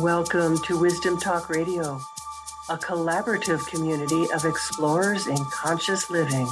Welcome 0.00 0.58
to 0.64 0.78
Wisdom 0.78 1.18
Talk 1.18 1.48
Radio, 1.48 1.98
a 2.68 2.76
collaborative 2.76 3.66
community 3.66 4.30
of 4.34 4.44
explorers 4.44 5.26
in 5.26 5.38
conscious 5.50 6.10
living. 6.10 6.46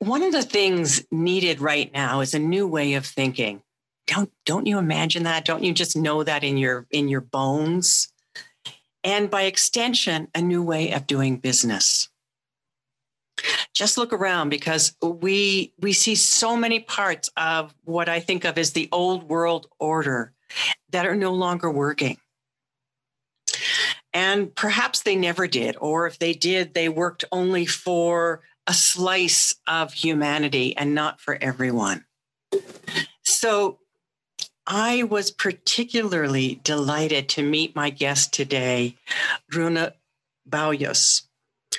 One 0.00 0.22
of 0.22 0.32
the 0.32 0.42
things 0.42 1.02
needed 1.10 1.62
right 1.62 1.90
now 1.94 2.20
is 2.20 2.34
a 2.34 2.38
new 2.38 2.66
way 2.66 2.94
of 2.94 3.06
thinking. 3.06 3.62
Don't 4.06 4.30
don't 4.44 4.66
you 4.66 4.76
imagine 4.78 5.22
that? 5.22 5.46
Don't 5.46 5.64
you 5.64 5.72
just 5.72 5.96
know 5.96 6.22
that 6.22 6.44
in 6.44 6.58
your 6.58 6.86
in 6.90 7.08
your 7.08 7.22
bones? 7.22 8.12
And 9.02 9.30
by 9.30 9.44
extension, 9.44 10.28
a 10.34 10.42
new 10.42 10.62
way 10.62 10.92
of 10.92 11.06
doing 11.06 11.38
business 11.38 12.10
just 13.74 13.98
look 13.98 14.12
around 14.12 14.48
because 14.48 14.96
we 15.02 15.72
we 15.80 15.92
see 15.92 16.14
so 16.14 16.56
many 16.56 16.80
parts 16.80 17.28
of 17.36 17.74
what 17.84 18.08
I 18.08 18.20
think 18.20 18.44
of 18.44 18.56
as 18.56 18.72
the 18.72 18.88
old 18.92 19.28
world 19.28 19.66
order 19.78 20.32
that 20.90 21.06
are 21.06 21.16
no 21.16 21.32
longer 21.32 21.70
working. 21.70 22.18
And 24.12 24.54
perhaps 24.54 25.02
they 25.02 25.16
never 25.16 25.48
did, 25.48 25.76
or 25.80 26.06
if 26.06 26.20
they 26.20 26.32
did, 26.32 26.72
they 26.72 26.88
worked 26.88 27.24
only 27.32 27.66
for 27.66 28.42
a 28.66 28.72
slice 28.72 29.56
of 29.66 29.92
humanity 29.92 30.76
and 30.76 30.94
not 30.94 31.20
for 31.20 31.36
everyone. 31.40 32.04
So 33.24 33.80
I 34.66 35.02
was 35.02 35.32
particularly 35.32 36.60
delighted 36.62 37.28
to 37.30 37.42
meet 37.42 37.74
my 37.74 37.90
guest 37.90 38.32
today, 38.32 38.96
Runa 39.52 39.94
Bauyos, 40.48 41.22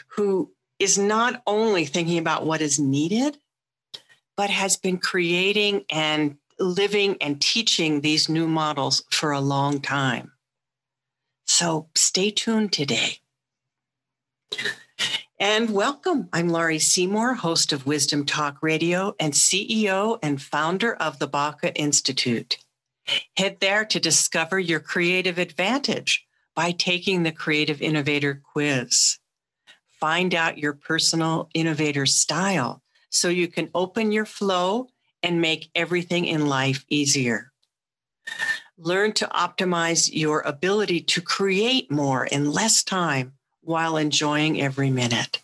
who 0.10 0.52
is 0.80 0.98
not 0.98 1.42
only 1.48 1.86
thinking 1.86 2.18
about 2.18 2.46
what 2.46 2.62
is 2.62 2.80
needed, 2.80 3.38
but 4.36 4.50
has 4.50 4.76
been 4.76 4.98
creating 4.98 5.86
and 5.90 6.38
living 6.60 7.18
and 7.22 7.42
teaching 7.42 8.02
these 8.02 8.28
new 8.30 8.48
models 8.48 9.04
for 9.10 9.32
a 9.32 9.40
long 9.40 9.80
time. 9.80 10.32
So 11.46 11.90
stay 11.96 12.32
tuned 12.32 12.74
today. 12.74 13.20
And 15.40 15.70
welcome. 15.70 16.30
I'm 16.32 16.50
Laurie 16.50 16.80
Seymour, 16.80 17.36
host 17.36 17.74
of 17.74 17.86
Wisdom 17.86 18.26
Talk 18.26 18.58
Radio 18.62 19.16
and 19.20 19.34
CEO 19.34 20.18
and 20.24 20.42
founder 20.42 20.96
of 20.96 21.20
the 21.20 21.28
Baca 21.28 21.74
Institute. 21.76 22.58
Head 23.38 23.58
there 23.60 23.86
to 23.86 24.00
discover 24.00 24.60
your 24.60 24.80
creative 24.80 25.38
advantage 25.38 26.26
by 26.56 26.72
taking 26.72 27.24
the 27.24 27.34
Creative 27.34 27.82
Innovator 27.82 28.42
Quiz 28.54 29.20
find 30.06 30.36
out 30.36 30.60
your 30.60 30.74
personal 30.74 31.50
innovator 31.56 32.06
style 32.06 32.84
so 33.10 33.28
you 33.28 33.48
can 33.48 33.68
open 33.74 34.12
your 34.12 34.24
flow 34.24 34.88
and 35.24 35.42
make 35.42 35.72
everything 35.74 36.26
in 36.26 36.46
life 36.46 36.86
easier. 36.90 37.52
Learn 38.78 39.14
to 39.14 39.26
optimize 39.30 40.08
your 40.14 40.42
ability 40.42 41.02
to 41.02 41.22
create 41.22 41.90
more 41.90 42.24
in 42.24 42.52
less 42.52 42.84
time 42.84 43.34
while 43.62 43.98
enjoying 43.98 44.62
every 44.62 44.92
minute. 44.92 45.42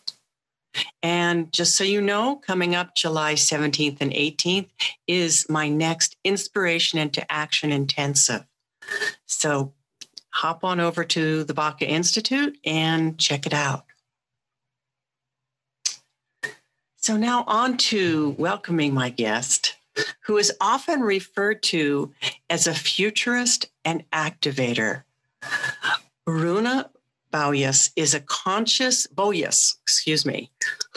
And 1.02 1.52
just 1.52 1.76
so 1.76 1.84
you 1.84 2.00
know, 2.00 2.36
coming 2.36 2.76
up 2.76 2.96
July 2.96 3.34
17th 3.34 3.98
and 4.00 4.12
18th 4.12 4.70
is 5.08 5.48
my 5.50 5.70
next 5.70 6.18
Inspiration 6.24 7.00
into 7.00 7.26
Action 7.32 7.72
Intensive. 7.72 8.46
So 9.26 9.74
hop 10.30 10.64
on 10.64 10.80
over 10.80 11.04
to 11.04 11.46
the 11.46 11.56
Baca 11.56 11.90
Institute 11.90 12.60
and 12.64 13.18
check 13.18 13.48
it 13.48 13.56
out. 13.56 13.86
So 17.02 17.18
now 17.18 17.44
on 17.48 17.78
to 17.78 18.36
welcoming 18.38 18.94
my 18.94 19.10
guest, 19.10 19.76
who 20.26 20.38
is 20.38 20.54
often 20.62 21.02
referred 21.02 21.64
to 21.64 22.14
as 22.48 22.68
a 22.68 22.76
futurist 22.76 23.66
and 23.84 24.04
activator. 24.12 25.02
Runa 26.28 26.92
Bauyos 27.34 27.92
is 27.96 28.14
a 28.14 28.20
conscious 28.20 29.08
Boyas, 29.08 29.78
excuse 29.82 30.28
me, 30.28 30.52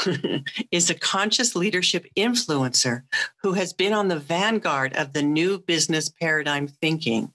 is 0.70 0.90
a 0.90 0.94
conscious 0.94 1.56
leadership 1.56 2.06
influencer 2.18 3.04
who 3.42 3.54
has 3.54 3.72
been 3.72 3.94
on 3.94 4.08
the 4.08 4.18
vanguard 4.18 4.94
of 4.96 5.14
the 5.14 5.22
new 5.22 5.58
business 5.58 6.10
paradigm 6.10 6.66
thinking, 6.66 7.32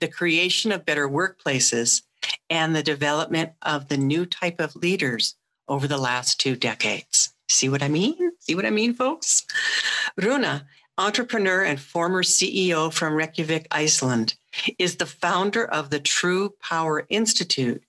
the 0.00 0.08
creation 0.08 0.72
of 0.72 0.84
better 0.84 1.08
workplaces, 1.08 2.02
and 2.50 2.74
the 2.74 2.82
development 2.82 3.52
of 3.62 3.86
the 3.86 3.96
new 3.96 4.26
type 4.26 4.58
of 4.58 4.74
leaders 4.74 5.36
over 5.68 5.86
the 5.86 5.98
last 5.98 6.40
two 6.40 6.56
decades. 6.56 7.32
See 7.48 7.68
what 7.68 7.82
I 7.82 7.88
mean? 7.88 8.32
See 8.40 8.54
what 8.54 8.66
I 8.66 8.70
mean, 8.70 8.94
folks? 8.94 9.46
Runa, 10.16 10.66
entrepreneur 10.98 11.62
and 11.62 11.80
former 11.80 12.22
CEO 12.22 12.92
from 12.92 13.14
Reykjavik, 13.14 13.68
Iceland, 13.70 14.34
is 14.78 14.96
the 14.96 15.06
founder 15.06 15.64
of 15.64 15.90
the 15.90 16.00
True 16.00 16.54
Power 16.60 17.06
Institute 17.08 17.82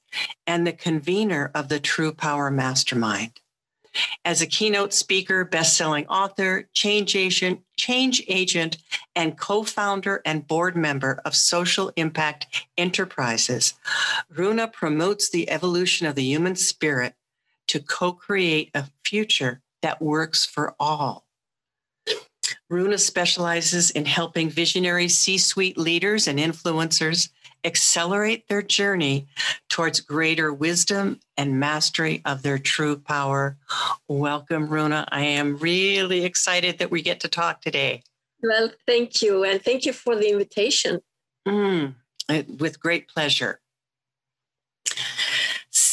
and 0.47 0.66
the 0.66 0.74
convener 0.74 1.52
of 1.53 1.70
the 1.70 1.80
True 1.80 2.14
Power 2.14 2.50
Mastermind. 2.50 3.40
As 4.24 4.42
a 4.42 4.47
keynote 4.47 4.94
speaker, 4.94 5.44
best-selling 5.44 6.06
author, 6.08 6.70
change 6.74 7.16
agent, 7.16 7.62
change 7.78 8.24
agent, 8.28 8.78
and 9.16 9.38
co-founder 9.38 10.22
and 10.26 10.47
board 10.47 10.76
member 10.78 11.20
of 11.26 11.36
Social 11.36 11.91
Impact 11.96 12.68
Enterprises, 12.78 13.74
Runa 14.30 14.68
promotes 14.68 15.30
the 15.30 15.50
evolution 15.50 16.06
of 16.06 16.16
the 16.16 16.24
human 16.24 16.56
spirit 16.56 17.16
to 17.69 17.80
co 17.80 18.12
create 18.12 18.72
a 18.74 18.85
future 19.06 19.62
that 19.81 20.02
works 20.02 20.46
for 20.46 20.75
all. 20.80 21.25
Runa 22.69 22.97
specializes 22.97 23.91
in 23.91 24.06
helping 24.06 24.50
visionary 24.50 25.07
C 25.07 25.38
suite 25.38 25.78
leaders 25.78 26.28
and 26.28 26.40
influencers 26.40 27.29
accelerate 27.63 28.47
their 28.47 28.62
journey 28.62 29.28
towards 29.69 30.00
greater 30.00 30.52
wisdom 30.52 31.19
and 31.38 31.59
mastery 31.59 32.22
of 32.25 32.41
their 32.41 32.58
true 32.58 32.97
power. 32.97 33.58
Welcome, 34.08 34.68
Runa. 34.68 35.08
I 35.12 35.22
am 35.22 35.58
really 35.58 36.25
excited 36.25 36.79
that 36.79 36.90
we 36.90 37.02
get 37.02 37.19
to 37.22 37.28
talk 37.28 37.62
today. 37.62 38.02
Well, 38.41 38.72
thank 38.88 39.22
you. 39.22 39.44
And 39.44 39.62
thank 39.62 39.85
you 39.85 39.94
for 39.94 40.16
the 40.16 40.29
invitation. 40.31 41.02
Mm, 41.47 41.96
with 42.58 42.79
great 42.79 43.08
pleasure. 43.09 43.59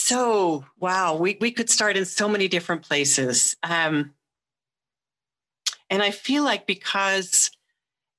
So, 0.07 0.65
wow, 0.79 1.17
we, 1.17 1.37
we 1.41 1.51
could 1.51 1.69
start 1.69 1.97
in 1.97 2.05
so 2.05 2.29
many 2.29 2.47
different 2.47 2.83
places. 2.83 3.57
Um, 3.65 4.15
and 5.91 6.01
I 6.01 6.13
feel 6.13 6.45
like 6.45 6.65
because 6.65 7.51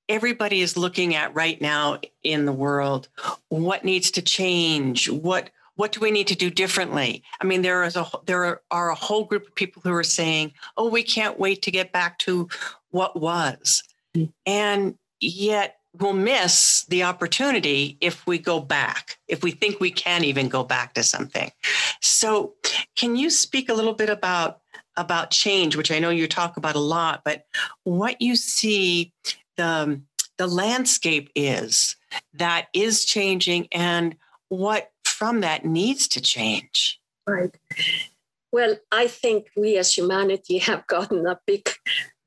everybody 0.09 0.59
is 0.59 0.75
looking 0.75 1.15
at 1.15 1.33
right 1.33 1.61
now 1.61 2.01
in 2.23 2.43
the 2.43 2.51
world 2.51 3.07
what 3.47 3.85
needs 3.85 4.11
to 4.11 4.21
change, 4.21 5.09
what 5.09 5.49
what 5.75 5.93
do 5.93 6.01
we 6.01 6.11
need 6.11 6.27
to 6.27 6.35
do 6.35 6.49
differently? 6.49 7.23
I 7.39 7.45
mean, 7.45 7.61
there 7.61 7.85
is 7.85 7.95
a 7.95 8.05
there 8.25 8.59
are 8.69 8.89
a 8.89 8.95
whole 8.95 9.23
group 9.23 9.47
of 9.47 9.55
people 9.55 9.81
who 9.81 9.93
are 9.93 10.03
saying, 10.03 10.51
"Oh, 10.75 10.89
we 10.89 11.03
can't 11.03 11.39
wait 11.39 11.61
to 11.61 11.71
get 11.71 11.93
back 11.93 12.19
to 12.19 12.49
what 12.89 13.17
was," 13.17 13.81
mm-hmm. 14.13 14.31
and 14.45 14.97
yet 15.21 15.76
we'll 15.99 16.13
miss 16.13 16.85
the 16.89 17.03
opportunity 17.03 17.97
if 18.01 18.25
we 18.27 18.37
go 18.37 18.59
back, 18.59 19.17
if 19.27 19.43
we 19.43 19.51
think 19.51 19.79
we 19.79 19.91
can 19.91 20.23
even 20.23 20.49
go 20.49 20.63
back 20.63 20.93
to 20.93 21.03
something. 21.03 21.51
So, 22.01 22.53
can 22.95 23.15
you 23.15 23.29
speak 23.29 23.69
a 23.69 23.73
little 23.73 23.93
bit 23.93 24.09
about 24.09 24.61
about 24.97 25.29
change, 25.29 25.75
which 25.75 25.91
I 25.91 25.99
know 25.99 26.09
you 26.09 26.27
talk 26.27 26.57
about 26.57 26.75
a 26.75 26.79
lot, 26.79 27.21
but 27.23 27.45
what 27.83 28.21
you 28.21 28.35
see 28.35 29.13
the 29.55 30.01
the 30.37 30.47
landscape 30.47 31.29
is 31.35 31.95
that 32.33 32.67
is 32.73 33.05
changing 33.05 33.67
and 33.71 34.15
what 34.49 34.91
from 35.03 35.41
that 35.41 35.65
needs 35.65 36.07
to 36.09 36.21
change. 36.21 36.99
Right. 37.25 37.55
Well, 38.51 38.77
I 38.91 39.07
think 39.07 39.47
we 39.55 39.77
as 39.77 39.97
humanity 39.97 40.59
have 40.59 40.85
gotten 40.87 41.25
a 41.25 41.39
big 41.45 41.69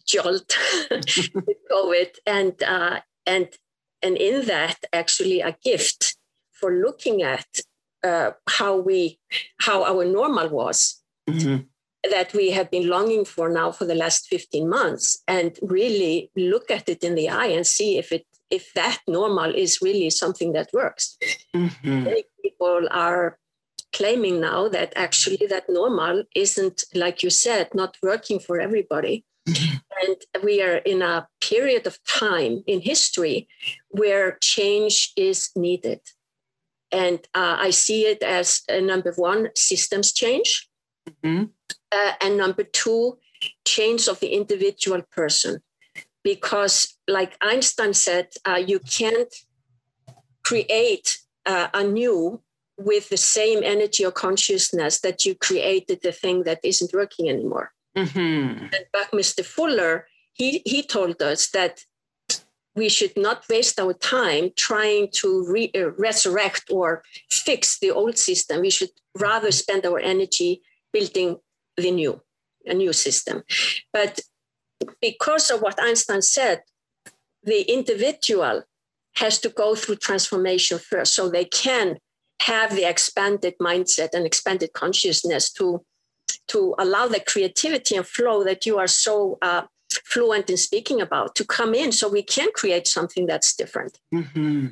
jolt 0.05 0.56
with 0.90 1.56
COVID, 1.70 2.17
and 2.26 2.62
uh, 2.62 3.00
and 3.31 3.49
and 4.03 4.17
in 4.17 4.47
that 4.47 4.79
actually 4.93 5.41
a 5.41 5.56
gift 5.65 6.17
for 6.53 6.71
looking 6.87 7.23
at 7.23 7.47
uh, 8.03 8.31
how 8.59 8.73
we 8.88 9.19
how 9.67 9.85
our 9.85 10.05
normal 10.05 10.49
was 10.49 11.03
mm-hmm. 11.29 11.59
that 12.11 12.32
we 12.32 12.50
have 12.50 12.71
been 12.71 12.88
longing 12.88 13.25
for 13.25 13.49
now 13.49 13.71
for 13.71 13.85
the 13.85 13.94
last 13.94 14.27
15 14.29 14.69
months 14.69 15.23
and 15.29 15.59
really 15.62 16.31
look 16.37 16.71
at 16.71 16.88
it 16.88 17.05
in 17.05 17.15
the 17.15 17.29
eye 17.29 17.53
and 17.56 17.67
see 17.67 17.99
if 17.99 18.11
it 18.12 18.27
if 18.50 18.73
that 18.75 18.99
normal 19.06 19.55
is 19.55 19.81
really 19.81 20.11
something 20.11 20.53
that 20.53 20.69
works 20.73 21.17
mm-hmm. 21.55 22.05
many 22.05 22.25
people 22.43 22.88
are 22.91 23.38
claiming 23.93 24.41
now 24.41 24.69
that 24.69 24.93
actually 24.97 25.47
that 25.49 25.69
normal 25.69 26.25
isn't 26.35 26.85
like 26.94 27.23
you 27.23 27.31
said 27.31 27.69
not 27.75 27.97
working 28.03 28.38
for 28.38 28.61
everybody 28.61 29.25
and 29.46 30.16
we 30.42 30.62
are 30.62 30.76
in 30.76 31.02
a 31.02 31.28
period 31.40 31.87
of 31.87 31.98
time 32.04 32.62
in 32.66 32.81
history 32.81 33.48
where 33.88 34.38
change 34.40 35.12
is 35.16 35.50
needed. 35.56 36.00
And 36.92 37.19
uh, 37.34 37.56
I 37.58 37.70
see 37.70 38.06
it 38.06 38.22
as 38.22 38.62
uh, 38.69 38.81
number 38.81 39.12
one, 39.16 39.50
systems 39.56 40.12
change. 40.12 40.69
Mm-hmm. 41.08 41.44
Uh, 41.92 42.12
and 42.20 42.37
number 42.37 42.64
two, 42.64 43.19
change 43.64 44.08
of 44.08 44.20
the 44.20 44.28
individual 44.28 45.02
person. 45.12 45.60
Because, 46.22 46.98
like 47.08 47.36
Einstein 47.40 47.94
said, 47.94 48.28
uh, 48.46 48.56
you 48.56 48.81
can't 48.81 49.34
create 50.44 51.19
uh, 51.46 51.69
anew 51.72 52.43
with 52.76 53.08
the 53.08 53.16
same 53.16 53.62
energy 53.62 54.04
or 54.04 54.10
consciousness 54.10 55.00
that 55.00 55.25
you 55.25 55.34
created 55.34 56.00
the 56.02 56.12
thing 56.12 56.44
that 56.44 56.60
isn't 56.62 56.93
working 56.93 57.28
anymore. 57.28 57.72
Mm-hmm. 57.96 58.64
And 58.64 58.84
Buckminster 58.92 59.42
Fuller, 59.42 60.06
he, 60.32 60.62
he 60.64 60.82
told 60.82 61.22
us 61.22 61.50
that 61.50 61.84
we 62.75 62.88
should 62.88 63.16
not 63.16 63.44
waste 63.50 63.81
our 63.81 63.92
time 63.92 64.50
trying 64.56 65.08
to 65.12 65.44
re- 65.46 65.72
uh, 65.75 65.90
resurrect 65.92 66.64
or 66.70 67.02
fix 67.31 67.78
the 67.78 67.90
old 67.90 68.16
system. 68.16 68.60
We 68.60 68.70
should 68.70 68.90
rather 69.19 69.50
spend 69.50 69.84
our 69.84 69.98
energy 69.98 70.62
building 70.92 71.38
the 71.76 71.90
new, 71.90 72.22
a 72.66 72.75
new 72.75 72.92
system. 72.92 73.42
But 73.93 74.20
because 75.00 75.50
of 75.50 75.60
what 75.60 75.82
Einstein 75.82 76.22
said, 76.22 76.62
the 77.43 77.62
individual 77.62 78.62
has 79.16 79.38
to 79.40 79.48
go 79.48 79.75
through 79.75 79.96
transformation 79.96 80.78
first 80.78 81.14
so 81.14 81.28
they 81.28 81.44
can 81.44 81.98
have 82.43 82.75
the 82.75 82.88
expanded 82.88 83.54
mindset 83.60 84.10
and 84.14 84.25
expanded 84.25 84.72
consciousness 84.72 85.52
to 85.52 85.84
to 86.50 86.75
allow 86.79 87.06
the 87.06 87.20
creativity 87.20 87.97
and 87.97 88.06
flow 88.06 88.44
that 88.44 88.67
you 88.67 88.79
are 88.79 88.87
so 88.87 89.38
uh, 89.43 89.62
fluent 90.05 90.49
in 90.50 90.56
speaking 90.56 91.00
about 91.00 91.35
to 91.35 91.44
come 91.44 91.75
in 91.75 91.93
so 91.93 92.08
we 92.08 92.23
can 92.23 92.50
create 92.55 92.87
something 92.87 93.26
that's 93.26 93.55
different 93.55 93.99
mm-hmm. 94.14 94.67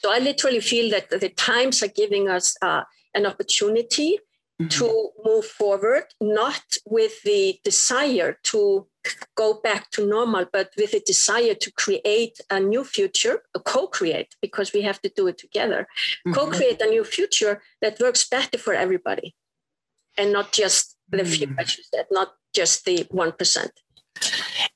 so 0.00 0.12
i 0.12 0.18
literally 0.18 0.60
feel 0.60 0.90
that 0.90 1.08
the 1.10 1.30
times 1.30 1.82
are 1.82 1.94
giving 2.02 2.28
us 2.28 2.56
uh, 2.62 2.82
an 3.14 3.26
opportunity 3.26 4.18
mm-hmm. 4.60 4.68
to 4.68 5.10
move 5.24 5.44
forward 5.44 6.04
not 6.20 6.62
with 6.86 7.22
the 7.22 7.58
desire 7.64 8.38
to 8.42 8.86
go 9.34 9.54
back 9.54 9.90
to 9.90 10.06
normal, 10.06 10.46
but 10.52 10.70
with 10.76 10.92
a 10.94 11.00
desire 11.00 11.54
to 11.54 11.72
create 11.72 12.40
a 12.50 12.60
new 12.60 12.84
future, 12.84 13.42
a 13.54 13.60
co-create, 13.60 14.34
because 14.42 14.72
we 14.72 14.82
have 14.82 15.00
to 15.02 15.10
do 15.16 15.26
it 15.26 15.38
together, 15.38 15.86
mm-hmm. 16.26 16.32
co-create 16.32 16.80
a 16.80 16.86
new 16.86 17.04
future 17.04 17.62
that 17.80 17.98
works 18.00 18.28
better 18.28 18.58
for 18.58 18.74
everybody, 18.74 19.34
and 20.16 20.32
not 20.32 20.52
just 20.52 20.96
the 21.10 21.18
mm-hmm. 21.18 21.32
few, 21.32 21.48
you 21.58 21.84
said, 21.94 22.06
not 22.10 22.34
just 22.52 22.84
the 22.84 23.06
one 23.10 23.32
percent. 23.32 23.72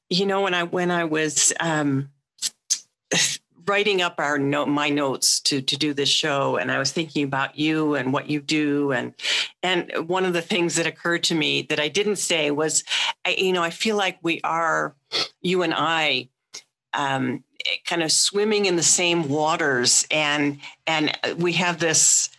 You 0.09 0.27
know, 0.27 0.43
when 0.43 0.55
I 0.55 0.65
when 0.65 0.91
I 0.91 1.05
was 1.05 1.53
um, 1.61 2.11
writing 3.67 4.03
up 4.03 4.17
our 4.19 4.39
note, 4.39 4.69
my 4.69 4.91
notes 4.91 5.41
to 5.41 5.61
to 5.61 5.77
do 5.77 5.95
this 5.95 6.09
show, 6.09 6.57
and 6.57 6.71
I 6.71 6.79
was 6.79 6.93
thinking 6.93 7.25
about 7.25 7.59
you 7.59 7.95
and 7.95 8.13
what 8.13 8.29
you 8.29 8.41
do, 8.41 8.93
and 8.93 9.15
and 9.63 10.09
one 10.09 10.25
of 10.25 10.33
the 10.33 10.43
things 10.43 10.77
that 10.77 10.87
occurred 10.87 11.25
to 11.25 11.35
me 11.35 11.63
that 11.63 11.81
I 11.81 11.89
didn't 11.89 12.17
say 12.17 12.51
was, 12.51 12.85
I, 13.25 13.31
you 13.31 13.53
know, 13.53 13.63
I 13.63 13.71
feel 13.71 13.97
like 13.97 14.19
we 14.23 14.41
are, 14.45 14.95
you 15.41 15.63
and 15.63 15.75
I, 15.75 16.29
um, 16.93 17.45
kind 17.87 18.03
of 18.03 18.13
swimming 18.13 18.67
in 18.67 18.77
the 18.77 18.83
same 18.83 19.29
waters, 19.29 20.07
and 20.11 20.59
and 20.87 21.17
we 21.39 21.53
have 21.55 21.79
this 21.79 22.31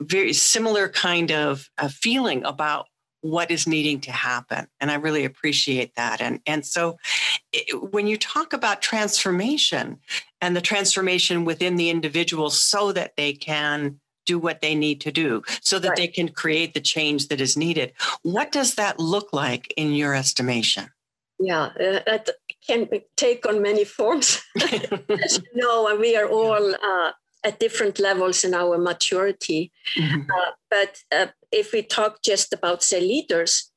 very 0.00 0.32
similar 0.32 0.88
kind 0.88 1.30
of 1.30 1.70
feeling 1.90 2.44
about 2.44 2.88
what 3.22 3.50
is 3.50 3.66
needing 3.66 4.00
to 4.00 4.12
happen 4.12 4.66
and 4.80 4.90
i 4.90 4.94
really 4.94 5.24
appreciate 5.24 5.94
that 5.94 6.20
and 6.20 6.40
and 6.46 6.66
so 6.66 6.98
it, 7.52 7.92
when 7.92 8.06
you 8.06 8.16
talk 8.16 8.52
about 8.52 8.82
transformation 8.82 9.98
and 10.40 10.54
the 10.54 10.60
transformation 10.60 11.44
within 11.44 11.76
the 11.76 11.88
individual 11.88 12.50
so 12.50 12.92
that 12.92 13.12
they 13.16 13.32
can 13.32 13.98
do 14.24 14.38
what 14.38 14.60
they 14.60 14.74
need 14.74 15.00
to 15.00 15.10
do 15.10 15.42
so 15.60 15.78
that 15.78 15.90
right. 15.90 15.96
they 15.96 16.08
can 16.08 16.28
create 16.28 16.74
the 16.74 16.80
change 16.80 17.28
that 17.28 17.40
is 17.40 17.56
needed 17.56 17.92
what 18.22 18.52
does 18.52 18.74
that 18.74 18.98
look 18.98 19.32
like 19.32 19.72
in 19.76 19.94
your 19.94 20.14
estimation 20.14 20.88
yeah 21.38 21.70
uh, 21.80 22.00
that 22.06 22.28
can 22.66 22.88
take 23.16 23.46
on 23.46 23.62
many 23.62 23.84
forms 23.84 24.42
as 24.62 25.38
you 25.38 25.54
know 25.54 25.96
we 25.98 26.16
are 26.16 26.28
all 26.38 26.74
uh, 26.74 27.12
at 27.44 27.58
different 27.58 27.98
levels 27.98 28.44
in 28.44 28.54
our 28.54 28.78
maturity. 28.78 29.72
Mm-hmm. 29.96 30.30
Uh, 30.30 30.50
but 30.70 31.02
uh, 31.10 31.26
if 31.52 31.72
we 31.72 31.82
talk 31.82 32.22
just 32.22 32.52
about, 32.52 32.82
say, 32.82 33.00
leaders, 33.00 33.70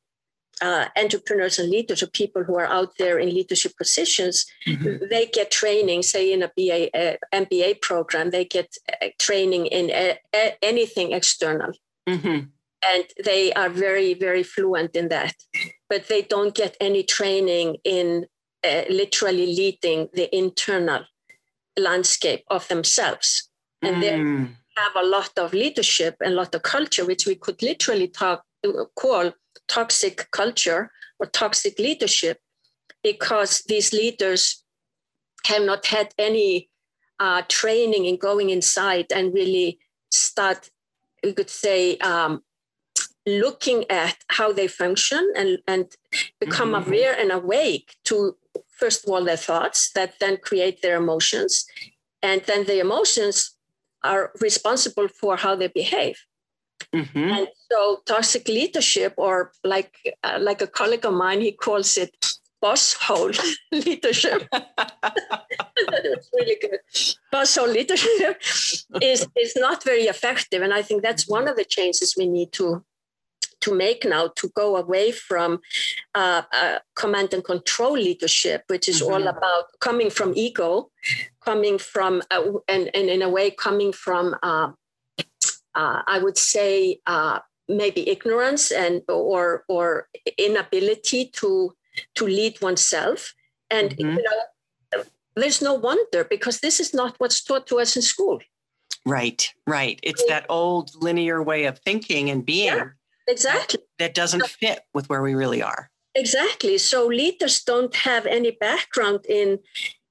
uh, 0.62 0.86
entrepreneurs 0.98 1.60
and 1.60 1.70
leaders 1.70 2.02
or 2.02 2.08
people 2.08 2.44
who 2.44 2.58
are 2.58 2.66
out 2.66 2.94
there 2.98 3.20
in 3.20 3.30
leadership 3.30 3.74
positions, 3.78 4.46
mm-hmm. 4.68 5.06
they 5.10 5.26
get 5.28 5.52
training, 5.52 6.02
say 6.02 6.32
in 6.32 6.42
a 6.42 6.52
BA, 6.56 6.90
uh, 6.98 7.18
MBA 7.34 7.82
program, 7.82 8.30
they 8.30 8.46
get 8.46 8.76
uh, 9.02 9.08
training 9.20 9.66
in 9.68 9.90
a, 9.90 10.18
a, 10.34 10.58
anything 10.64 11.12
external. 11.12 11.72
Mm-hmm. 12.08 12.46
And 12.88 13.06
they 13.24 13.52
are 13.54 13.70
very, 13.70 14.14
very 14.14 14.44
fluent 14.44 14.96
in 14.96 15.10
that. 15.10 15.36
But 15.90 16.08
they 16.08 16.22
don't 16.22 16.56
get 16.56 16.78
any 16.80 17.04
training 17.04 17.78
in 17.84 18.28
uh, 18.64 18.84
literally 18.90 19.48
leading 19.48 20.10
the 20.14 20.34
internal 20.36 21.04
landscape 21.78 22.44
of 22.50 22.68
themselves 22.68 23.50
and 23.82 24.04
mm. 24.04 24.56
Have 24.78 24.96
a 24.96 25.08
lot 25.08 25.32
of 25.38 25.54
leadership 25.54 26.16
and 26.22 26.34
a 26.34 26.36
lot 26.36 26.56
of 26.56 26.64
culture, 26.64 27.06
which 27.06 27.26
we 27.26 27.36
could 27.36 27.62
literally 27.62 28.08
talk 28.08 28.44
call 28.96 29.32
toxic 29.68 30.30
culture 30.32 30.92
or 31.20 31.28
toxic 31.28 31.80
leadership, 31.80 32.40
because 33.04 33.62
these 33.68 33.94
leaders 33.94 34.64
have 35.46 35.64
not 35.64 35.86
had 35.86 36.14
any 36.18 36.70
uh, 37.20 37.42
training 37.48 38.06
in 38.06 38.18
going 38.18 38.50
inside 38.50 39.06
and 39.14 39.34
really 39.34 39.80
start, 40.12 40.70
we 41.24 41.34
could 41.34 41.50
say, 41.50 41.98
um, 42.00 42.42
looking 43.26 43.86
at 43.90 44.18
how 44.30 44.52
they 44.52 44.68
function 44.68 45.34
and, 45.36 45.60
and 45.68 45.96
become 46.40 46.72
mm-hmm. 46.72 46.88
aware 46.88 47.18
and 47.20 47.32
awake 47.32 47.96
to 48.06 48.36
first 48.70 49.06
of 49.06 49.12
all 49.12 49.24
their 49.24 49.38
thoughts 49.38 49.92
that 49.94 50.14
then 50.20 50.38
create 50.38 50.82
their 50.82 50.98
emotions 50.98 51.66
and 52.22 52.44
then 52.44 52.66
the 52.66 52.80
emotions 52.80 53.55
are 54.06 54.32
responsible 54.42 55.08
for 55.08 55.38
how 55.38 55.56
they 55.56 55.68
behave. 55.68 56.18
Mm-hmm. 56.94 57.18
And 57.18 57.48
so 57.72 58.02
toxic 58.06 58.48
leadership, 58.48 59.14
or 59.18 59.52
like 59.64 59.94
uh, 60.24 60.38
like 60.40 60.62
a 60.62 60.68
colleague 60.68 61.06
of 61.06 61.14
mine, 61.14 61.42
he 61.42 61.52
calls 61.52 61.98
it 61.98 62.14
boss 62.62 62.94
hole 62.94 63.32
leadership. 63.72 64.48
that's 64.52 66.30
really 66.34 66.58
good. 66.62 66.80
Boss 67.32 67.56
hole 67.56 67.70
leadership 67.70 68.42
is 69.02 69.28
is 69.36 69.56
not 69.56 69.84
very 69.84 70.04
effective, 70.04 70.62
and 70.62 70.74
I 70.74 70.82
think 70.82 71.02
that's 71.02 71.28
one 71.28 71.48
of 71.48 71.56
the 71.56 71.66
changes 71.66 72.16
we 72.18 72.28
need 72.28 72.52
to 72.54 72.84
to 73.66 73.74
make 73.74 74.06
now 74.06 74.28
to 74.36 74.48
go 74.56 74.78
away 74.78 75.12
from 75.12 75.60
uh, 76.14 76.44
uh, 76.54 76.80
command 76.96 77.34
and 77.34 77.44
control 77.44 77.94
leadership, 77.94 78.64
which 78.68 78.88
is 78.88 79.02
mm-hmm. 79.02 79.14
all 79.14 79.28
about 79.28 79.66
coming 79.80 80.12
from 80.12 80.34
ego, 80.36 80.92
coming 81.44 81.78
from, 81.80 82.22
uh, 82.30 82.44
and, 82.68 82.90
and 82.94 83.10
in 83.10 83.22
a 83.24 83.30
way, 83.30 83.50
coming 83.50 83.92
from, 83.92 84.36
uh, 84.44 84.70
uh, 85.74 86.02
I 86.08 86.20
would 86.22 86.38
say, 86.38 87.00
uh, 87.08 87.40
maybe 87.68 88.08
ignorance 88.08 88.72
and 88.72 89.02
or 89.10 89.64
or 89.68 90.08
inability 90.38 91.26
to 91.26 91.74
to 92.14 92.26
lead 92.28 92.62
oneself 92.62 93.34
and 93.72 93.90
mm-hmm. 93.90 94.18
you 94.18 94.24
know 94.24 95.04
there's 95.36 95.64
no 95.64 95.74
wonder 95.74 96.24
because 96.24 96.60
this 96.60 96.80
is 96.80 96.94
not 96.94 97.16
what's 97.18 97.44
taught 97.44 97.66
to 97.66 97.80
us 97.80 97.96
in 97.96 98.04
school 98.04 98.40
right 99.04 99.52
right 99.66 100.00
it's 100.04 100.24
that 100.28 100.46
old 100.48 100.92
linear 101.02 101.42
way 101.42 101.66
of 101.66 101.80
thinking 101.80 102.30
and 102.30 102.46
being 102.46 102.78
yeah. 102.78 102.90
Exactly. 103.28 103.80
That 104.00 104.14
doesn't 104.14 104.48
fit 104.48 104.82
with 104.94 105.10
where 105.10 105.22
we 105.22 105.34
really 105.34 105.62
are. 105.62 105.90
Exactly. 106.14 106.78
So 106.78 107.08
leaders 107.08 107.62
don't 107.64 107.94
have 107.96 108.26
any 108.26 108.52
background 108.52 109.26
in 109.28 109.60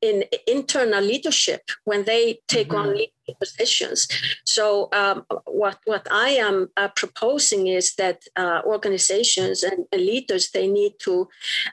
in 0.03 0.25
internal 0.47 1.03
leadership 1.03 1.63
when 1.85 2.05
they 2.05 2.39
take 2.47 2.69
mm-hmm. 2.69 2.89
on 2.89 2.89
leadership 2.91 3.39
positions. 3.41 4.07
So 4.45 4.89
um, 4.93 5.25
what 5.47 5.79
what 5.87 6.07
I 6.11 6.31
am 6.31 6.69
uh, 6.77 6.89
proposing 6.89 7.69
is 7.69 7.95
that 7.95 8.23
uh, 8.37 8.61
organizations 8.67 9.63
and, 9.63 9.87
and, 9.91 10.03
leaders 10.03 10.51
they 10.51 10.67
need 10.67 10.95
to 11.05 11.29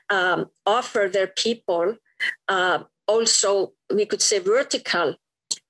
um, 0.08 0.46
offer 0.64 1.10
their 1.12 1.26
people 1.26 1.96
uh, 2.48 2.84
also 3.06 3.72
we 3.92 4.06
could 4.06 4.22
say 4.22 4.38
vertical 4.38 5.16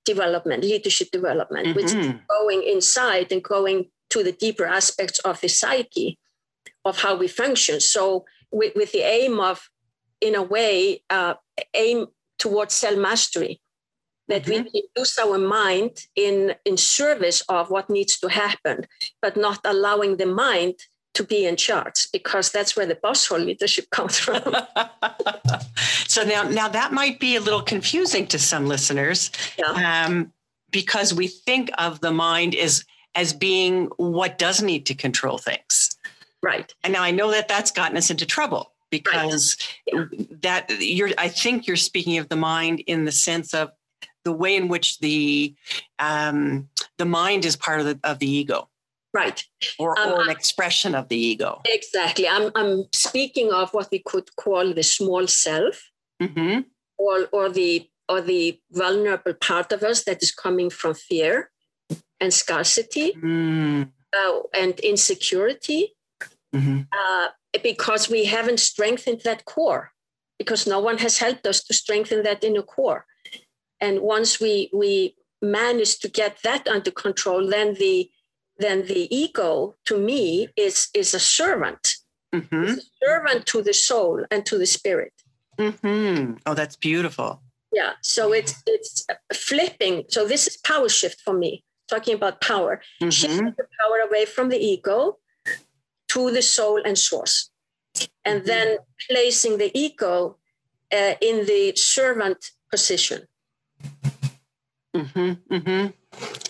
development, 0.05 0.65
leadership 0.65 1.11
development, 1.11 1.67
mm-hmm. 1.67 1.77
which 1.77 1.87
is 1.87 1.95
mm-hmm. 1.95 2.19
going 2.29 2.63
inside 2.63 3.33
and 3.33 3.43
going 3.43 3.91
to 4.13 4.23
the 4.23 4.33
deeper 4.33 4.67
aspects 4.67 5.19
of 5.21 5.41
the 5.41 5.49
psyche 5.49 6.19
of 6.85 6.99
how 6.99 7.15
we 7.17 7.29
function. 7.29 7.81
So, 7.81 8.25
with, 8.51 8.75
with 8.77 8.93
the 8.93 9.01
aim 9.01 9.41
of, 9.41 9.71
in 10.21 10.35
a 10.35 10.43
way, 10.43 11.03
uh, 11.09 11.35
aim 11.75 12.07
towards 12.39 12.75
self 12.75 12.99
mastery, 12.99 13.61
that 14.29 14.45
mm-hmm. 14.45 14.65
we 14.73 14.89
use 14.97 15.19
our 15.19 15.39
mind 15.39 16.07
in, 16.15 16.55
in 16.65 16.77
service 16.77 17.43
of 17.49 17.71
what 17.71 17.89
needs 17.89 18.19
to 18.21 18.29
happen, 18.29 18.87
but 19.23 19.37
not 19.37 19.61
allowing 19.65 20.19
the 20.19 20.27
mind 20.27 20.75
to 21.15 21.25
be 21.25 21.45
in 21.47 21.57
charge 21.57 22.09
because 22.13 22.51
that's 22.51 22.77
where 22.77 22.87
the 22.87 22.95
boss 22.95 23.27
hole 23.27 23.39
leadership 23.39 23.89
comes 23.91 24.19
from. 24.19 24.43
so 26.07 26.23
now, 26.25 26.43
now 26.43 26.69
that 26.69 26.93
might 26.93 27.19
be 27.19 27.37
a 27.37 27.41
little 27.41 27.63
confusing 27.63 28.27
to 28.27 28.39
some 28.39 28.67
listeners, 28.67 29.31
yeah. 29.59 30.05
um, 30.07 30.33
because 30.71 31.13
we 31.15 31.27
think 31.27 31.71
of 31.79 32.01
the 32.01 32.13
mind 32.13 32.55
as 32.55 32.85
as 33.15 33.33
being 33.33 33.87
what 33.97 34.39
does 34.39 34.63
need 34.63 34.87
to 34.87 34.95
control 34.95 35.39
things. 35.39 35.97
Right. 36.43 36.75
And 36.83 36.93
now 36.93 37.03
I 37.03 37.11
know 37.11 37.31
that 37.31 37.49
that's 37.49 37.71
gotten 37.71 37.97
us 37.97 38.11
into 38.11 38.27
trouble 38.27 38.73
because 38.91 39.57
right. 39.93 40.43
that 40.43 40.71
you're 40.81 41.11
I 41.19 41.29
think 41.29 41.67
you're 41.67 41.77
speaking 41.77 42.19
of 42.19 42.29
the 42.29 42.37
mind 42.37 42.81
in 42.81 43.05
the 43.05 43.13
sense 43.13 43.55
of 43.55 43.71
the 44.25 44.33
way 44.33 44.57
in 44.57 44.69
which 44.69 44.99
the 44.99 45.55
um, 45.99 46.69
the 46.99 47.05
mind 47.05 47.45
is 47.45 47.57
part 47.57 47.81
of 47.81 47.87
the 47.87 48.01
of 48.03 48.19
the 48.19 48.31
ego. 48.31 48.69
Right. 49.15 49.45
Or, 49.79 49.99
um, 49.99 50.13
or 50.13 50.23
an 50.23 50.31
expression 50.31 50.95
of 50.95 51.09
the 51.09 51.19
ego. 51.19 51.61
Exactly. 51.67 52.27
I'm, 52.27 52.51
I'm 52.55 52.85
speaking 52.95 53.53
of 53.53 53.75
what 53.75 53.91
we 53.91 53.99
could 53.99 54.35
call 54.37 54.73
the 54.73 54.83
small 54.83 55.27
self 55.27 55.91
mm-hmm. 56.21 56.61
or, 56.97 57.29
or, 57.31 57.51
the, 57.51 57.91
or 58.09 58.23
the 58.23 58.59
vulnerable 58.71 59.35
part 59.35 59.71
of 59.71 59.83
us 59.83 60.05
that 60.05 60.23
is 60.23 60.33
coming 60.33 60.71
from 60.71 60.95
fear 60.95 61.51
and 62.23 62.33
scarcity 62.33 63.13
mm. 63.13 63.89
uh, 64.17 64.41
and 64.55 64.79
insecurity 64.81 65.95
mm-hmm. 66.55 66.81
uh, 67.01 67.29
because 67.63 68.09
we 68.09 68.25
haven't 68.27 68.61
strengthened 68.61 69.21
that 69.25 69.45
core 69.45 69.91
because 70.39 70.67
no 70.67 70.79
one 70.79 70.99
has 70.99 71.19
helped 71.19 71.47
us 71.47 71.63
to 71.65 71.75
strengthen 71.75 72.23
that 72.23 72.45
inner 72.45 72.63
core 72.63 73.05
and 73.81 74.01
once 74.01 74.41
we 74.41 74.71
we 74.73 75.15
manage 75.43 75.99
to 75.99 76.09
get 76.09 76.39
that 76.45 76.69
under 76.69 76.93
control 77.05 77.43
then 77.49 77.75
the 77.75 78.09
then 78.59 78.87
the 78.87 79.03
ego 79.23 79.75
to 79.85 79.99
me 79.99 80.49
is 80.57 80.89
is 80.95 81.13
a 81.15 81.25
servant 81.39 81.97
mm-hmm. 82.35 82.65
a 82.65 82.77
servant 83.05 83.45
to 83.47 83.61
the 83.63 83.75
soul 83.75 84.25
and 84.31 84.47
to 84.47 84.57
the 84.57 84.71
spirit 84.79 85.15
mm-hmm. 85.59 86.35
oh 86.47 86.55
that's 86.55 86.77
beautiful 86.77 87.43
yeah 87.73 87.93
so 88.01 88.33
it's 88.33 88.55
it's 88.67 89.07
flipping 89.35 90.05
so 90.09 90.21
this 90.33 90.47
is 90.47 90.57
power 90.59 90.89
shift 90.89 91.21
for 91.27 91.35
me 91.35 91.65
talking 91.93 92.15
about 92.21 92.35
power 92.41 92.75
mm-hmm. 93.01 93.11
shifting 93.19 93.49
the 93.61 93.67
power 93.81 93.99
away 94.09 94.25
from 94.35 94.47
the 94.53 94.61
ego 94.73 94.97
to 96.13 96.31
the 96.37 96.45
soul 96.57 96.81
and 96.89 96.97
source 97.09 97.51
and 98.25 98.41
mm-hmm. 98.41 98.53
then 98.53 98.69
placing 99.07 99.55
the 99.63 99.71
ego 99.87 100.37
uh, 100.99 101.15
in 101.29 101.37
the 101.51 101.63
servant 101.77 102.41
position 102.71 103.21
mm-hmm. 104.95 105.33
Mm-hmm 105.55 105.87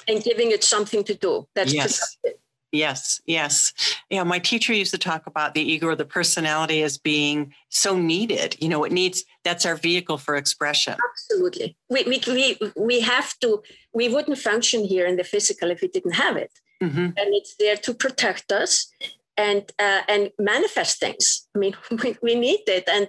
and 0.08 0.22
giving 0.22 0.50
it 0.50 0.64
something 0.64 1.04
to 1.04 1.14
do. 1.14 1.46
That's 1.54 1.72
yes. 1.72 2.16
Productive. 2.22 2.41
Yes, 2.72 3.20
yes. 3.26 3.74
Yeah, 4.08 4.24
my 4.24 4.38
teacher 4.38 4.72
used 4.72 4.92
to 4.92 4.98
talk 4.98 5.26
about 5.26 5.52
the 5.52 5.60
ego 5.60 5.88
or 5.88 5.94
the 5.94 6.06
personality 6.06 6.82
as 6.82 6.96
being 6.96 7.52
so 7.68 7.98
needed. 7.98 8.56
You 8.60 8.70
know, 8.70 8.82
it 8.82 8.92
needs 8.92 9.24
that's 9.44 9.66
our 9.66 9.76
vehicle 9.76 10.16
for 10.16 10.36
expression. 10.36 10.96
Absolutely. 11.12 11.76
We 11.90 12.04
we 12.04 12.20
we, 12.26 12.72
we 12.74 13.00
have 13.00 13.38
to 13.40 13.62
we 13.92 14.08
wouldn't 14.08 14.38
function 14.38 14.84
here 14.84 15.06
in 15.06 15.16
the 15.16 15.24
physical 15.24 15.70
if 15.70 15.82
we 15.82 15.88
didn't 15.88 16.12
have 16.14 16.36
it. 16.36 16.52
Mm-hmm. 16.82 16.98
And 16.98 17.34
it's 17.34 17.54
there 17.56 17.76
to 17.76 17.92
protect 17.92 18.50
us 18.50 18.90
and 19.36 19.70
uh, 19.78 20.00
and 20.08 20.30
manifest 20.38 20.98
things. 20.98 21.46
I 21.54 21.58
mean, 21.58 21.76
we, 22.02 22.16
we 22.22 22.34
need 22.34 22.62
it. 22.66 22.88
And 22.88 23.08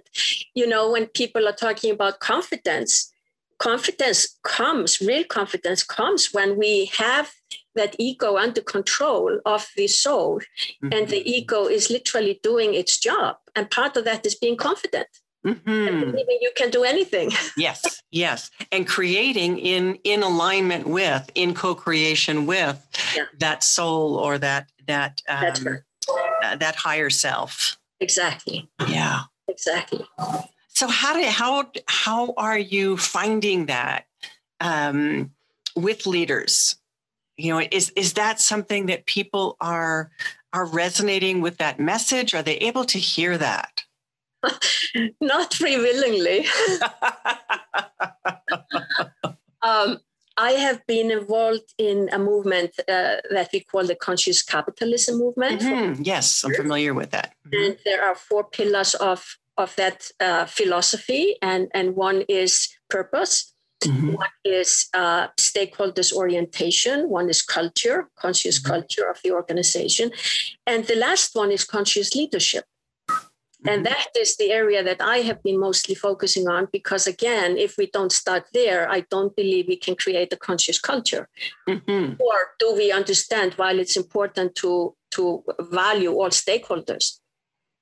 you 0.53 0.67
know, 0.67 0.91
when 0.91 1.07
people 1.07 1.47
are 1.47 1.55
talking 1.55 1.91
about 1.91 2.19
confidence, 2.19 3.13
confidence 3.59 4.37
comes, 4.43 4.99
real 4.99 5.23
confidence 5.23 5.83
comes 5.83 6.33
when 6.33 6.57
we 6.57 6.91
have 6.97 7.31
that 7.75 7.95
ego 7.99 8.37
under 8.37 8.61
control 8.61 9.39
of 9.45 9.67
the 9.75 9.87
soul 9.87 10.39
mm-hmm. 10.39 10.93
and 10.93 11.09
the 11.09 11.27
ego 11.29 11.65
is 11.65 11.89
literally 11.89 12.39
doing 12.43 12.73
its 12.73 12.97
job. 12.99 13.37
And 13.55 13.69
part 13.69 13.97
of 13.97 14.05
that 14.05 14.25
is 14.25 14.35
being 14.35 14.57
confident. 14.57 15.07
Mm-hmm. 15.45 15.99
believing 15.99 16.37
you 16.39 16.51
can 16.55 16.69
do 16.69 16.85
anything. 16.85 17.29
yes, 17.57 18.01
yes, 18.11 18.49
and 18.71 18.87
creating 18.87 19.59
in 19.59 19.95
in 20.05 20.23
alignment 20.23 20.87
with, 20.87 21.29
in 21.35 21.53
co-creation 21.53 22.45
with 22.45 22.79
yeah. 23.13 23.25
that 23.39 23.61
soul 23.61 24.15
or 24.15 24.37
that 24.37 24.71
that 24.87 25.21
um, 25.27 25.81
uh, 26.41 26.55
that 26.55 26.75
higher 26.75 27.09
self. 27.09 27.77
Exactly. 27.99 28.69
Yeah. 28.87 29.23
Exactly. 29.47 30.05
So 30.69 30.87
how 30.87 31.13
do 31.13 31.23
how 31.27 31.65
how 31.87 32.33
are 32.37 32.57
you 32.57 32.97
finding 32.97 33.67
that 33.67 34.05
um, 34.59 35.31
with 35.75 36.05
leaders? 36.05 36.75
You 37.37 37.53
know, 37.53 37.67
is 37.71 37.91
is 37.95 38.13
that 38.13 38.39
something 38.39 38.85
that 38.87 39.05
people 39.05 39.57
are 39.59 40.11
are 40.53 40.65
resonating 40.65 41.41
with 41.41 41.57
that 41.57 41.79
message? 41.79 42.33
Are 42.33 42.43
they 42.43 42.57
able 42.57 42.85
to 42.85 42.99
hear 42.99 43.37
that? 43.37 43.83
Not 45.21 45.53
free 45.53 45.77
willingly. 45.77 46.45
um, 49.61 49.99
I 50.35 50.51
have 50.51 50.85
been 50.87 51.11
involved 51.11 51.73
in 51.77 52.09
a 52.11 52.17
movement 52.19 52.71
uh, 52.79 53.17
that 53.29 53.49
we 53.53 53.61
call 53.61 53.85
the 53.85 53.95
conscious 53.95 54.41
capitalism 54.41 55.17
movement. 55.17 55.61
Mm-hmm. 55.61 56.01
Yes, 56.03 56.43
I'm 56.43 56.53
familiar 56.55 56.93
with 56.93 57.11
that. 57.11 57.35
Mm-hmm. 57.47 57.63
And 57.63 57.77
there 57.85 58.03
are 58.03 58.15
four 58.15 58.43
pillars 58.43 58.95
of 58.95 59.37
of 59.55 59.75
that 59.75 60.09
uh, 60.19 60.45
philosophy, 60.45 61.35
and, 61.41 61.67
and 61.75 61.95
one 61.95 62.23
is 62.27 62.75
purpose. 62.89 63.52
Mm-hmm. 63.83 64.13
One 64.13 64.29
is 64.43 64.87
uh, 64.93 65.27
stakeholders 65.37 66.13
orientation. 66.13 67.09
One 67.09 67.29
is 67.29 67.41
culture, 67.41 68.09
conscious 68.15 68.59
mm-hmm. 68.59 68.71
culture 68.71 69.09
of 69.09 69.19
the 69.23 69.31
organization. 69.31 70.11
And 70.65 70.85
the 70.85 70.95
last 70.95 71.35
one 71.35 71.51
is 71.51 71.63
conscious 71.63 72.15
leadership. 72.15 72.65
Mm-hmm. 73.09 73.69
And 73.69 73.85
that 73.85 74.07
is 74.17 74.35
the 74.35 74.51
area 74.51 74.83
that 74.83 75.01
I 75.01 75.17
have 75.17 75.41
been 75.41 75.59
mostly 75.59 75.95
focusing 75.95 76.47
on 76.47 76.67
because, 76.71 77.07
again, 77.07 77.57
if 77.57 77.77
we 77.77 77.87
don't 77.87 78.11
start 78.11 78.45
there, 78.53 78.89
I 78.89 79.01
don't 79.09 79.35
believe 79.35 79.67
we 79.67 79.77
can 79.77 79.95
create 79.95 80.33
a 80.33 80.37
conscious 80.37 80.79
culture. 80.79 81.29
Mm-hmm. 81.67 82.15
Or 82.19 82.37
do 82.59 82.75
we 82.75 82.91
understand 82.91 83.53
while 83.53 83.79
it's 83.79 83.95
important 83.95 84.55
to, 84.55 84.95
to 85.11 85.43
value 85.59 86.11
all 86.11 86.29
stakeholders? 86.29 87.19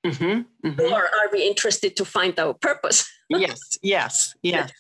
Mm-hmm, 0.05 0.67
mm-hmm. 0.67 0.81
Or 0.81 1.03
are 1.03 1.29
we 1.31 1.47
interested 1.47 1.95
to 1.97 2.05
find 2.05 2.39
our 2.39 2.53
purpose? 2.53 3.07
yes, 3.29 3.77
yes, 3.81 4.35
yes. 4.41 4.71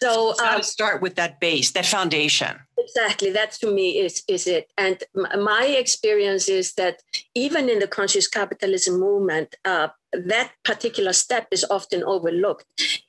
So, 0.00 0.34
so 0.38 0.46
um, 0.46 0.62
start 0.62 1.02
with 1.02 1.16
that 1.16 1.40
base, 1.40 1.72
that 1.72 1.86
foundation. 1.86 2.60
Exactly. 2.78 3.30
That 3.30 3.52
to 3.60 3.72
me 3.72 3.98
is 3.98 4.22
is 4.28 4.46
it. 4.46 4.70
And 4.78 5.02
my 5.14 5.64
experience 5.64 6.48
is 6.48 6.74
that 6.74 7.02
even 7.34 7.68
in 7.68 7.78
the 7.80 7.88
conscious 7.88 8.28
capitalism 8.28 8.98
movement, 8.98 9.56
uh, 9.64 9.88
that 10.12 10.52
particular 10.64 11.12
step 11.12 11.48
is 11.50 11.64
often 11.70 12.02
overlooked, 12.04 12.66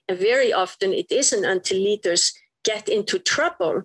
and 0.07 0.17
very 0.17 0.51
often 0.51 0.93
it 0.93 1.11
isn't 1.11 1.45
until 1.45 1.77
leaders 1.77 2.33
get 2.63 2.89
into 2.89 3.19
trouble 3.19 3.83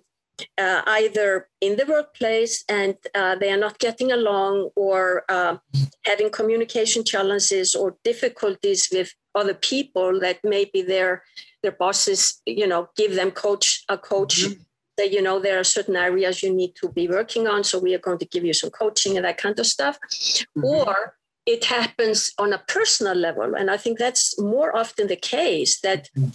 uh, 0.57 0.81
either 0.87 1.47
in 1.61 1.77
the 1.77 1.85
workplace 1.85 2.63
and 2.69 2.95
uh, 3.13 3.35
they 3.35 3.51
are 3.51 3.57
not 3.57 3.79
getting 3.79 4.11
along 4.11 4.69
or 4.75 5.23
uh, 5.29 5.57
having 6.05 6.29
communication 6.29 7.03
challenges 7.03 7.75
or 7.75 7.97
difficulties 8.03 8.89
with 8.91 9.13
other 9.33 9.53
people 9.53 10.19
that 10.19 10.39
maybe 10.43 10.81
their 10.81 11.23
their 11.61 11.71
bosses 11.71 12.41
you 12.45 12.67
know 12.67 12.87
give 12.95 13.15
them 13.15 13.31
coach 13.31 13.83
a 13.89 13.97
coach 13.97 14.41
mm-hmm. 14.41 14.61
that 14.97 15.11
you 15.11 15.21
know 15.21 15.39
there 15.39 15.59
are 15.59 15.63
certain 15.63 15.95
areas 15.95 16.41
you 16.41 16.53
need 16.53 16.73
to 16.75 16.89
be 16.89 17.07
working 17.07 17.47
on 17.47 17.63
so 17.63 17.79
we 17.79 17.93
are 17.93 18.05
going 18.07 18.17
to 18.17 18.25
give 18.25 18.45
you 18.45 18.53
some 18.53 18.69
coaching 18.69 19.17
and 19.17 19.25
that 19.25 19.37
kind 19.37 19.59
of 19.59 19.65
stuff 19.65 19.99
mm-hmm. 19.99 20.63
or 20.63 21.15
it 21.45 21.65
happens 21.65 22.31
on 22.37 22.53
a 22.53 22.63
personal 22.67 23.15
level 23.15 23.55
and 23.55 23.69
i 23.69 23.77
think 23.77 23.97
that's 23.97 24.39
more 24.39 24.75
often 24.75 25.07
the 25.07 25.15
case 25.15 25.81
that 25.81 26.09
mm-hmm. 26.17 26.29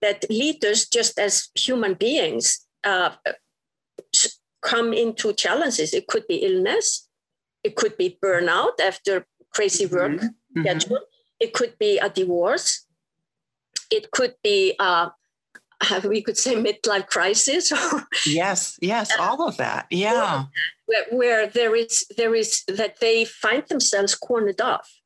that 0.00 0.24
leaders 0.28 0.88
just 0.88 1.18
as 1.18 1.48
human 1.54 1.94
beings 1.94 2.66
uh, 2.84 3.10
come 4.62 4.92
into 4.92 5.32
challenges. 5.32 5.94
It 5.94 6.06
could 6.06 6.26
be 6.26 6.36
illness, 6.36 7.08
it 7.64 7.76
could 7.76 7.96
be 7.96 8.18
burnout 8.22 8.80
after 8.82 9.26
crazy 9.54 9.86
work 9.86 10.12
mm-hmm. 10.12 10.60
schedule, 10.62 10.96
mm-hmm. 10.96 11.40
it 11.40 11.52
could 11.52 11.78
be 11.78 11.98
a 11.98 12.08
divorce, 12.08 12.86
it 13.90 14.10
could 14.10 14.34
be 14.42 14.74
uh, 14.78 15.10
we 16.04 16.22
could 16.22 16.36
say 16.36 16.54
midlife 16.54 17.06
crisis. 17.06 17.72
yes, 18.26 18.78
yes, 18.80 19.10
all 19.18 19.46
of 19.46 19.56
that. 19.56 19.86
Yeah, 19.90 20.44
where, 20.86 21.04
where 21.10 21.46
there 21.46 21.74
is 21.74 22.06
there 22.16 22.34
is 22.34 22.64
that 22.68 23.00
they 23.00 23.24
find 23.24 23.66
themselves 23.68 24.14
cornered 24.14 24.60
off 24.60 25.00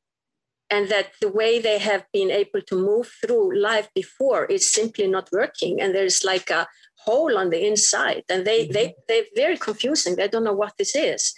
and 0.71 0.89
that 0.89 1.13
the 1.21 1.31
way 1.31 1.61
they 1.61 1.79
have 1.79 2.05
been 2.13 2.31
able 2.31 2.61
to 2.63 2.77
move 2.77 3.13
through 3.25 3.57
life 3.59 3.89
before 3.95 4.47
is 4.47 4.71
simply 4.71 5.07
not 5.07 5.29
working 5.31 5.81
and 5.81 5.95
there's 5.95 6.25
like 6.25 6.51
a 6.51 6.67
hole 7.05 7.37
on 7.37 7.51
the 7.51 7.67
inside 7.67 8.25
and 8.29 8.47
they 8.47 8.65
mm-hmm. 8.65 8.73
they 8.73 8.95
they're 9.09 9.25
very 9.37 9.59
confusing 9.59 10.17
they 10.17 10.29
don't 10.29 10.45
know 10.45 10.61
what 10.63 10.75
this 10.79 10.95
is 10.97 11.35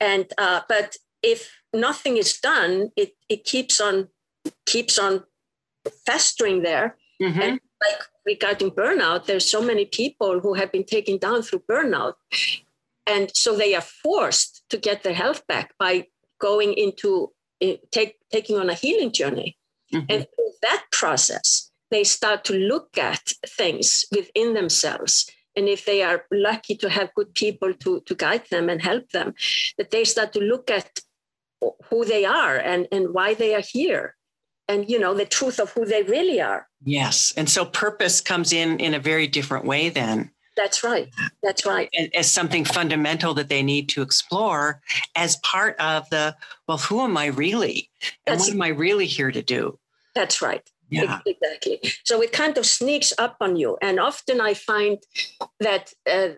and 0.00 0.26
uh, 0.38 0.60
but 0.68 0.96
if 1.22 1.60
nothing 1.72 2.16
is 2.16 2.38
done 2.40 2.90
it 2.96 3.12
it 3.28 3.44
keeps 3.44 3.80
on 3.80 4.08
keeps 4.64 4.98
on 4.98 5.24
festering 6.06 6.62
there 6.62 6.96
mm-hmm. 7.20 7.40
and 7.40 7.60
like 7.84 8.02
regarding 8.24 8.70
burnout 8.70 9.26
there's 9.26 9.50
so 9.50 9.62
many 9.62 9.84
people 9.84 10.40
who 10.40 10.54
have 10.54 10.72
been 10.72 10.84
taken 10.84 11.18
down 11.18 11.42
through 11.42 11.62
burnout 11.70 12.14
and 13.06 13.30
so 13.34 13.56
they 13.56 13.74
are 13.74 13.88
forced 14.04 14.64
to 14.70 14.76
get 14.76 15.02
their 15.02 15.14
health 15.14 15.46
back 15.46 15.72
by 15.78 16.06
going 16.40 16.72
into 16.74 17.32
eh, 17.60 17.76
take, 17.90 18.16
taking 18.32 18.56
on 18.56 18.68
a 18.68 18.74
healing 18.74 19.12
journey 19.12 19.56
mm-hmm. 19.92 20.06
and 20.08 20.26
through 20.34 20.52
that 20.62 20.84
process 20.90 21.70
they 21.90 22.04
start 22.04 22.44
to 22.44 22.54
look 22.54 22.98
at 22.98 23.32
things 23.46 24.04
within 24.10 24.54
themselves. 24.54 25.30
And 25.54 25.68
if 25.68 25.84
they 25.84 26.02
are 26.02 26.24
lucky 26.30 26.76
to 26.76 26.90
have 26.90 27.14
good 27.14 27.32
people 27.34 27.72
to, 27.74 28.00
to 28.00 28.14
guide 28.14 28.44
them 28.50 28.68
and 28.68 28.82
help 28.82 29.10
them 29.10 29.34
that 29.78 29.90
they 29.90 30.04
start 30.04 30.32
to 30.34 30.40
look 30.40 30.70
at 30.70 31.00
who 31.88 32.04
they 32.04 32.24
are 32.24 32.56
and, 32.56 32.86
and 32.92 33.14
why 33.14 33.34
they 33.34 33.54
are 33.54 33.62
here. 33.62 34.14
And 34.68 34.90
you 34.90 34.98
know 34.98 35.14
the 35.14 35.24
truth 35.24 35.60
of 35.60 35.70
who 35.70 35.84
they 35.84 36.02
really 36.02 36.40
are. 36.40 36.68
Yes. 36.84 37.32
And 37.36 37.48
so 37.48 37.64
purpose 37.64 38.20
comes 38.20 38.52
in 38.52 38.80
in 38.80 38.94
a 38.94 38.98
very 38.98 39.28
different 39.28 39.64
way 39.64 39.88
then. 39.88 40.32
That's 40.56 40.82
right. 40.82 41.08
That's 41.42 41.64
right. 41.64 41.88
As 42.14 42.32
something 42.32 42.64
fundamental 42.64 43.34
that 43.34 43.48
they 43.48 43.62
need 43.62 43.88
to 43.90 44.02
explore 44.02 44.80
as 45.14 45.36
part 45.36 45.78
of 45.78 46.08
the 46.10 46.34
well 46.66 46.78
who 46.78 47.00
am 47.02 47.16
i 47.16 47.26
really? 47.26 47.90
And 48.26 48.38
that's, 48.38 48.48
what 48.48 48.54
am 48.54 48.62
i 48.62 48.68
really 48.68 49.06
here 49.06 49.30
to 49.30 49.42
do? 49.42 49.78
That's 50.14 50.42
right 50.42 50.68
yeah. 50.88 51.20
Exactly. 51.26 51.80
So 52.04 52.22
it 52.22 52.32
kind 52.32 52.56
of 52.58 52.66
sneaks 52.66 53.12
up 53.18 53.36
on 53.40 53.56
you. 53.56 53.76
And 53.82 53.98
often 53.98 54.40
I 54.40 54.54
find 54.54 54.98
that 55.60 55.92
uh, 56.08 56.30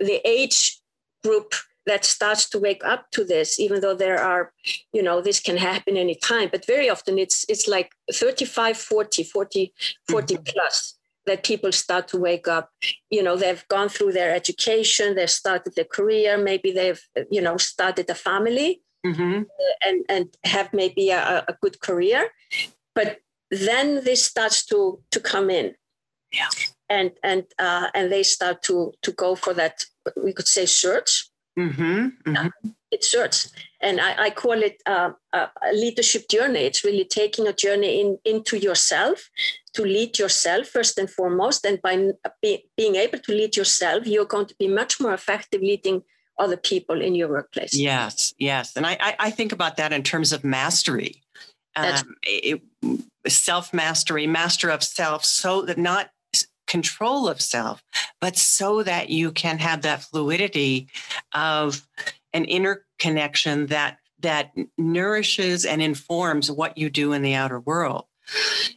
the 0.00 0.20
age 0.24 0.80
group 1.22 1.54
that 1.86 2.04
starts 2.04 2.48
to 2.50 2.58
wake 2.58 2.84
up 2.84 3.10
to 3.12 3.24
this, 3.24 3.58
even 3.60 3.80
though 3.80 3.94
there 3.94 4.18
are, 4.18 4.52
you 4.92 5.02
know, 5.02 5.20
this 5.20 5.40
can 5.40 5.56
happen 5.56 5.96
anytime, 5.96 6.48
but 6.50 6.66
very 6.66 6.88
often 6.88 7.18
it's 7.18 7.44
it's 7.48 7.68
like 7.68 7.90
35, 8.12 8.76
40, 8.76 9.24
40, 9.24 9.74
40 10.08 10.34
mm-hmm. 10.34 10.42
plus 10.46 10.98
that 11.26 11.44
people 11.44 11.72
start 11.72 12.08
to 12.08 12.18
wake 12.18 12.48
up. 12.48 12.70
You 13.10 13.22
know, 13.22 13.36
they've 13.36 13.66
gone 13.68 13.88
through 13.88 14.12
their 14.12 14.34
education, 14.34 15.14
they've 15.14 15.30
started 15.30 15.74
their 15.74 15.84
career, 15.86 16.36
maybe 16.36 16.72
they've, 16.72 17.00
you 17.30 17.40
know, 17.40 17.56
started 17.56 18.08
a 18.10 18.14
family 18.14 18.82
mm-hmm. 19.06 19.42
and, 19.86 20.04
and 20.08 20.36
have 20.44 20.72
maybe 20.72 21.10
a, 21.10 21.44
a 21.48 21.56
good 21.62 21.80
career. 21.80 22.28
But 22.94 23.18
then 23.54 24.04
this 24.04 24.24
starts 24.24 24.64
to 24.66 25.00
to 25.10 25.20
come 25.20 25.50
in. 25.50 25.74
Yeah. 26.32 26.48
And 26.88 27.12
and 27.22 27.44
uh, 27.58 27.88
and 27.94 28.10
they 28.10 28.22
start 28.22 28.62
to 28.64 28.92
to 29.02 29.12
go 29.12 29.34
for 29.34 29.54
that 29.54 29.84
we 30.22 30.32
could 30.32 30.48
say 30.48 30.66
search. 30.66 31.30
Mm-hmm. 31.58 32.08
Mm-hmm. 32.26 32.70
It 32.90 33.04
search, 33.04 33.46
and 33.80 34.00
I, 34.00 34.24
I 34.26 34.30
call 34.30 34.62
it 34.62 34.80
uh, 34.86 35.10
a 35.32 35.72
leadership 35.72 36.28
journey. 36.28 36.60
It's 36.60 36.84
really 36.84 37.04
taking 37.04 37.48
a 37.48 37.52
journey 37.52 38.00
in 38.00 38.18
into 38.24 38.56
yourself 38.56 39.30
to 39.74 39.82
lead 39.82 40.18
yourself 40.18 40.68
first 40.68 40.98
and 40.98 41.10
foremost. 41.10 41.64
And 41.64 41.82
by 41.82 42.12
be, 42.40 42.68
being 42.76 42.94
able 42.94 43.18
to 43.18 43.32
lead 43.32 43.56
yourself, 43.56 44.06
you're 44.06 44.24
going 44.24 44.46
to 44.46 44.54
be 44.58 44.68
much 44.68 45.00
more 45.00 45.12
effective 45.12 45.60
leading 45.60 46.02
other 46.38 46.56
people 46.56 47.00
in 47.00 47.14
your 47.14 47.28
workplace. 47.28 47.74
Yes, 47.74 48.34
yes, 48.38 48.76
and 48.76 48.86
I 48.86 48.96
I, 49.00 49.16
I 49.18 49.30
think 49.30 49.52
about 49.52 49.76
that 49.76 49.92
in 49.92 50.02
terms 50.02 50.32
of 50.32 50.44
mastery. 50.44 51.22
Um, 51.76 52.14
it, 52.22 52.62
self 53.26 53.72
mastery, 53.72 54.26
master 54.26 54.70
of 54.70 54.84
self, 54.84 55.24
so 55.24 55.62
that 55.62 55.78
not 55.78 56.10
control 56.66 57.28
of 57.28 57.40
self, 57.40 57.82
but 58.20 58.36
so 58.36 58.82
that 58.82 59.10
you 59.10 59.32
can 59.32 59.58
have 59.58 59.82
that 59.82 60.02
fluidity 60.02 60.88
of 61.32 61.86
an 62.32 62.44
inner 62.44 62.84
connection 62.98 63.66
that 63.66 63.98
that 64.20 64.52
nourishes 64.78 65.64
and 65.64 65.82
informs 65.82 66.50
what 66.50 66.78
you 66.78 66.88
do 66.88 67.12
in 67.12 67.22
the 67.22 67.34
outer 67.34 67.60
world. 67.60 68.06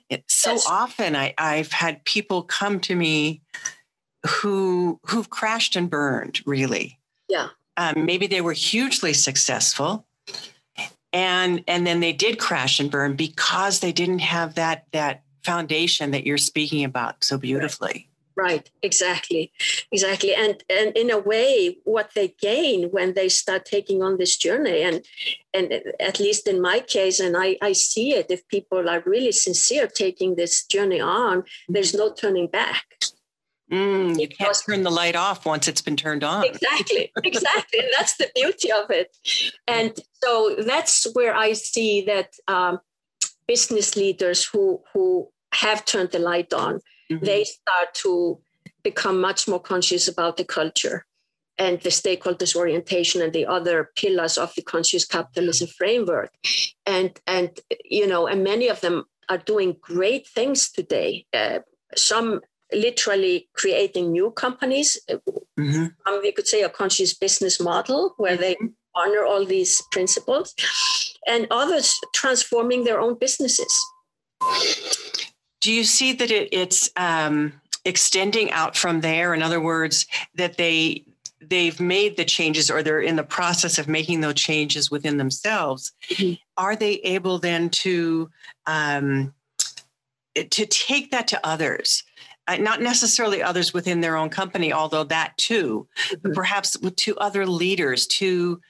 It, 0.09 0.25
so 0.27 0.53
yes. 0.53 0.67
often 0.67 1.15
I, 1.15 1.33
I've 1.37 1.71
had 1.71 2.03
people 2.03 2.43
come 2.43 2.79
to 2.81 2.95
me 2.95 3.41
who 4.27 4.99
who've 5.05 5.29
crashed 5.29 5.75
and 5.75 5.89
burned, 5.89 6.41
really. 6.45 6.99
Yeah. 7.29 7.49
Um, 7.77 8.05
maybe 8.05 8.27
they 8.27 8.41
were 8.41 8.53
hugely 8.53 9.13
successful, 9.13 10.06
and 11.13 11.63
and 11.67 11.85
then 11.87 11.99
they 11.99 12.13
did 12.13 12.39
crash 12.39 12.79
and 12.79 12.91
burn 12.91 13.15
because 13.15 13.79
they 13.79 13.91
didn't 13.91 14.19
have 14.19 14.55
that 14.55 14.85
that 14.91 15.23
foundation 15.43 16.11
that 16.11 16.25
you're 16.25 16.37
speaking 16.37 16.83
about 16.83 17.23
so 17.23 17.37
beautifully. 17.37 18.09
Right. 18.35 18.51
right 18.51 18.71
exactly. 18.83 19.51
Exactly. 19.91 20.33
And 20.35 20.63
and 20.69 20.95
in 20.95 21.09
a 21.09 21.17
way 21.17 21.77
what 21.85 22.11
they 22.15 22.35
gain 22.39 22.89
when 22.91 23.13
they 23.13 23.29
start 23.29 23.65
taking 23.65 24.03
on 24.03 24.17
this 24.17 24.35
journey 24.35 24.81
and 24.81 25.05
and 25.53 25.81
at 25.99 26.19
least 26.19 26.47
in 26.47 26.61
my 26.61 26.79
case 26.79 27.19
and 27.19 27.35
i 27.35 27.57
i 27.61 27.71
see 27.71 28.13
it 28.13 28.27
if 28.29 28.47
people 28.49 28.89
are 28.89 29.01
really 29.05 29.31
sincere 29.31 29.87
taking 29.87 30.35
this 30.35 30.65
journey 30.65 30.99
on 30.99 31.43
there's 31.67 31.93
mm-hmm. 31.93 32.09
no 32.09 32.13
turning 32.13 32.47
back 32.47 32.85
Mm, 33.71 34.19
you 34.19 34.27
can't 34.29 34.57
turn 34.65 34.83
the 34.83 34.91
light 34.91 35.15
off 35.15 35.45
once 35.45 35.67
it's 35.67 35.81
been 35.81 35.97
turned 35.97 36.23
on. 36.23 36.45
Exactly, 36.45 37.11
exactly. 37.23 37.79
and 37.79 37.89
that's 37.97 38.15
the 38.15 38.29
beauty 38.33 38.71
of 38.71 38.89
it. 38.89 39.15
And 39.67 39.93
so 40.23 40.55
that's 40.59 41.05
where 41.13 41.35
I 41.35 41.53
see 41.53 42.01
that 42.05 42.33
um, 42.47 42.79
business 43.47 43.95
leaders 43.95 44.45
who 44.45 44.81
who 44.93 45.29
have 45.53 45.83
turned 45.83 46.11
the 46.11 46.19
light 46.19 46.53
on, 46.53 46.79
mm-hmm. 47.11 47.25
they 47.25 47.43
start 47.43 47.93
to 47.95 48.39
become 48.83 49.19
much 49.19 49.47
more 49.47 49.59
conscious 49.59 50.07
about 50.07 50.37
the 50.37 50.45
culture 50.45 51.05
and 51.57 51.81
the 51.81 51.89
stakeholders 51.89 52.55
orientation 52.55 53.21
and 53.21 53.33
the 53.33 53.45
other 53.45 53.91
pillars 53.95 54.37
of 54.37 54.53
the 54.55 54.61
conscious 54.61 55.05
capitalism 55.05 55.67
framework. 55.67 56.31
And 56.85 57.19
and 57.27 57.59
you 57.83 58.07
know, 58.07 58.27
and 58.27 58.43
many 58.43 58.69
of 58.69 58.79
them 58.79 59.05
are 59.29 59.39
doing 59.39 59.75
great 59.81 60.25
things 60.27 60.71
today. 60.71 61.25
Uh, 61.33 61.59
some 61.95 62.41
literally 62.73 63.49
creating 63.53 64.11
new 64.11 64.31
companies. 64.31 64.99
Mm-hmm. 65.59 65.85
Um, 66.05 66.19
we 66.21 66.31
could 66.31 66.47
say 66.47 66.63
a 66.63 66.69
conscious 66.69 67.13
business 67.13 67.59
model 67.59 68.13
where 68.17 68.33
mm-hmm. 68.33 68.41
they 68.41 68.55
honor 68.95 69.25
all 69.25 69.45
these 69.45 69.81
principles, 69.91 70.55
and 71.27 71.47
others 71.51 71.99
transforming 72.13 72.83
their 72.83 72.99
own 72.99 73.15
businesses. 73.15 73.73
Do 75.61 75.71
you 75.71 75.83
see 75.83 76.13
that 76.13 76.31
it, 76.31 76.49
it's 76.51 76.89
um, 76.95 77.53
extending 77.85 78.51
out 78.51 78.75
from 78.75 79.01
there? 79.01 79.33
In 79.33 79.43
other 79.43 79.61
words, 79.61 80.07
that 80.35 80.57
they 80.57 81.05
they've 81.39 81.79
made 81.79 82.17
the 82.17 82.25
changes 82.25 82.69
or 82.69 82.81
they're 82.81 82.99
in 82.99 83.15
the 83.15 83.23
process 83.23 83.77
of 83.77 83.87
making 83.87 84.21
those 84.21 84.33
changes 84.33 84.89
within 84.89 85.17
themselves. 85.17 85.93
Mm-hmm. 86.09 86.33
Are 86.57 86.75
they 86.75 86.93
able 86.95 87.39
then 87.39 87.69
to 87.69 88.29
um, 88.65 89.33
to 90.35 90.65
take 90.65 91.11
that 91.11 91.27
to 91.29 91.47
others? 91.47 92.03
Not 92.59 92.81
necessarily 92.81 93.43
others 93.43 93.73
within 93.73 94.01
their 94.01 94.15
own 94.15 94.29
company, 94.29 94.71
although 94.71 95.03
that 95.05 95.37
too, 95.37 95.87
mm-hmm. 96.09 96.33
perhaps 96.33 96.77
to 96.77 97.17
other 97.17 97.45
leaders. 97.45 98.07
To 98.07 98.61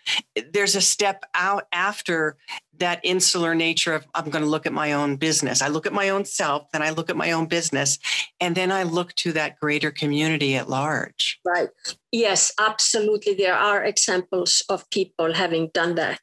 there's 0.52 0.76
a 0.76 0.82
step 0.82 1.24
out 1.34 1.68
after 1.72 2.38
that 2.80 3.00
insular 3.04 3.56
nature 3.56 3.94
of 3.94 4.06
I'm 4.14 4.30
going 4.30 4.44
to 4.44 4.50
look 4.50 4.66
at 4.66 4.74
my 4.74 4.94
own 4.94 5.16
business. 5.16 5.62
I 5.62 5.68
look 5.68 5.86
at 5.86 5.94
my 5.94 6.10
own 6.10 6.26
self, 6.26 6.72
then 6.72 6.82
I 6.82 6.92
look 6.92 7.10
at 7.10 7.18
my 7.18 7.32
own 7.32 7.48
business, 7.48 8.00
and 8.40 8.56
then 8.56 8.72
I 8.72 8.84
look 8.84 9.14
to 9.16 9.32
that 9.34 9.60
greater 9.60 9.92
community 9.92 10.56
at 10.56 10.70
large. 10.70 11.40
Right. 11.46 11.70
Yes, 12.12 12.52
absolutely. 12.60 13.34
There 13.34 13.56
are 13.56 13.84
examples 13.84 14.64
of 14.70 14.90
people 14.90 15.34
having 15.34 15.70
done 15.74 15.96
that, 15.96 16.20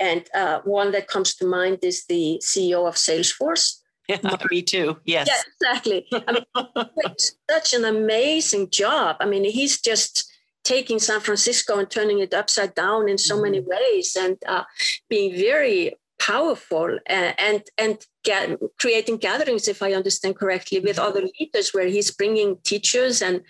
and 0.00 0.24
uh, 0.34 0.60
one 0.64 0.92
that 0.92 1.08
comes 1.08 1.34
to 1.36 1.46
mind 1.46 1.78
is 1.82 2.06
the 2.06 2.40
CEO 2.44 2.86
of 2.86 2.94
Salesforce. 2.94 3.81
Yeah, 4.22 4.36
me 4.50 4.62
too. 4.62 4.96
Yes. 5.04 5.28
Yeah, 5.28 5.68
exactly. 5.70 6.06
I 6.12 6.32
mean, 6.32 7.16
such 7.50 7.74
an 7.74 7.84
amazing 7.84 8.70
job. 8.70 9.16
I 9.20 9.26
mean, 9.26 9.44
he's 9.44 9.80
just 9.80 10.30
taking 10.64 10.98
San 10.98 11.20
Francisco 11.20 11.78
and 11.78 11.90
turning 11.90 12.20
it 12.20 12.34
upside 12.34 12.74
down 12.74 13.08
in 13.08 13.18
so 13.18 13.34
mm-hmm. 13.34 13.44
many 13.44 13.60
ways, 13.60 14.16
and 14.18 14.36
uh, 14.46 14.64
being 15.08 15.32
very 15.32 15.94
powerful 16.20 16.98
and 17.06 17.34
and, 17.38 17.62
and 17.78 18.06
get, 18.22 18.58
creating 18.80 19.16
gatherings, 19.16 19.66
if 19.66 19.82
I 19.82 19.92
understand 19.92 20.36
correctly, 20.36 20.78
with 20.78 20.96
mm-hmm. 20.96 21.08
other 21.08 21.22
leaders, 21.38 21.74
where 21.74 21.88
he's 21.88 22.10
bringing 22.10 22.58
teachers 22.62 23.22
and 23.22 23.42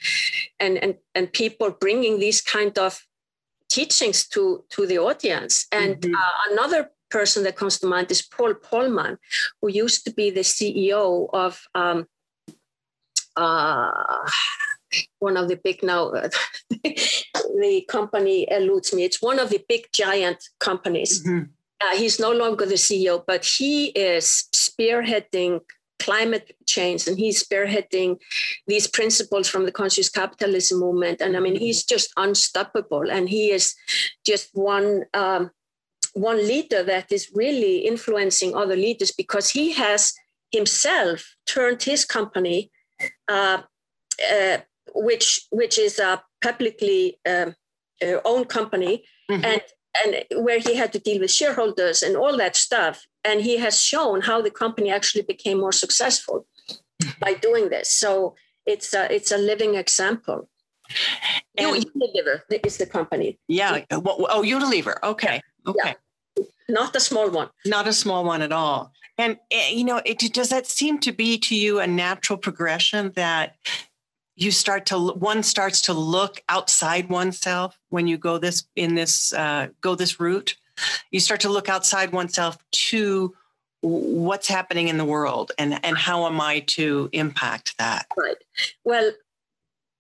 and 0.58 0.78
and 0.78 0.94
and 1.14 1.32
people 1.32 1.70
bringing 1.70 2.18
these 2.18 2.40
kind 2.40 2.78
of 2.78 3.04
teachings 3.68 4.26
to 4.28 4.64
to 4.70 4.86
the 4.86 4.98
audience. 4.98 5.66
And 5.72 5.96
mm-hmm. 5.96 6.14
uh, 6.14 6.52
another 6.52 6.90
person 7.12 7.44
that 7.44 7.56
comes 7.56 7.78
to 7.78 7.86
mind 7.86 8.10
is 8.10 8.22
Paul 8.22 8.54
Polman, 8.54 9.18
who 9.60 9.68
used 9.68 10.04
to 10.06 10.12
be 10.12 10.30
the 10.30 10.40
CEO 10.40 11.28
of 11.32 11.62
um, 11.74 12.06
uh, 13.36 14.28
one 15.18 15.36
of 15.36 15.48
the 15.48 15.56
big 15.56 15.82
now, 15.82 16.10
the 16.70 17.84
company 17.88 18.46
eludes 18.50 18.92
me. 18.94 19.04
It's 19.04 19.22
one 19.22 19.38
of 19.38 19.50
the 19.50 19.62
big 19.68 19.88
giant 19.92 20.42
companies. 20.58 21.22
Mm-hmm. 21.22 21.44
Uh, 21.82 21.96
he's 21.96 22.18
no 22.20 22.32
longer 22.32 22.64
the 22.66 22.74
CEO, 22.74 23.22
but 23.26 23.44
he 23.44 23.86
is 23.88 24.48
spearheading 24.54 25.60
climate 25.98 26.56
change 26.66 27.06
and 27.06 27.16
he's 27.18 27.44
spearheading 27.44 28.18
these 28.66 28.86
principles 28.88 29.48
from 29.48 29.64
the 29.66 29.72
conscious 29.72 30.08
capitalism 30.08 30.80
movement. 30.80 31.20
And 31.20 31.36
I 31.36 31.40
mean, 31.40 31.56
he's 31.56 31.84
just 31.84 32.12
unstoppable. 32.16 33.10
And 33.10 33.28
he 33.28 33.50
is 33.50 33.74
just 34.24 34.50
one 34.52 35.04
um, 35.14 35.50
one 36.12 36.38
leader 36.38 36.82
that 36.82 37.10
is 37.10 37.30
really 37.34 37.78
influencing 37.78 38.54
other 38.54 38.76
leaders 38.76 39.10
because 39.12 39.50
he 39.50 39.72
has 39.72 40.12
himself 40.50 41.34
turned 41.46 41.82
his 41.82 42.04
company, 42.04 42.70
uh, 43.28 43.62
uh, 44.30 44.58
which 44.94 45.46
which 45.50 45.78
is 45.78 45.98
a 45.98 46.22
publicly 46.42 47.18
um, 47.28 47.54
uh, 48.02 48.18
owned 48.24 48.48
company, 48.48 49.04
mm-hmm. 49.30 49.44
and 49.44 49.62
and 50.04 50.44
where 50.44 50.58
he 50.58 50.74
had 50.74 50.92
to 50.92 50.98
deal 50.98 51.20
with 51.20 51.30
shareholders 51.30 52.02
and 52.02 52.16
all 52.16 52.36
that 52.36 52.56
stuff, 52.56 53.06
and 53.24 53.40
he 53.40 53.56
has 53.58 53.80
shown 53.80 54.20
how 54.22 54.40
the 54.40 54.50
company 54.50 54.90
actually 54.90 55.22
became 55.22 55.58
more 55.58 55.72
successful 55.72 56.46
by 57.20 57.34
doing 57.34 57.68
this. 57.68 57.92
So 57.92 58.34
it's 58.66 58.94
a, 58.94 59.12
it's 59.12 59.32
a 59.32 59.38
living 59.38 59.74
example. 59.74 60.48
And 61.56 61.84
Unilever 61.84 62.42
is 62.64 62.78
the 62.78 62.86
company. 62.86 63.38
Yeah. 63.48 63.84
oh, 63.90 64.42
Unilever. 64.44 64.96
Okay. 65.02 65.42
Okay. 65.66 65.94
Yeah. 66.36 66.44
Not 66.68 66.96
a 66.96 67.00
small 67.00 67.30
one. 67.30 67.50
Not 67.66 67.86
a 67.86 67.92
small 67.92 68.24
one 68.24 68.42
at 68.42 68.52
all. 68.52 68.92
And 69.18 69.38
eh, 69.50 69.70
you 69.70 69.84
know, 69.84 70.00
it, 70.04 70.18
does 70.32 70.48
that 70.48 70.66
seem 70.66 70.98
to 71.00 71.12
be 71.12 71.38
to 71.38 71.54
you 71.54 71.80
a 71.80 71.86
natural 71.86 72.38
progression 72.38 73.12
that 73.14 73.56
you 74.36 74.50
start 74.50 74.86
to 74.86 74.98
one 74.98 75.42
starts 75.42 75.82
to 75.82 75.92
look 75.92 76.42
outside 76.48 77.08
oneself 77.08 77.78
when 77.90 78.06
you 78.06 78.16
go 78.16 78.38
this 78.38 78.64
in 78.74 78.94
this 78.94 79.32
uh, 79.34 79.68
go 79.80 79.94
this 79.94 80.18
route? 80.18 80.56
You 81.10 81.20
start 81.20 81.40
to 81.40 81.50
look 81.50 81.68
outside 81.68 82.12
oneself 82.12 82.56
to 82.88 83.34
what's 83.82 84.48
happening 84.48 84.88
in 84.88 84.96
the 84.96 85.04
world 85.04 85.52
and 85.58 85.84
and 85.84 85.98
how 85.98 86.26
am 86.26 86.40
I 86.40 86.60
to 86.60 87.10
impact 87.12 87.76
that? 87.78 88.06
Right. 88.16 88.36
Well, 88.84 89.12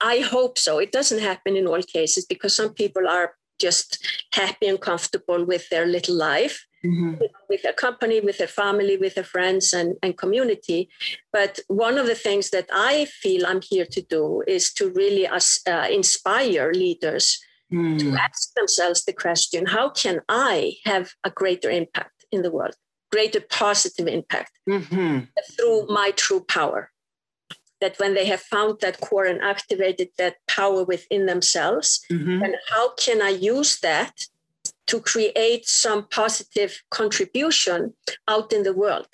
I 0.00 0.20
hope 0.20 0.58
so. 0.58 0.78
It 0.78 0.90
doesn't 0.90 1.20
happen 1.20 1.56
in 1.56 1.66
all 1.66 1.82
cases 1.82 2.24
because 2.24 2.56
some 2.56 2.72
people 2.72 3.06
are 3.06 3.34
just 3.66 3.88
happy 4.32 4.66
and 4.66 4.80
comfortable 4.80 5.44
with 5.44 5.68
their 5.70 5.86
little 5.86 6.16
life. 6.16 6.66
Mm-hmm. 6.84 7.14
with 7.48 7.62
their 7.62 7.72
company, 7.86 8.18
with 8.18 8.38
their 8.38 8.48
family, 8.48 8.96
with 8.96 9.14
their 9.14 9.30
friends 9.34 9.72
and, 9.72 9.94
and 10.02 10.18
community. 10.18 10.88
But 11.32 11.60
one 11.68 11.96
of 11.96 12.06
the 12.08 12.16
things 12.16 12.50
that 12.50 12.68
I 12.72 13.04
feel 13.04 13.46
I'm 13.46 13.60
here 13.62 13.86
to 13.86 14.02
do 14.02 14.42
is 14.48 14.72
to 14.74 14.90
really 14.90 15.28
uh, 15.28 15.86
inspire 15.88 16.72
leaders 16.72 17.38
mm. 17.72 17.98
to 18.00 18.16
ask 18.16 18.54
themselves 18.54 19.04
the 19.04 19.12
question 19.12 19.66
how 19.66 19.90
can 19.90 20.20
I 20.28 20.74
have 20.84 21.12
a 21.24 21.30
greater 21.30 21.70
impact 21.70 22.24
in 22.30 22.42
the 22.42 22.50
world, 22.50 22.74
greater 23.10 23.40
positive 23.40 24.08
impact 24.08 24.52
mm-hmm. 24.68 25.20
through 25.56 25.86
my 25.86 26.10
true 26.16 26.40
power? 26.40 26.91
That 27.82 27.98
when 27.98 28.14
they 28.14 28.26
have 28.26 28.40
found 28.40 28.80
that 28.80 29.00
core 29.00 29.26
and 29.26 29.42
activated 29.42 30.08
that 30.16 30.36
power 30.46 30.84
within 30.84 31.26
themselves, 31.26 31.88
mm-hmm. 32.10 32.42
and 32.44 32.54
how 32.70 32.94
can 32.94 33.20
I 33.20 33.30
use 33.30 33.80
that 33.80 34.14
to 34.86 35.00
create 35.00 35.66
some 35.66 36.06
positive 36.08 36.72
contribution 36.90 37.94
out 38.28 38.52
in 38.52 38.62
the 38.62 38.72
world? 38.72 39.08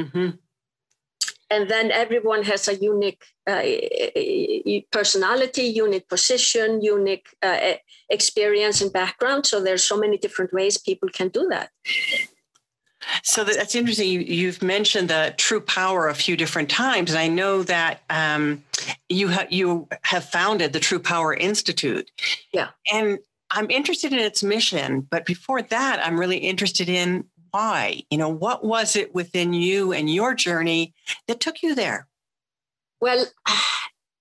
Mm-hmm. 0.00 0.30
And 1.50 1.68
then 1.68 1.90
everyone 1.90 2.42
has 2.44 2.68
a 2.68 2.76
unique 2.76 3.24
uh, 3.46 3.64
personality, 4.92 5.62
unique 5.62 6.08
position, 6.08 6.82
unique 6.82 7.26
uh, 7.42 7.74
experience 8.10 8.80
and 8.82 8.92
background. 8.92 9.46
So 9.46 9.62
there's 9.62 9.82
so 9.82 9.98
many 9.98 10.18
different 10.18 10.52
ways 10.52 10.76
people 10.78 11.08
can 11.08 11.28
do 11.28 11.48
that. 11.48 11.70
So 13.22 13.44
that's 13.44 13.74
interesting. 13.74 14.26
You've 14.26 14.62
mentioned 14.62 15.08
the 15.08 15.34
true 15.36 15.60
power 15.60 16.08
a 16.08 16.14
few 16.14 16.36
different 16.36 16.68
times, 16.68 17.10
and 17.10 17.18
I 17.18 17.28
know 17.28 17.62
that 17.62 18.02
um, 18.10 18.62
you 19.08 19.28
ha- 19.28 19.46
you 19.50 19.88
have 20.02 20.24
founded 20.24 20.72
the 20.72 20.80
True 20.80 20.98
Power 20.98 21.34
Institute. 21.34 22.10
Yeah, 22.52 22.68
and 22.92 23.18
I'm 23.50 23.70
interested 23.70 24.12
in 24.12 24.18
its 24.18 24.42
mission, 24.42 25.00
but 25.10 25.24
before 25.24 25.62
that, 25.62 26.04
I'm 26.04 26.18
really 26.18 26.38
interested 26.38 26.88
in 26.88 27.24
why. 27.50 28.02
You 28.10 28.18
know, 28.18 28.28
what 28.28 28.64
was 28.64 28.96
it 28.96 29.14
within 29.14 29.52
you 29.52 29.92
and 29.92 30.12
your 30.12 30.34
journey 30.34 30.94
that 31.26 31.40
took 31.40 31.62
you 31.62 31.74
there? 31.74 32.06
Well, 33.00 33.26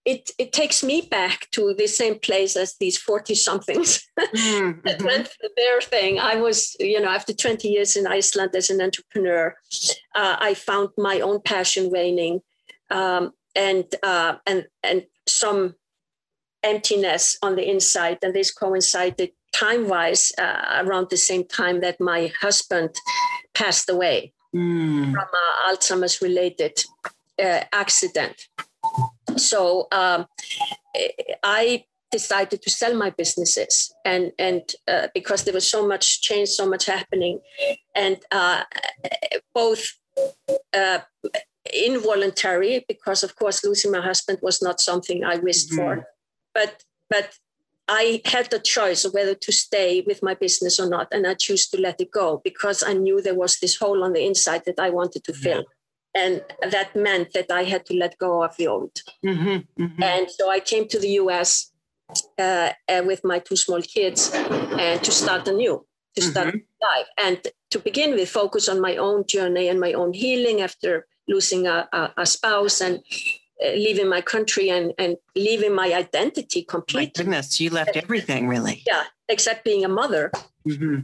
it, 0.08 0.32
it 0.38 0.54
takes 0.54 0.86
me 0.86 1.02
back 1.02 1.50
to 1.52 1.76
the 1.78 1.86
same 1.86 2.18
place 2.18 2.56
as 2.56 2.78
these 2.80 2.98
40 2.98 3.36
somethings 3.36 4.08
mm-hmm. 4.20 4.80
that 4.86 5.02
went 5.02 5.28
through 5.28 5.50
their 5.58 5.82
thing. 5.82 6.18
I 6.18 6.38
was, 6.38 6.78
you 6.80 7.02
know, 7.02 7.10
after 7.10 7.34
20 7.34 7.68
years 7.68 7.98
in 7.98 8.08
Iceland 8.08 8.56
as 8.56 8.70
an 8.70 8.82
entrepreneur, 8.82 9.54
uh, 10.16 10.38
I 10.40 10.54
found 10.54 10.92
my 10.98 11.20
own 11.20 11.42
passion 11.42 11.92
waning 11.92 12.40
um, 12.90 13.34
and, 13.54 13.84
uh, 14.02 14.36
and, 14.46 14.68
and 14.82 15.04
some 15.28 15.76
emptiness 16.64 17.38
on 17.44 17.58
the 17.58 17.70
inside. 17.70 18.20
And 18.24 18.34
this 18.34 18.54
coincided 18.54 19.32
time 19.52 19.90
wise 19.90 20.32
uh, 20.38 20.84
around 20.86 21.10
the 21.10 21.18
same 21.18 21.44
time 21.44 21.82
that 21.82 22.00
my 22.00 22.32
husband 22.40 22.96
passed 23.54 23.90
away 23.90 24.32
mm. 24.56 25.12
from 25.12 25.28
an 25.34 25.76
Alzheimer's 25.76 26.22
related 26.22 26.82
uh, 27.44 27.64
accident. 27.74 28.48
So 29.38 29.88
um, 29.92 30.28
I 31.44 31.86
decided 32.12 32.62
to 32.62 32.70
sell 32.70 32.94
my 32.96 33.10
businesses 33.10 33.94
and 34.06 34.32
and 34.40 34.62
uh, 34.88 35.08
because 35.14 35.44
there 35.44 35.54
was 35.54 35.70
so 35.70 35.86
much 35.86 36.22
change 36.22 36.50
so 36.50 36.68
much 36.68 36.86
happening 36.86 37.40
and 37.96 38.18
uh, 38.32 38.64
both 39.54 39.98
uh, 40.74 41.00
involuntary 41.74 42.86
because 42.88 43.24
of 43.24 43.36
course 43.36 43.64
losing 43.64 43.92
my 43.92 44.02
husband 44.02 44.40
was 44.42 44.62
not 44.62 44.80
something 44.80 45.24
i 45.24 45.36
wished 45.36 45.70
mm-hmm. 45.70 46.00
for 46.00 46.08
but 46.54 46.84
but 47.10 47.38
i 47.90 48.22
had 48.24 48.50
the 48.52 48.60
choice 48.60 49.04
of 49.04 49.14
whether 49.14 49.36
to 49.36 49.52
stay 49.52 50.02
with 50.08 50.24
my 50.24 50.34
business 50.34 50.80
or 50.80 50.88
not 50.90 51.08
and 51.12 51.28
i 51.28 51.34
chose 51.34 51.68
to 51.68 51.80
let 51.80 52.00
it 52.00 52.12
go 52.12 52.40
because 52.42 52.84
i 52.84 52.94
knew 52.94 53.22
there 53.22 53.36
was 53.36 53.60
this 53.60 53.76
hole 53.76 54.02
on 54.02 54.14
the 54.14 54.26
inside 54.26 54.64
that 54.66 54.80
i 54.80 54.90
wanted 54.90 55.24
to 55.26 55.34
fill 55.34 55.66
and 56.18 56.34
that 56.72 56.96
meant 56.96 57.34
that 57.34 57.50
I 57.52 57.64
had 57.64 57.86
to 57.88 57.94
let 57.94 58.18
go 58.18 58.44
of 58.44 58.58
the 58.58 58.68
old. 58.68 58.96
Mm-hmm, 59.24 59.84
mm-hmm. 59.84 60.04
And 60.04 60.30
so 60.30 60.50
I 60.50 60.60
came 60.60 60.88
to 60.88 61.00
the 61.00 61.12
US 61.24 61.72
uh, 62.38 62.72
uh, 62.90 63.04
with 63.06 63.22
my 63.24 63.40
two 63.40 63.56
small 63.56 63.82
kids 63.82 64.32
and 64.34 65.04
to 65.04 65.12
start 65.12 65.48
anew, 65.48 65.86
to 66.16 66.22
start 66.22 66.48
mm-hmm. 66.48 66.86
life, 66.90 67.08
and 67.26 67.48
to 67.72 67.80
begin 67.80 68.12
with, 68.12 68.30
focus 68.30 68.70
on 68.70 68.80
my 68.82 68.96
own 68.98 69.26
journey 69.28 69.68
and 69.68 69.80
my 69.80 69.94
own 69.94 70.14
healing 70.14 70.62
after 70.62 71.06
losing 71.28 71.68
a, 71.68 71.88
a, 71.92 72.14
a 72.18 72.26
spouse 72.26 72.82
and 72.82 72.96
uh, 73.64 73.72
leaving 73.72 74.08
my 74.08 74.22
country 74.22 74.70
and, 74.70 74.94
and 74.98 75.18
leaving 75.36 75.76
my 75.76 75.94
identity 75.94 76.64
completely. 76.64 77.08
My 77.08 77.12
goodness, 77.24 77.60
you 77.60 77.70
left 77.70 77.96
everything 77.96 78.48
really. 78.48 78.84
Yeah, 78.88 79.04
except 79.28 79.66
being 79.66 79.84
a 79.84 79.90
mother. 79.90 80.32
Mm-hmm. 80.68 81.00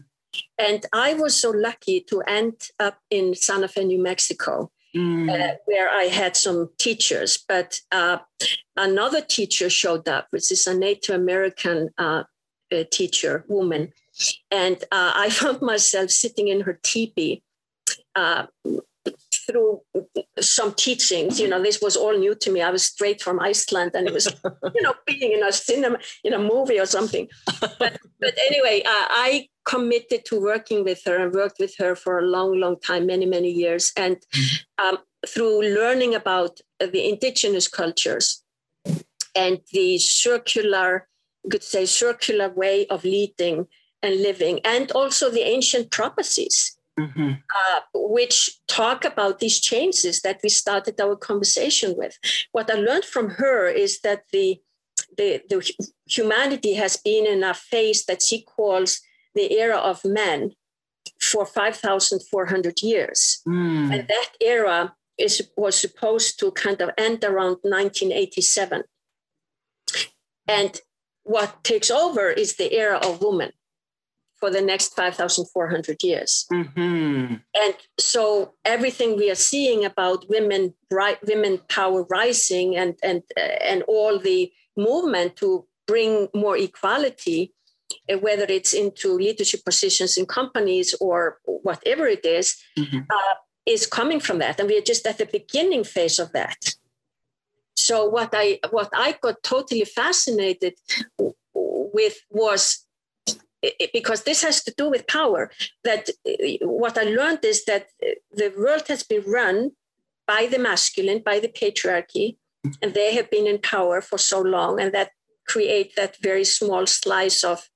And 0.58 0.86
I 0.94 1.14
was 1.14 1.40
so 1.40 1.52
lucky 1.52 2.00
to 2.10 2.22
end 2.22 2.70
up 2.80 2.98
in 3.10 3.36
Santa 3.36 3.68
Fe, 3.68 3.84
New 3.84 4.02
Mexico, 4.02 4.72
mm. 4.96 5.30
uh, 5.30 5.56
where 5.66 5.90
I 5.90 6.04
had 6.04 6.36
some 6.36 6.70
teachers. 6.78 7.44
But 7.48 7.80
uh, 7.92 8.20
another 8.76 9.22
teacher 9.22 9.70
showed 9.70 10.08
up, 10.08 10.28
which 10.32 10.52
is 10.52 10.68
a 10.68 10.74
Native 10.74 11.16
American 11.16 11.90
uh, 11.98 12.24
teacher, 12.92 13.46
woman. 13.48 13.92
And 14.52 14.84
uh, 14.92 15.12
I 15.16 15.30
found 15.32 15.62
myself 15.62 16.10
sitting 16.10 16.48
in 16.48 16.62
her 16.62 16.80
teepee 16.84 17.44
uh, 18.16 18.48
through 19.46 19.82
some 20.40 20.74
teachings. 20.74 21.40
You 21.40 21.48
know, 21.48 21.62
this 21.62 21.82
was 21.82 21.96
all 21.96 22.18
new 22.18 22.36
to 22.36 22.52
me. 22.52 22.62
I 22.62 22.72
was 22.72 22.84
straight 22.84 23.22
from 23.22 23.40
Iceland, 23.40 23.92
and 23.94 24.08
it 24.08 24.14
was, 24.14 24.34
you 24.76 24.82
know, 24.82 24.94
being 25.06 25.32
in 25.32 25.44
a 25.44 25.52
cinema, 25.52 25.98
in 26.24 26.34
a 26.34 26.40
movie 26.40 26.80
or 26.80 26.86
something. 26.86 27.28
But, 27.60 28.00
but 28.20 28.38
anyway, 28.50 28.82
uh, 28.86 29.08
I 29.10 29.50
committed 29.66 30.26
to 30.26 30.42
working 30.42 30.84
with 30.84 31.02
her 31.06 31.18
and 31.18 31.34
worked 31.34 31.60
with 31.60 31.76
her 31.78 31.96
for 31.96 32.20
a 32.20 32.26
long, 32.26 32.60
long 32.60 32.80
time, 32.80 33.06
many, 33.06 33.26
many 33.26 33.50
years. 33.50 33.92
And 33.96 34.18
mm-hmm. 34.18 34.86
um, 34.86 34.98
through 35.28 35.62
learning 35.62 36.16
about 36.16 36.60
the 36.80 37.08
indigenous 37.08 37.68
cultures 37.68 38.44
and 39.36 39.60
the 39.72 39.98
circular, 39.98 41.08
you 41.44 41.50
could 41.50 41.64
say, 41.64 41.86
circular 41.86 42.50
way 42.50 42.88
of 42.88 43.04
leading 43.04 43.68
and 44.02 44.22
living, 44.22 44.60
and 44.66 44.92
also 44.92 45.30
the 45.30 45.42
ancient 45.42 45.92
prophecies. 45.92 46.78
Mm-hmm. 47.00 47.32
Uh, 47.32 47.80
which 47.96 48.60
talk 48.68 49.04
about 49.04 49.40
these 49.40 49.60
changes 49.60 50.22
that 50.22 50.40
we 50.44 50.50
started 50.50 51.02
our 51.02 51.16
conversation 51.16 51.96
with. 51.98 52.20
What 52.52 52.70
I 52.70 52.76
learned 52.76 53.06
from 53.06 53.32
her 53.32 53.68
is 53.68 54.02
that 54.02 54.26
the, 54.32 54.62
the, 55.18 55.42
the 55.50 55.68
humanity 56.06 56.76
has 56.76 56.98
been 56.98 57.26
in 57.26 57.44
a 57.44 57.56
phase 57.56 58.06
that 58.06 58.22
she 58.22 58.44
calls 58.44 59.02
the 59.34 59.58
era 59.58 59.78
of 59.78 60.06
men 60.06 60.52
for 61.20 61.48
5,400 61.48 62.82
years. 62.84 63.42
Mm. 63.48 63.92
And 63.92 64.08
that 64.08 64.30
era 64.40 64.94
is, 65.18 65.50
was 65.58 65.76
supposed 65.76 66.40
to 66.40 66.52
kind 66.52 66.80
of 66.80 66.92
end 66.96 67.24
around 67.24 67.58
1987. 67.64 68.84
And 70.48 70.80
what 71.24 71.64
takes 71.64 71.90
over 71.90 72.30
is 72.30 72.58
the 72.58 72.72
era 72.74 72.98
of 72.98 73.22
women 73.22 73.52
for 74.44 74.50
the 74.50 74.62
next 74.62 74.94
5,400 74.94 76.04
years. 76.04 76.46
Mm-hmm. 76.52 77.36
And 77.64 77.76
so 77.98 78.56
everything 78.66 79.16
we 79.16 79.32
are 79.32 79.36
seeing 79.36 79.86
about 79.86 80.30
women, 80.30 80.74
right, 80.92 81.18
women 81.26 81.62
power 81.70 82.04
rising 82.10 82.76
and, 82.76 82.96
and, 83.02 83.24
uh, 83.38 83.56
and 83.72 83.84
all 83.84 84.20
the 84.20 84.52
movement 84.76 85.38
to 85.38 85.66
bring 85.88 86.28
more 86.36 86.58
equality 86.58 87.54
uh, 88.12 88.18
whether 88.18 88.46
it's 88.50 88.74
into 88.74 89.14
leadership 89.14 89.64
positions 89.64 90.18
in 90.18 90.26
companies 90.26 90.94
or 91.00 91.40
whatever 91.46 92.06
it 92.08 92.26
is, 92.26 92.58
mm-hmm. 92.78 93.00
uh, 93.10 93.36
is 93.66 93.86
coming 93.86 94.20
from 94.20 94.40
that, 94.40 94.60
and 94.60 94.68
we 94.68 94.78
are 94.78 94.82
just 94.82 95.06
at 95.06 95.20
the 95.20 95.26
beginning 95.26 95.84
phase 95.84 96.18
of 96.20 96.32
that. 96.34 96.76
So 97.76 98.06
what 98.06 98.32
I 98.34 98.60
what 98.72 98.90
I 98.94 99.16
got 99.22 99.44
totally 99.44 99.86
fascinated 99.86 100.74
with 101.54 102.18
was 102.30 102.83
because 103.94 104.24
this 104.24 104.44
has 104.44 104.64
to 104.64 104.74
do 104.78 104.90
with 104.90 105.08
power. 105.08 105.52
That 105.84 106.10
uh, 106.28 106.68
what 106.68 106.98
I 106.98 107.04
learned 107.04 107.46
is 107.46 107.66
that 107.66 107.88
the 108.32 108.54
world 108.58 108.88
has 108.88 109.04
been 109.04 109.24
run 109.26 109.72
by 110.28 110.48
the 110.48 110.60
masculine, 110.60 111.22
by 111.24 111.40
the 111.40 111.50
patriarchy, 111.50 112.38
and 112.82 112.94
they 112.94 113.16
have 113.16 113.30
been 113.30 113.48
in 113.48 113.60
power 113.60 114.02
for 114.02 114.18
so 114.18 114.42
long, 114.42 114.80
and 114.80 114.94
that 114.94 115.12
create 115.48 115.96
that 115.96 116.18
very 116.22 116.46
small 116.46 116.86
slice 116.86 117.44
of 117.44 117.70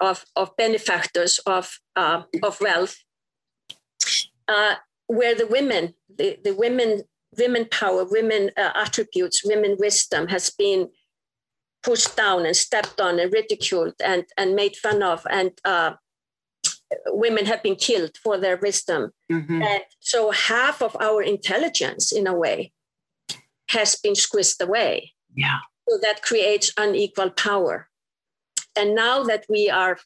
of, 0.00 0.24
of 0.36 0.56
benefactors 0.56 1.40
of, 1.46 1.78
uh, 1.96 2.22
of 2.42 2.60
wealth. 2.60 2.96
Uh, 4.48 4.74
where 5.08 5.34
the 5.34 5.46
women, 5.46 5.94
the, 6.14 6.38
the 6.44 6.54
women, 6.54 7.02
women 7.36 7.66
power, 7.70 8.04
women 8.04 8.50
uh, 8.56 8.70
attributes, 8.74 9.44
women 9.44 9.76
wisdom 9.78 10.28
has 10.28 10.50
been 10.50 10.88
pushed 11.86 12.16
down 12.16 12.44
and 12.44 12.56
stepped 12.56 13.00
on 13.00 13.20
and 13.20 13.32
ridiculed 13.32 13.94
and, 14.04 14.24
and 14.36 14.56
made 14.56 14.76
fun 14.76 15.02
of. 15.02 15.24
And 15.30 15.52
uh, 15.64 15.92
women 17.06 17.46
have 17.46 17.62
been 17.62 17.76
killed 17.76 18.16
for 18.22 18.36
their 18.36 18.56
wisdom. 18.56 19.12
Mm-hmm. 19.30 19.62
And 19.62 19.82
so 20.00 20.32
half 20.32 20.82
of 20.82 20.96
our 21.00 21.22
intelligence, 21.22 22.12
in 22.12 22.26
a 22.26 22.34
way, 22.34 22.72
has 23.70 23.94
been 23.96 24.16
squeezed 24.16 24.60
away. 24.60 25.12
Yeah. 25.34 25.58
So 25.88 25.98
that 26.02 26.22
creates 26.22 26.72
unequal 26.76 27.30
power. 27.30 27.88
And 28.78 28.94
now 28.94 29.22
that 29.22 29.46
we 29.48 29.70
are 29.70 29.98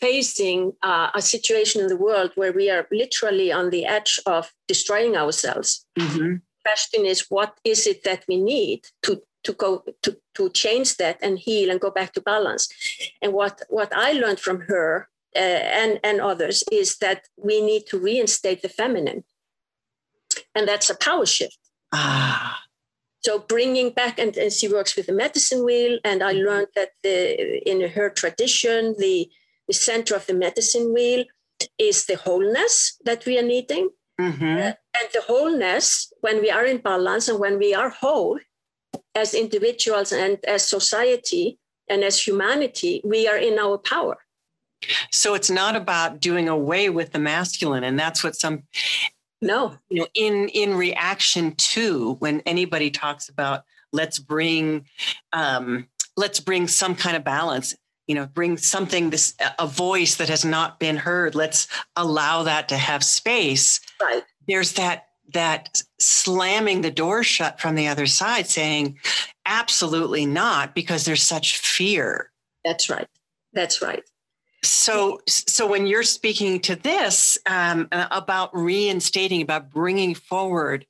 facing 0.00 0.72
uh, 0.82 1.10
a 1.14 1.22
situation 1.22 1.82
in 1.82 1.88
the 1.88 1.96
world 1.96 2.30
where 2.34 2.52
we 2.52 2.70
are 2.70 2.86
literally 2.90 3.52
on 3.52 3.70
the 3.70 3.84
edge 3.84 4.18
of 4.26 4.52
destroying 4.68 5.16
ourselves, 5.16 5.86
mm-hmm. 5.98 6.36
question 6.64 7.04
is 7.04 7.26
what 7.28 7.58
is 7.64 7.86
it 7.86 8.04
that 8.04 8.24
we 8.28 8.40
need 8.40 8.80
to 9.02 9.22
to 9.44 9.52
go 9.52 9.84
to, 10.02 10.16
to 10.36 10.50
change 10.50 10.96
that 10.96 11.18
and 11.22 11.38
heal 11.38 11.70
and 11.70 11.80
go 11.80 11.90
back 11.90 12.12
to 12.12 12.20
balance. 12.20 12.68
And 13.22 13.32
what 13.32 13.62
what 13.68 13.92
i 13.94 14.12
learned 14.12 14.40
from 14.40 14.60
her 14.62 15.08
uh, 15.34 15.62
and 15.82 16.00
and 16.02 16.20
others 16.20 16.64
is 16.72 16.98
that 16.98 17.26
we 17.36 17.60
need 17.60 17.86
to 17.90 17.98
reinstate 17.98 18.62
the 18.62 18.68
feminine. 18.68 19.24
And 20.54 20.68
that's 20.68 20.90
a 20.90 20.96
power 20.96 21.26
shift. 21.26 21.58
Ah. 21.92 22.62
So 23.24 23.40
bringing 23.40 23.90
back 23.90 24.20
and, 24.20 24.36
and 24.36 24.52
she 24.52 24.68
works 24.68 24.94
with 24.94 25.06
the 25.06 25.12
medicine 25.12 25.64
wheel 25.64 25.98
and 26.04 26.22
i 26.22 26.32
mm-hmm. 26.32 26.46
learned 26.46 26.68
that 26.76 26.90
the 27.02 27.18
in 27.70 27.78
her 27.96 28.08
tradition 28.10 28.94
the 28.98 29.28
the 29.68 29.74
center 29.74 30.14
of 30.14 30.26
the 30.26 30.34
medicine 30.46 30.94
wheel 30.94 31.24
is 31.78 32.06
the 32.06 32.16
wholeness 32.16 32.98
that 33.04 33.24
we 33.26 33.38
are 33.38 33.48
needing. 33.54 33.90
Mm-hmm. 34.20 34.56
uh, 34.56 34.72
and 34.98 35.08
the 35.12 35.24
wholeness 35.28 36.10
when 36.22 36.40
we 36.40 36.50
are 36.50 36.64
in 36.64 36.78
balance 36.78 37.28
and 37.28 37.38
when 37.38 37.58
we 37.58 37.74
are 37.74 37.90
whole 37.90 38.38
as 39.14 39.34
individuals 39.34 40.12
and 40.12 40.38
as 40.44 40.68
society 40.68 41.58
and 41.88 42.02
as 42.02 42.26
humanity 42.26 43.00
we 43.04 43.28
are 43.28 43.36
in 43.36 43.58
our 43.58 43.78
power. 43.78 44.18
So 45.10 45.34
it's 45.34 45.50
not 45.50 45.74
about 45.74 46.20
doing 46.20 46.48
away 46.48 46.90
with 46.90 47.12
the 47.12 47.18
masculine 47.18 47.84
and 47.84 47.98
that's 47.98 48.22
what 48.22 48.36
some 48.36 48.64
no. 49.40 49.76
you 49.88 50.00
know 50.00 50.08
in 50.14 50.48
in 50.48 50.74
reaction 50.74 51.54
to 51.56 52.14
when 52.18 52.40
anybody 52.40 52.90
talks 52.90 53.28
about 53.28 53.64
let's 53.92 54.18
bring 54.18 54.86
um 55.32 55.86
let's 56.16 56.40
bring 56.40 56.68
some 56.68 56.94
kind 56.94 57.16
of 57.16 57.24
balance 57.24 57.74
you 58.06 58.14
know 58.14 58.26
bring 58.26 58.56
something 58.56 59.10
this 59.10 59.34
a 59.58 59.66
voice 59.66 60.16
that 60.16 60.28
has 60.28 60.44
not 60.44 60.78
been 60.78 60.96
heard 60.96 61.34
let's 61.34 61.68
allow 61.96 62.42
that 62.42 62.68
to 62.68 62.76
have 62.76 63.04
space. 63.04 63.80
Right. 64.00 64.22
There's 64.46 64.72
that 64.74 65.05
that 65.32 65.82
slamming 65.98 66.80
the 66.80 66.90
door 66.90 67.22
shut 67.22 67.60
from 67.60 67.74
the 67.74 67.88
other 67.88 68.06
side 68.06 68.46
saying 68.46 68.98
absolutely 69.44 70.26
not 70.26 70.74
because 70.74 71.04
there's 71.04 71.22
such 71.22 71.58
fear 71.58 72.30
that's 72.64 72.88
right 72.88 73.08
that's 73.52 73.82
right 73.82 74.04
so, 74.66 75.20
so 75.28 75.66
when 75.66 75.86
you're 75.86 76.02
speaking 76.02 76.60
to 76.62 76.74
this 76.74 77.38
um, 77.46 77.88
about 77.92 78.50
reinstating, 78.52 79.42
about 79.42 79.70
bringing 79.70 80.14
forward 80.14 80.86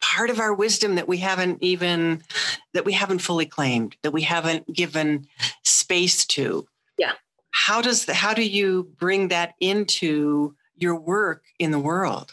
part 0.00 0.30
of 0.30 0.38
our 0.38 0.54
wisdom 0.54 0.94
that 0.94 1.08
we 1.08 1.18
haven't 1.18 1.58
even 1.60 2.22
that 2.72 2.84
we 2.84 2.92
haven't 2.92 3.18
fully 3.18 3.46
claimed, 3.46 3.96
that 4.02 4.12
we 4.12 4.22
haven't 4.22 4.72
given 4.72 5.26
space 5.64 6.24
to. 6.26 6.66
Yeah. 6.96 7.12
How 7.50 7.82
does 7.82 8.04
the, 8.04 8.14
how 8.14 8.32
do 8.32 8.42
you 8.48 8.90
bring 8.98 9.28
that 9.28 9.54
into 9.60 10.54
your 10.76 10.94
work 10.94 11.42
in 11.58 11.72
the 11.72 11.80
world? 11.80 12.32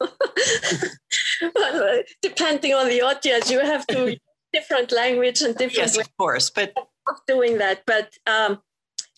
Depending 2.22 2.74
on 2.74 2.88
the 2.88 3.02
audience, 3.02 3.50
you 3.50 3.60
have 3.60 3.86
to 3.88 4.16
different 4.52 4.92
language 4.92 5.42
and 5.42 5.54
different. 5.54 5.76
Yes, 5.76 5.98
of 5.98 6.16
course, 6.16 6.50
but 6.50 6.72
doing 7.26 7.58
that. 7.58 7.82
But 7.86 8.16
um, 8.26 8.60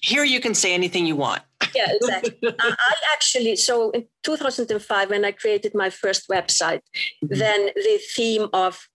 here 0.01 0.25
you 0.25 0.41
can 0.41 0.55
say 0.55 0.75
anything 0.75 1.07
you 1.07 1.17
want. 1.17 1.43
yeah, 1.75 1.87
exactly. 1.91 2.39
I 2.43 2.75
actually, 3.13 3.57
so 3.57 3.91
in 3.91 4.07
2005, 4.23 5.11
when 5.11 5.25
I 5.25 5.33
created 5.33 5.75
my 5.75 5.91
first 5.91 6.29
website, 6.29 6.83
mm-hmm. 7.25 7.39
then 7.39 7.71
the 7.75 8.01
theme 8.15 8.49
of 8.53 8.89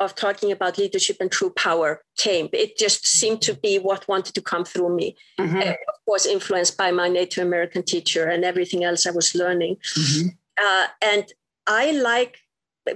of 0.00 0.14
talking 0.14 0.50
about 0.50 0.78
leadership 0.78 1.18
and 1.20 1.30
true 1.30 1.50
power 1.50 2.02
came. 2.16 2.48
It 2.54 2.78
just 2.78 3.06
seemed 3.06 3.42
to 3.42 3.54
be 3.54 3.78
what 3.78 4.08
wanted 4.08 4.34
to 4.34 4.40
come 4.40 4.64
through 4.64 4.96
me. 4.96 5.14
Mm-hmm. 5.38 5.58
Uh, 5.58 5.72
of 5.72 6.04
course, 6.06 6.24
influenced 6.24 6.78
by 6.78 6.90
my 6.90 7.08
Native 7.08 7.46
American 7.46 7.82
teacher 7.82 8.24
and 8.24 8.42
everything 8.42 8.82
else 8.82 9.06
I 9.06 9.10
was 9.10 9.34
learning. 9.34 9.76
Mm-hmm. 9.76 10.28
Uh, 10.62 10.86
and 11.02 11.32
I 11.66 11.92
like 11.92 12.38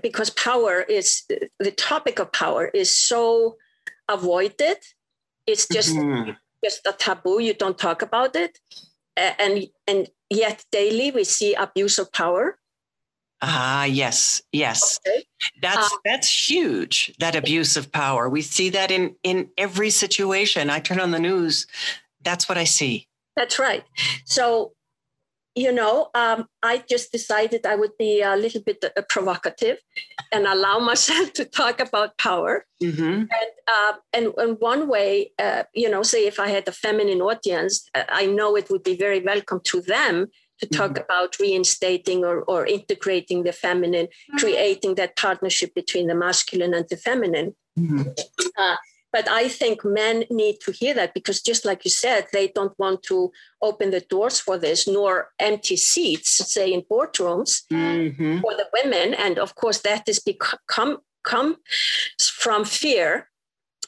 because 0.02 0.30
power 0.30 0.80
is 0.82 1.22
the 1.60 1.70
topic 1.70 2.18
of 2.18 2.32
power 2.32 2.66
is 2.68 2.96
so 2.96 3.56
avoided. 4.08 4.78
It's 5.46 5.68
just 5.68 5.94
mm-hmm 5.94 6.32
just 6.64 6.86
a 6.86 6.92
taboo. 6.92 7.40
You 7.40 7.54
don't 7.54 7.78
talk 7.78 8.02
about 8.02 8.34
it. 8.34 8.58
And, 9.16 9.68
and 9.86 10.08
yet 10.30 10.64
daily 10.72 11.10
we 11.10 11.24
see 11.24 11.54
abuse 11.54 11.98
of 11.98 12.10
power. 12.12 12.58
Ah, 13.42 13.84
yes, 13.84 14.42
yes. 14.52 14.98
Okay. 15.06 15.24
That's 15.60 15.92
uh, 15.92 15.96
that's 16.04 16.50
huge. 16.50 17.14
That 17.18 17.36
abuse 17.36 17.76
of 17.76 17.92
power. 17.92 18.28
We 18.28 18.40
see 18.40 18.70
that 18.70 18.90
in 18.90 19.16
in 19.22 19.50
every 19.58 19.90
situation. 19.90 20.70
I 20.70 20.80
turn 20.80 20.98
on 20.98 21.10
the 21.10 21.18
news. 21.18 21.66
That's 22.22 22.48
what 22.48 22.56
I 22.56 22.64
see. 22.64 23.06
That's 23.36 23.58
right. 23.58 23.84
So 24.24 24.72
you 25.54 25.72
know, 25.72 26.08
um, 26.14 26.46
I 26.62 26.82
just 26.88 27.12
decided 27.12 27.64
I 27.64 27.76
would 27.76 27.96
be 27.98 28.22
a 28.22 28.36
little 28.36 28.60
bit 28.62 28.84
uh, 28.84 29.02
provocative 29.08 29.78
and 30.32 30.46
allow 30.46 30.78
myself 30.90 31.32
to 31.34 31.44
talk 31.44 31.80
about 31.80 32.18
power. 32.18 32.66
Mm-hmm. 32.82 33.02
And, 33.02 33.30
uh, 33.68 33.92
and, 34.12 34.32
and 34.36 34.56
one 34.60 34.88
way, 34.88 35.30
uh, 35.38 35.64
you 35.74 35.88
know, 35.88 36.02
say 36.02 36.26
if 36.26 36.40
I 36.40 36.48
had 36.48 36.66
a 36.66 36.72
feminine 36.72 37.20
audience, 37.20 37.88
uh, 37.94 38.04
I 38.08 38.26
know 38.26 38.56
it 38.56 38.68
would 38.70 38.82
be 38.82 38.96
very 38.96 39.20
welcome 39.20 39.60
to 39.64 39.80
them 39.80 40.26
to 40.60 40.66
talk 40.66 40.92
mm-hmm. 40.92 41.04
about 41.04 41.38
reinstating 41.38 42.24
or, 42.24 42.42
or 42.42 42.66
integrating 42.66 43.44
the 43.44 43.52
feminine, 43.52 44.06
mm-hmm. 44.06 44.36
creating 44.38 44.96
that 44.96 45.16
partnership 45.16 45.74
between 45.74 46.08
the 46.08 46.14
masculine 46.14 46.74
and 46.74 46.86
the 46.88 46.96
feminine. 46.96 47.54
But 49.14 49.28
I 49.28 49.48
think 49.48 49.84
men 49.84 50.24
need 50.28 50.56
to 50.64 50.72
hear 50.72 50.92
that 50.94 51.14
because, 51.14 51.40
just 51.40 51.64
like 51.64 51.84
you 51.84 51.90
said, 52.04 52.26
they 52.32 52.48
don't 52.48 52.76
want 52.80 53.04
to 53.04 53.30
open 53.62 53.92
the 53.92 54.00
doors 54.00 54.40
for 54.40 54.58
this, 54.58 54.88
nor 54.88 55.30
empty 55.38 55.76
seats, 55.76 56.30
say 56.52 56.72
in 56.72 56.82
boardrooms 56.82 57.62
mm-hmm. 57.70 58.40
for 58.40 58.52
the 58.54 58.66
women. 58.78 59.14
And 59.14 59.38
of 59.38 59.54
course, 59.54 59.78
that 59.82 60.08
is 60.08 60.18
become 60.18 60.98
come 61.22 61.56
from 62.18 62.64
fear 62.64 63.30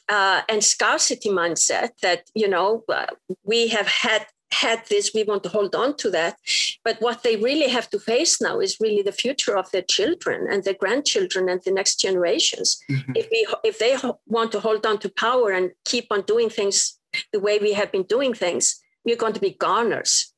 uh, 0.07 0.41
and 0.47 0.63
scarcity 0.63 1.29
mindset 1.29 1.89
that 2.01 2.21
you 2.33 2.47
know 2.47 2.83
uh, 2.87 3.07
we 3.43 3.67
have 3.67 3.87
had 3.87 4.25
had 4.51 4.83
this, 4.89 5.11
we 5.13 5.23
want 5.23 5.43
to 5.43 5.49
hold 5.49 5.75
on 5.75 5.95
to 5.97 6.09
that. 6.11 6.37
But 6.83 7.01
what 7.01 7.23
they 7.23 7.35
really 7.35 7.69
have 7.69 7.89
to 7.89 7.99
face 7.99 8.41
now 8.41 8.59
is 8.59 8.79
really 8.79 9.01
the 9.01 9.11
future 9.11 9.57
of 9.57 9.69
their 9.71 9.81
children 9.81 10.47
and 10.51 10.63
their 10.63 10.73
grandchildren 10.73 11.49
and 11.49 11.61
the 11.63 11.71
next 11.71 11.99
generations. 11.99 12.79
Mm-hmm. 12.89 13.11
If 13.15 13.27
we 13.31 13.47
if 13.63 13.79
they 13.79 13.97
want 14.25 14.51
to 14.53 14.59
hold 14.59 14.85
on 14.85 14.99
to 14.99 15.09
power 15.09 15.51
and 15.51 15.71
keep 15.85 16.07
on 16.11 16.21
doing 16.21 16.49
things 16.49 16.97
the 17.33 17.39
way 17.39 17.57
we 17.59 17.73
have 17.73 17.91
been 17.91 18.03
doing 18.03 18.33
things, 18.33 18.81
we're 19.03 19.15
going 19.17 19.33
to 19.33 19.41
be 19.41 19.51
garners. 19.51 20.33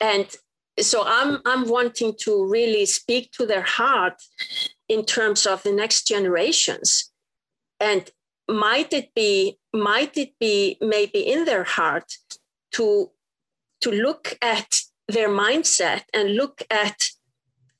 And 0.00 0.26
so 0.78 1.04
I'm 1.06 1.38
I'm 1.44 1.68
wanting 1.68 2.14
to 2.20 2.44
really 2.46 2.86
speak 2.86 3.32
to 3.32 3.46
their 3.46 3.62
heart 3.62 4.22
in 4.88 5.04
terms 5.04 5.46
of 5.46 5.62
the 5.62 5.72
next 5.72 6.06
generations. 6.06 7.12
And 7.78 8.10
might 8.48 8.92
it 8.92 9.14
be 9.14 9.58
might 9.72 10.16
it 10.16 10.32
be 10.40 10.76
maybe 10.80 11.20
in 11.20 11.44
their 11.44 11.64
heart 11.64 12.16
to 12.72 13.10
to 13.80 13.90
look 13.90 14.36
at 14.42 14.80
their 15.08 15.28
mindset 15.28 16.02
and 16.12 16.36
look 16.36 16.62
at 16.70 17.08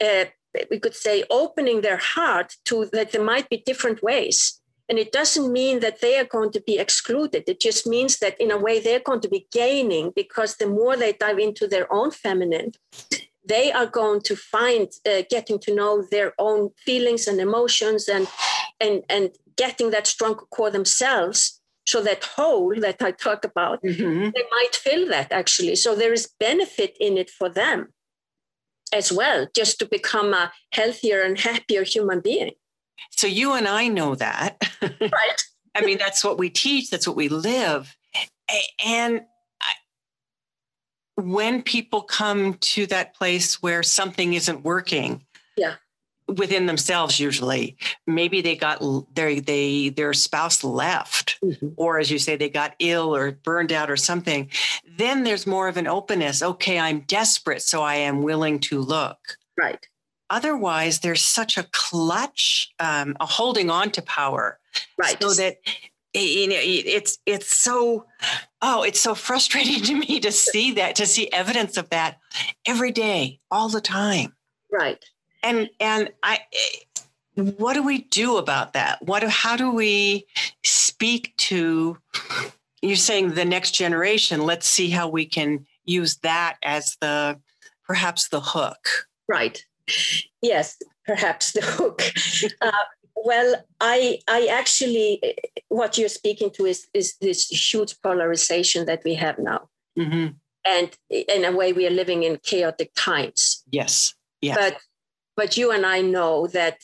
uh, 0.02 0.24
we 0.70 0.78
could 0.78 0.94
say 0.94 1.24
opening 1.30 1.80
their 1.80 1.98
heart 1.98 2.56
to 2.64 2.86
that 2.92 3.12
there 3.12 3.22
might 3.22 3.48
be 3.48 3.62
different 3.64 4.02
ways. 4.02 4.60
And 4.88 4.98
it 4.98 5.12
doesn't 5.12 5.52
mean 5.52 5.78
that 5.80 6.00
they 6.00 6.18
are 6.18 6.24
going 6.24 6.50
to 6.50 6.60
be 6.60 6.76
excluded. 6.78 7.44
It 7.46 7.60
just 7.60 7.86
means 7.86 8.18
that 8.18 8.40
in 8.40 8.50
a 8.50 8.58
way 8.58 8.80
they're 8.80 8.98
going 8.98 9.20
to 9.20 9.28
be 9.28 9.46
gaining 9.52 10.12
because 10.16 10.56
the 10.56 10.66
more 10.66 10.96
they 10.96 11.12
dive 11.12 11.38
into 11.38 11.68
their 11.68 11.92
own 11.92 12.10
feminine 12.10 12.72
they 13.50 13.72
are 13.72 13.86
going 13.86 14.20
to 14.20 14.36
find 14.36 14.88
uh, 15.06 15.22
getting 15.28 15.58
to 15.58 15.74
know 15.74 16.04
their 16.10 16.34
own 16.38 16.70
feelings 16.84 17.26
and 17.26 17.40
emotions 17.40 18.08
and 18.08 18.28
and 18.80 19.02
and 19.08 19.30
getting 19.56 19.90
that 19.90 20.06
strong 20.06 20.34
core 20.34 20.70
themselves 20.70 21.59
so 21.86 22.02
that 22.02 22.24
hole 22.24 22.74
that 22.80 23.02
I 23.02 23.10
talk 23.10 23.44
about, 23.44 23.82
mm-hmm. 23.82 24.30
they 24.34 24.44
might 24.50 24.74
fill 24.74 25.08
that 25.08 25.32
actually. 25.32 25.76
So 25.76 25.94
there 25.94 26.12
is 26.12 26.30
benefit 26.38 26.96
in 27.00 27.16
it 27.18 27.30
for 27.30 27.48
them 27.48 27.92
as 28.92 29.12
well, 29.12 29.46
just 29.54 29.78
to 29.78 29.86
become 29.86 30.34
a 30.34 30.52
healthier 30.72 31.22
and 31.22 31.38
happier 31.38 31.84
human 31.84 32.20
being. 32.20 32.52
So 33.10 33.26
you 33.26 33.52
and 33.52 33.68
I 33.68 33.88
know 33.88 34.14
that. 34.14 34.62
Right. 35.00 35.42
I 35.74 35.82
mean, 35.84 35.98
that's 35.98 36.24
what 36.24 36.38
we 36.38 36.50
teach, 36.50 36.90
that's 36.90 37.06
what 37.06 37.16
we 37.16 37.28
live. 37.28 37.96
And 38.84 39.22
when 41.16 41.62
people 41.62 42.02
come 42.02 42.54
to 42.54 42.86
that 42.86 43.14
place 43.14 43.62
where 43.62 43.82
something 43.82 44.32
isn't 44.34 44.64
working, 44.64 45.24
Yeah. 45.56 45.74
Within 46.36 46.66
themselves 46.66 47.18
usually, 47.20 47.76
maybe 48.06 48.40
they 48.40 48.56
got 48.56 48.80
their 49.14 49.40
they 49.40 49.88
their 49.90 50.12
spouse 50.12 50.62
left, 50.64 51.38
Mhm. 51.42 51.74
or 51.76 51.98
as 51.98 52.10
you 52.10 52.18
say, 52.18 52.36
they 52.36 52.48
got 52.48 52.74
ill 52.78 53.14
or 53.14 53.32
burned 53.32 53.72
out 53.72 53.90
or 53.90 53.96
something. 53.96 54.50
Then 54.96 55.24
there's 55.24 55.46
more 55.46 55.68
of 55.68 55.76
an 55.76 55.86
openness. 55.86 56.42
Okay, 56.42 56.78
I'm 56.78 57.00
desperate, 57.00 57.62
so 57.62 57.82
I 57.82 57.96
am 57.96 58.22
willing 58.22 58.58
to 58.60 58.80
look. 58.80 59.18
Right. 59.58 59.86
Otherwise, 60.30 61.00
there's 61.00 61.24
such 61.24 61.56
a 61.58 61.64
clutch, 61.72 62.70
um, 62.78 63.16
a 63.20 63.26
holding 63.26 63.68
on 63.70 63.90
to 63.90 64.02
power, 64.02 64.60
Right. 64.96 65.20
so 65.20 65.32
that 65.34 65.56
you 66.14 66.48
know 66.48 66.56
it's 66.58 67.18
it's 67.24 67.54
so 67.56 68.04
oh 68.62 68.82
it's 68.82 68.98
so 69.00 69.14
frustrating 69.14 69.80
to 69.84 69.94
me 69.94 70.18
to 70.20 70.32
see 70.32 70.72
that 70.72 70.96
to 70.96 71.06
see 71.06 71.30
evidence 71.32 71.76
of 71.76 71.88
that 71.90 72.18
every 72.66 72.90
day 72.90 73.38
all 73.50 73.68
the 73.68 73.80
time 73.80 74.34
right. 74.72 75.04
And 75.42 75.68
and 75.80 76.10
i 76.22 76.38
what 77.34 77.74
do 77.74 77.82
we 77.82 77.98
do 78.02 78.36
about 78.36 78.72
that 78.72 79.00
what 79.02 79.22
how 79.24 79.56
do 79.56 79.70
we 79.70 80.26
speak 80.64 81.34
to 81.36 81.96
you're 82.82 82.96
saying 82.96 83.34
the 83.34 83.44
next 83.44 83.72
generation 83.72 84.44
let's 84.46 84.66
see 84.66 84.90
how 84.90 85.08
we 85.08 85.24
can 85.24 85.64
use 85.84 86.16
that 86.18 86.56
as 86.62 86.96
the 87.00 87.38
perhaps 87.86 88.28
the 88.28 88.40
hook 88.40 89.06
Right. 89.28 89.64
Yes, 90.42 90.76
perhaps 91.06 91.52
the 91.52 91.60
hook. 91.62 92.02
Uh, 92.60 92.72
well, 93.14 93.54
I 93.80 94.18
I 94.26 94.46
actually 94.50 95.20
what 95.68 95.96
you're 95.96 96.08
speaking 96.08 96.50
to 96.56 96.66
is 96.66 96.88
is 96.94 97.14
this 97.20 97.46
huge 97.48 97.94
polarization 98.02 98.86
that 98.86 99.02
we 99.04 99.14
have 99.14 99.38
now, 99.38 99.68
Mhm. 99.96 100.34
and 100.64 100.88
in 101.10 101.44
a 101.44 101.52
way 101.52 101.72
we 101.72 101.86
are 101.86 101.94
living 101.94 102.24
in 102.24 102.38
chaotic 102.42 102.90
times. 102.96 103.62
yes 103.70 104.14
yes 104.42 104.56
But 104.56 104.74
but 105.40 105.56
you 105.56 105.70
and 105.70 105.86
I 105.86 106.02
know 106.02 106.46
that 106.48 106.76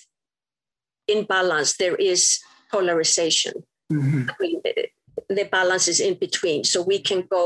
in 1.06 1.24
balance 1.24 1.76
there 1.76 1.96
is 2.12 2.40
polarization. 2.72 3.52
Mhm. 3.92 4.30
I 4.30 4.34
mean, 4.40 4.62
the 5.28 5.44
balance 5.58 5.86
is 5.88 6.00
in 6.00 6.14
between. 6.26 6.64
So 6.64 6.78
we 6.92 6.98
can 7.08 7.20
go, 7.36 7.42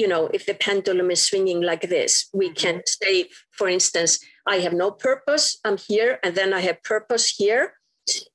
you 0.00 0.08
know, 0.08 0.22
if 0.32 0.46
the 0.46 0.54
pendulum 0.54 1.10
is 1.10 1.22
swinging 1.22 1.60
like 1.60 1.84
this, 1.90 2.12
we 2.32 2.48
can 2.62 2.76
say, 2.86 3.28
for 3.58 3.68
instance, 3.68 4.12
I 4.46 4.56
have 4.64 4.72
no 4.72 4.90
purpose, 4.90 5.46
I'm 5.66 5.76
here, 5.76 6.18
and 6.24 6.34
then 6.34 6.50
I 6.54 6.60
have 6.60 6.82
purpose 6.94 7.26
here. 7.42 7.64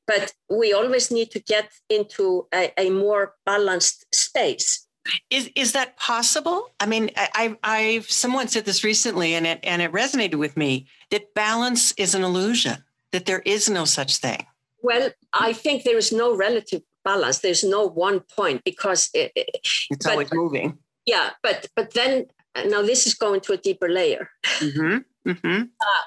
But 0.06 0.34
we 0.62 0.72
always 0.72 1.10
need 1.10 1.30
to 1.32 1.40
get 1.40 1.68
into 1.90 2.48
a, 2.54 2.72
a 2.78 2.92
more 2.92 3.24
balanced 3.44 4.06
space. 4.14 4.88
Is 5.30 5.50
is 5.56 5.72
that 5.74 5.98
possible? 5.98 6.70
I 6.80 6.86
mean, 6.86 7.10
I, 7.18 7.28
I 7.36 7.58
I've 7.78 8.10
someone 8.10 8.48
said 8.48 8.66
this 8.66 8.84
recently, 8.84 9.36
and 9.36 9.46
it 9.46 9.60
and 9.64 9.82
it 9.82 9.92
resonated 9.92 10.36
with 10.36 10.56
me 10.56 10.86
that 11.12 11.34
balance 11.34 11.92
is 11.98 12.16
an 12.16 12.24
illusion. 12.24 12.84
That 13.12 13.26
there 13.26 13.42
is 13.46 13.70
no 13.70 13.86
such 13.86 14.18
thing. 14.18 14.46
Well, 14.82 15.12
I 15.34 15.54
think 15.54 15.84
there 15.84 15.98
is 15.98 16.12
no 16.12 16.36
relative 16.36 16.82
balance. 17.04 17.40
There's 17.40 17.64
no 17.64 17.86
one 17.88 18.22
point 18.22 18.64
because, 18.64 19.10
it, 19.14 19.32
it- 19.36 19.50
It's 19.92 20.06
But- 20.06 20.12
always 20.12 20.34
moving. 20.34 20.78
yeah, 21.06 21.32
but 21.44 21.68
but 21.76 21.94
then 21.94 22.26
now 22.66 22.82
this 22.82 23.06
is 23.06 23.14
going 23.14 23.42
to 23.42 23.54
a 23.54 23.58
deeper 23.58 23.88
layer. 23.90 24.30
hmm 24.60 24.98
hmm 25.26 25.64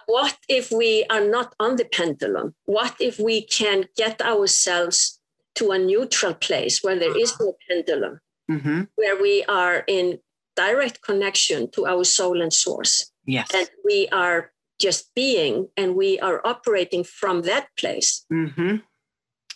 what 0.07 0.37
if 0.49 0.71
we 0.71 1.05
are 1.11 1.25
not 1.25 1.55
on 1.61 1.77
the 1.77 1.85
pendulum? 1.85 2.55
What 2.65 2.95
if 3.01 3.19
we 3.19 3.43
can 3.43 3.85
get 3.97 4.21
ourselves 4.23 5.21
to 5.55 5.71
a 5.73 5.79
neutral 5.79 6.35
place 6.35 6.83
where 6.83 6.99
there 6.99 7.17
is 7.19 7.33
no 7.41 7.55
pendulum, 7.69 8.21
hmm 8.49 8.83
where 8.97 9.21
we 9.21 9.45
are 9.49 9.85
in 9.87 10.19
direct 10.57 11.03
connection 11.03 11.71
to 11.73 11.87
our 11.87 12.05
soul 12.05 12.41
and 12.43 12.53
source, 12.53 13.13
Yes. 13.27 13.49
and 13.55 13.69
we 13.85 14.09
are 14.13 14.53
just 14.79 15.15
being 15.15 15.69
and 15.77 15.95
we 15.97 16.19
are 16.21 16.41
operating 16.47 17.05
from 17.05 17.43
that 17.43 17.69
place? 17.77 18.25
hmm 18.31 18.77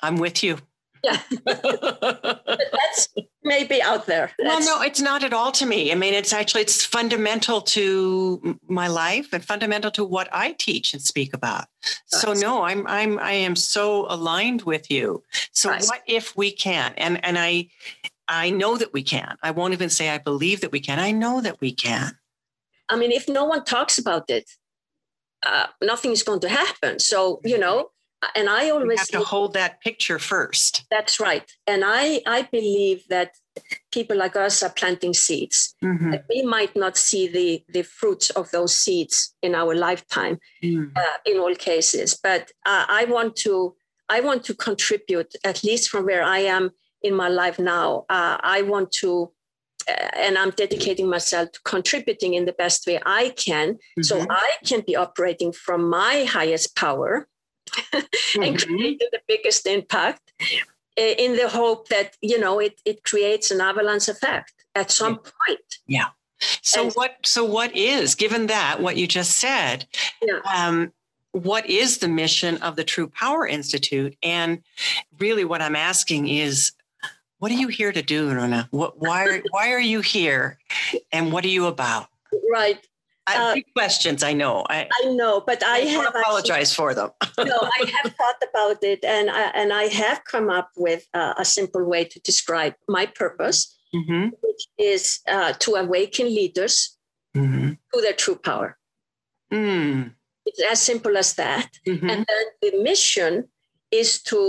I'm 0.02 0.16
with 0.16 0.42
you. 0.42 0.56
Yeah. 1.04 1.20
That's 1.46 3.08
maybe 3.42 3.82
out 3.82 4.06
there. 4.06 4.30
well, 4.38 4.60
no, 4.60 4.82
it's 4.82 5.00
not 5.00 5.24
at 5.24 5.32
all 5.32 5.52
to 5.52 5.66
me. 5.66 5.92
I 5.92 5.94
mean, 5.94 6.14
it's 6.14 6.32
actually 6.32 6.62
it's 6.62 6.84
fundamental 6.84 7.60
to 7.62 8.58
my 8.68 8.88
life 8.88 9.32
and 9.32 9.44
fundamental 9.44 9.90
to 9.92 10.04
what 10.04 10.28
I 10.32 10.52
teach 10.52 10.92
and 10.92 11.02
speak 11.02 11.32
about. 11.34 11.66
So 12.06 12.32
no, 12.34 12.62
I'm 12.62 12.86
I'm 12.86 13.18
I 13.18 13.32
am 13.32 13.56
so 13.56 14.06
aligned 14.08 14.62
with 14.62 14.90
you. 14.90 15.22
So 15.52 15.70
Right. 15.70 15.84
what 15.86 16.02
if 16.06 16.36
we 16.36 16.50
can? 16.52 16.92
And 16.96 17.22
and 17.24 17.38
I 17.38 17.68
I 18.30 18.50
know 18.50 18.76
that 18.78 18.92
we 18.92 19.02
can. 19.02 19.36
I 19.42 19.50
won't 19.50 19.72
even 19.74 19.90
say 19.90 20.08
I 20.08 20.18
believe 20.18 20.60
that 20.62 20.72
we 20.72 20.80
can. 20.80 20.98
I 21.00 21.10
know 21.10 21.40
that 21.40 21.60
we 21.60 21.72
can. 21.74 22.12
I 22.88 22.96
mean, 22.96 23.12
if 23.12 23.28
no 23.28 23.44
one 23.44 23.64
talks 23.64 23.98
about 23.98 24.30
it, 24.30 24.48
uh, 25.44 25.66
nothing 25.82 26.12
is 26.12 26.22
going 26.22 26.40
to 26.40 26.48
happen. 26.48 26.98
So, 27.00 27.40
you 27.44 27.58
know, 27.58 27.90
and 28.36 28.48
I 28.48 28.70
always 28.70 29.00
have 29.00 29.08
to 29.08 29.20
hold 29.20 29.54
that 29.54 29.80
picture 29.80 30.18
first. 30.18 30.84
That's 30.90 31.18
right. 31.18 31.50
And 31.66 31.82
I, 31.84 32.20
I 32.26 32.42
believe 32.42 33.04
that 33.08 33.32
people 33.90 34.16
like 34.16 34.36
us 34.36 34.62
are 34.62 34.70
planting 34.70 35.14
seeds. 35.14 35.74
Mhm. 35.82 36.12
That 36.12 36.24
we 36.28 36.42
might 36.42 36.76
not 36.76 36.96
see 36.96 37.26
the, 37.26 37.64
the 37.68 37.82
fruits 37.82 38.30
of 38.30 38.50
those 38.50 38.76
seeds 38.76 39.34
in 39.42 39.54
our 39.54 39.74
lifetime 39.74 40.38
Mm. 40.62 40.92
uh, 40.96 41.16
in 41.24 41.38
all 41.38 41.54
cases. 41.54 42.18
But 42.22 42.52
uh, 42.66 42.84
I 42.88 43.06
want 43.06 43.36
to 43.46 43.74
I 44.08 44.20
want 44.20 44.42
to 44.44 44.54
contribute, 44.54 45.34
at 45.44 45.62
least 45.62 45.88
from 45.88 46.04
where 46.04 46.24
I 46.24 46.40
am 46.40 46.72
in 47.02 47.14
my 47.14 47.28
life 47.28 47.58
now. 47.58 48.04
Uh, 48.08 48.36
I 48.40 48.62
want 48.62 48.92
to, 49.00 49.30
uh, 49.88 49.92
and 50.16 50.36
I'm 50.38 50.50
dedicating 50.50 51.08
myself 51.08 51.52
to 51.52 51.60
contributing 51.64 52.34
in 52.34 52.44
the 52.44 52.52
best 52.52 52.86
way 52.86 53.00
I 53.06 53.30
can, 53.30 53.78
so 54.02 54.20
Mhm. 54.20 54.26
I 54.30 54.50
can 54.66 54.80
be 54.82 54.96
operating 54.96 55.52
from 55.52 55.88
my 55.88 56.24
highest 56.24 56.76
power 56.76 57.28
and 57.92 58.56
Mhm. 58.56 58.66
creating 58.66 59.08
the 59.12 59.20
biggest 59.26 59.66
impact 59.66 60.32
uh, 60.98 61.14
in 61.24 61.36
the 61.36 61.48
hope 61.48 61.88
that 61.88 62.16
you 62.20 62.38
know 62.38 62.58
it, 62.58 62.80
it 62.84 63.04
creates 63.04 63.50
an 63.50 63.60
avalanche 63.60 64.08
effect 64.08 64.52
at 64.74 64.90
some 64.90 65.16
point 65.18 65.68
yeah 65.86 66.08
So 66.62 66.84
And- 66.84 66.92
what? 66.94 67.12
So 67.24 67.44
what 67.44 67.70
is 67.76 68.14
given 68.14 68.46
that 68.46 68.80
what 68.80 68.96
you 68.96 69.06
just 69.06 69.32
said? 69.38 69.86
Yeah. 70.22 70.40
Um, 70.56 70.92
what 71.32 71.64
is 71.68 71.98
the 71.98 72.08
mission 72.08 72.56
of 72.62 72.76
the 72.76 72.84
True 72.92 73.08
Power 73.08 73.46
Institute? 73.46 74.16
And 74.22 74.62
really, 75.18 75.44
what 75.44 75.60
I'm 75.60 75.76
asking 75.76 76.28
is, 76.28 76.72
what 77.40 77.50
are 77.50 77.56
you 77.56 77.68
here 77.68 77.90
to 77.90 78.02
do, 78.02 78.28
Runa? 78.30 78.68
What? 78.70 78.98
Why? 79.00 79.24
Are, 79.26 79.42
why 79.50 79.72
are 79.72 79.80
you 79.80 80.00
here? 80.00 80.58
And 81.12 81.32
what 81.32 81.44
are 81.44 81.48
you 81.58 81.66
about? 81.66 82.06
right 82.52 82.78
I, 83.26 83.34
Uh, 83.36 83.54
big 83.54 83.66
questions, 83.74 84.22
I 84.22 84.32
know. 84.32 84.64
I, 84.70 84.88
i 85.02 85.04
know 85.20 85.34
but 85.50 85.62
i 85.64 85.76
I 85.76 85.78
have 85.94 86.06
actually- 86.06 86.20
apologize 86.22 86.70
for 86.78 86.94
them. 86.94 87.10
no 87.52 87.58
i 87.78 87.80
have 87.96 88.08
thought 88.18 88.40
about 88.50 88.78
it 88.92 89.00
and 89.04 89.26
I, 89.30 89.42
and 89.60 89.72
i 89.72 89.84
have 90.02 90.18
come 90.32 90.48
up 90.58 90.70
with 90.86 91.02
uh, 91.20 91.34
a 91.38 91.44
simple 91.44 91.84
way 91.92 92.02
to 92.12 92.18
describe 92.30 92.74
my 92.96 93.04
purpose 93.22 93.58
hmm 93.94 94.26
which 94.46 94.62
is 94.94 95.02
uh, 95.34 95.52
to 95.64 95.70
awaken 95.84 96.26
leaders 96.40 96.74
hmm 97.34 97.70
to 97.92 97.96
their 98.04 98.16
true 98.24 98.38
power 98.50 98.68
Mm. 99.52 100.14
it's 100.46 100.62
as 100.72 100.78
simple 100.90 101.14
as 101.22 101.34
that 101.42 101.68
Mhm. 101.86 102.06
And 102.12 102.20
then 102.30 102.44
the 102.62 102.72
mission 102.90 103.32
is 103.90 104.22
to 104.30 104.40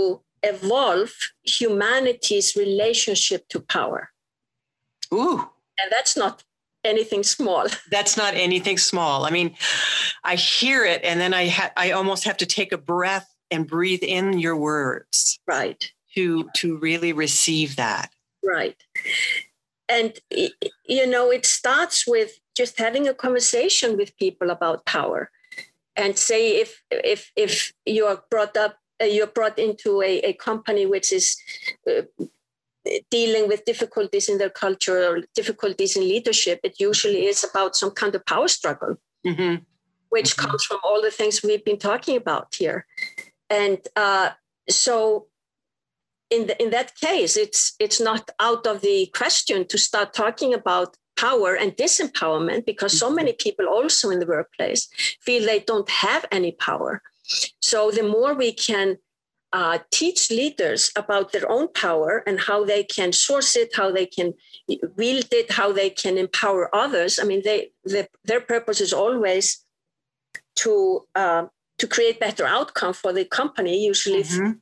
evolve 0.42 1.12
humanity's 1.44 2.56
relationship 2.56 3.48
to 3.48 3.60
power. 3.60 4.10
Ooh, 5.12 5.48
And 5.80 5.90
that's 5.90 6.16
not 6.16 6.42
anything 6.84 7.22
small. 7.22 7.66
that's 7.90 8.16
not 8.16 8.34
anything 8.34 8.78
small. 8.78 9.24
I 9.24 9.30
mean, 9.30 9.54
I 10.24 10.36
hear 10.36 10.84
it, 10.84 11.02
and 11.04 11.20
then 11.20 11.34
I 11.34 11.48
ha- 11.48 11.72
I 11.76 11.90
almost 11.92 12.24
have 12.24 12.36
to 12.38 12.46
take 12.46 12.72
a 12.72 12.78
breath 12.78 13.28
and 13.50 13.66
breathe 13.66 14.02
in 14.02 14.38
your 14.38 14.56
words 14.56 15.38
Right, 15.46 15.92
to 16.14 16.48
to 16.56 16.78
really 16.78 17.12
receive 17.12 17.76
that. 17.76 18.10
right. 18.42 18.76
And, 19.88 20.18
you 20.86 21.06
know, 21.06 21.30
it 21.30 21.44
starts 21.44 22.06
with 22.06 22.38
just 22.56 22.78
having 22.78 23.06
a 23.06 23.12
conversation 23.14 23.96
with 23.98 24.16
people 24.16 24.48
about 24.50 24.86
power 24.86 25.30
and 25.96 26.16
say 26.18 26.60
if, 26.62 26.82
if, 26.90 27.30
if 27.36 27.72
you 27.84 28.06
are 28.06 28.22
brought 28.30 28.56
up, 28.56 28.76
you're 29.10 29.26
brought 29.26 29.58
into 29.58 30.02
a, 30.02 30.18
a 30.20 30.32
company 30.34 30.86
which 30.86 31.12
is 31.12 31.36
uh, 31.88 32.02
dealing 33.10 33.48
with 33.48 33.64
difficulties 33.64 34.28
in 34.28 34.38
their 34.38 34.50
culture 34.50 35.04
or 35.08 35.22
difficulties 35.34 35.96
in 35.96 36.02
leadership, 36.02 36.60
it 36.64 36.80
usually 36.80 37.26
is 37.26 37.44
about 37.44 37.76
some 37.76 37.90
kind 37.90 38.14
of 38.14 38.24
power 38.26 38.48
struggle. 38.48 38.96
hmm 39.24 39.56
which 40.14 40.36
Mhm. 40.36 40.42
comes 40.44 40.62
from 40.64 40.78
all 40.84 41.00
the 41.00 41.10
things 41.10 41.42
we've 41.42 41.64
been 41.64 41.78
talking 41.78 42.16
about 42.18 42.54
here. 42.54 42.84
And 43.48 43.78
uh, 43.96 44.28
so, 44.68 45.28
in 46.28 46.46
the, 46.48 46.62
in 46.62 46.70
that 46.70 46.94
case, 46.96 47.36
it's 47.44 47.72
it's 47.78 48.00
not 48.00 48.30
out 48.38 48.66
of 48.66 48.80
the 48.82 49.06
question 49.20 49.66
to 49.68 49.78
start 49.78 50.12
talking 50.12 50.52
about 50.54 50.96
power 51.16 51.54
and 51.54 51.76
disempowerment 51.76 52.64
because 52.66 52.98
so 52.98 53.08
many 53.10 53.32
people 53.32 53.66
also 53.66 54.10
in 54.10 54.18
the 54.20 54.26
workplace 54.26 54.88
feel 55.20 55.46
they 55.46 55.60
don't 55.60 55.90
have 55.90 56.26
any 56.30 56.52
power. 56.52 57.02
So 57.60 57.90
the 57.90 58.02
more 58.02 58.34
we 58.34 58.52
can 58.52 58.98
uh, 59.52 59.78
teach 59.90 60.30
leaders 60.30 60.90
about 60.96 61.32
their 61.32 61.50
own 61.50 61.68
power 61.72 62.22
and 62.26 62.40
how 62.40 62.64
they 62.64 62.82
can 62.82 63.12
source 63.12 63.54
it, 63.54 63.76
how 63.76 63.90
they 63.92 64.06
can 64.06 64.32
wield 64.96 65.28
it, 65.30 65.52
how 65.52 65.72
they 65.72 65.90
can 65.90 66.16
empower 66.16 66.74
others. 66.74 67.18
I 67.18 67.24
mean, 67.24 67.42
they, 67.44 67.72
they 67.86 68.08
their 68.24 68.40
purpose 68.40 68.80
is 68.80 68.92
always 68.92 69.64
to 70.56 71.06
uh, 71.14 71.46
to 71.78 71.86
create 71.86 72.20
better 72.20 72.46
outcome 72.46 72.94
for 72.94 73.12
the 73.12 73.26
company. 73.26 73.84
Usually, 73.84 74.22
mm-hmm. 74.22 74.52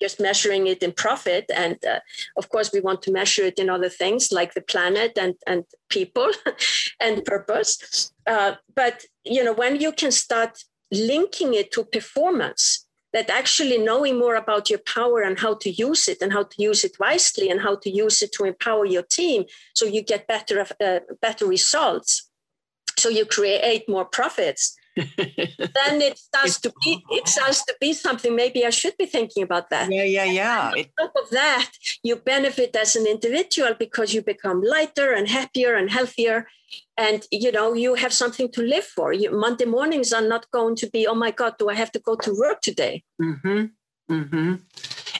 just 0.00 0.20
measuring 0.20 0.66
it 0.66 0.82
in 0.82 0.92
profit, 0.92 1.50
and 1.54 1.76
uh, 1.84 2.00
of 2.38 2.48
course, 2.48 2.70
we 2.72 2.80
want 2.80 3.02
to 3.02 3.12
measure 3.12 3.44
it 3.44 3.58
in 3.58 3.68
other 3.68 3.90
things 3.90 4.32
like 4.32 4.54
the 4.54 4.62
planet 4.62 5.18
and 5.18 5.34
and 5.46 5.64
people 5.90 6.30
and 7.00 7.24
purpose. 7.26 8.12
Uh, 8.26 8.54
but 8.74 9.04
you 9.24 9.44
know, 9.44 9.52
when 9.52 9.76
you 9.76 9.92
can 9.92 10.12
start 10.12 10.64
linking 10.90 11.54
it 11.54 11.70
to 11.72 11.84
performance 11.84 12.86
that 13.12 13.28
actually 13.28 13.78
knowing 13.78 14.18
more 14.18 14.36
about 14.36 14.70
your 14.70 14.78
power 14.78 15.20
and 15.20 15.40
how 15.40 15.54
to 15.54 15.70
use 15.70 16.08
it 16.08 16.22
and 16.22 16.32
how 16.32 16.44
to 16.44 16.62
use 16.62 16.84
it 16.84 16.96
wisely 17.00 17.50
and 17.50 17.60
how 17.60 17.74
to 17.76 17.90
use 17.90 18.22
it 18.22 18.32
to 18.32 18.44
empower 18.44 18.84
your 18.84 19.02
team 19.02 19.44
so 19.74 19.84
you 19.84 20.02
get 20.02 20.28
better 20.28 20.64
uh, 20.80 21.00
better 21.20 21.46
results. 21.46 22.30
So 22.98 23.08
you 23.08 23.24
create 23.24 23.88
more 23.88 24.04
profits 24.04 24.76
then 25.16 26.02
it 26.02 26.18
starts 26.28 26.60
to 26.60 26.72
be 26.82 27.04
it 27.10 27.28
starts 27.28 27.64
to 27.64 27.74
be 27.80 27.92
something. 27.92 28.34
Maybe 28.34 28.64
i 28.64 28.70
should 28.70 28.96
be 28.96 29.06
thinking 29.06 29.42
about 29.42 29.70
that. 29.70 29.90
Yeah 29.90 30.04
yeah 30.04 30.24
yeah. 30.24 30.72
on 30.76 30.84
top 30.98 31.12
of 31.22 31.30
that 31.30 31.70
you 32.02 32.16
benefit 32.16 32.76
as 32.76 32.96
an 32.96 33.06
individual 33.06 33.74
because 33.78 34.14
you 34.14 34.22
become 34.22 34.62
lighter 34.62 35.12
and 35.12 35.28
happier 35.28 35.74
and 35.74 35.90
healthier. 35.90 36.46
And 36.96 37.26
you 37.30 37.50
know 37.50 37.72
you 37.74 37.94
have 37.94 38.12
something 38.12 38.50
to 38.52 38.62
live 38.62 38.84
for. 38.84 39.12
You, 39.12 39.30
monday 39.32 39.64
mornings 39.64 40.12
are 40.12 40.26
not 40.34 40.50
going 40.50 40.76
to 40.76 40.90
be 40.90 41.06
oh 41.06 41.14
my 41.14 41.30
god 41.30 41.54
do 41.58 41.68
i 41.68 41.74
have 41.74 41.92
to 41.92 41.98
go 41.98 42.14
to 42.16 42.30
work 42.38 42.60
today? 42.60 43.04
Mm-hmm. 43.20 43.64
Mm-hmm. 44.10 44.54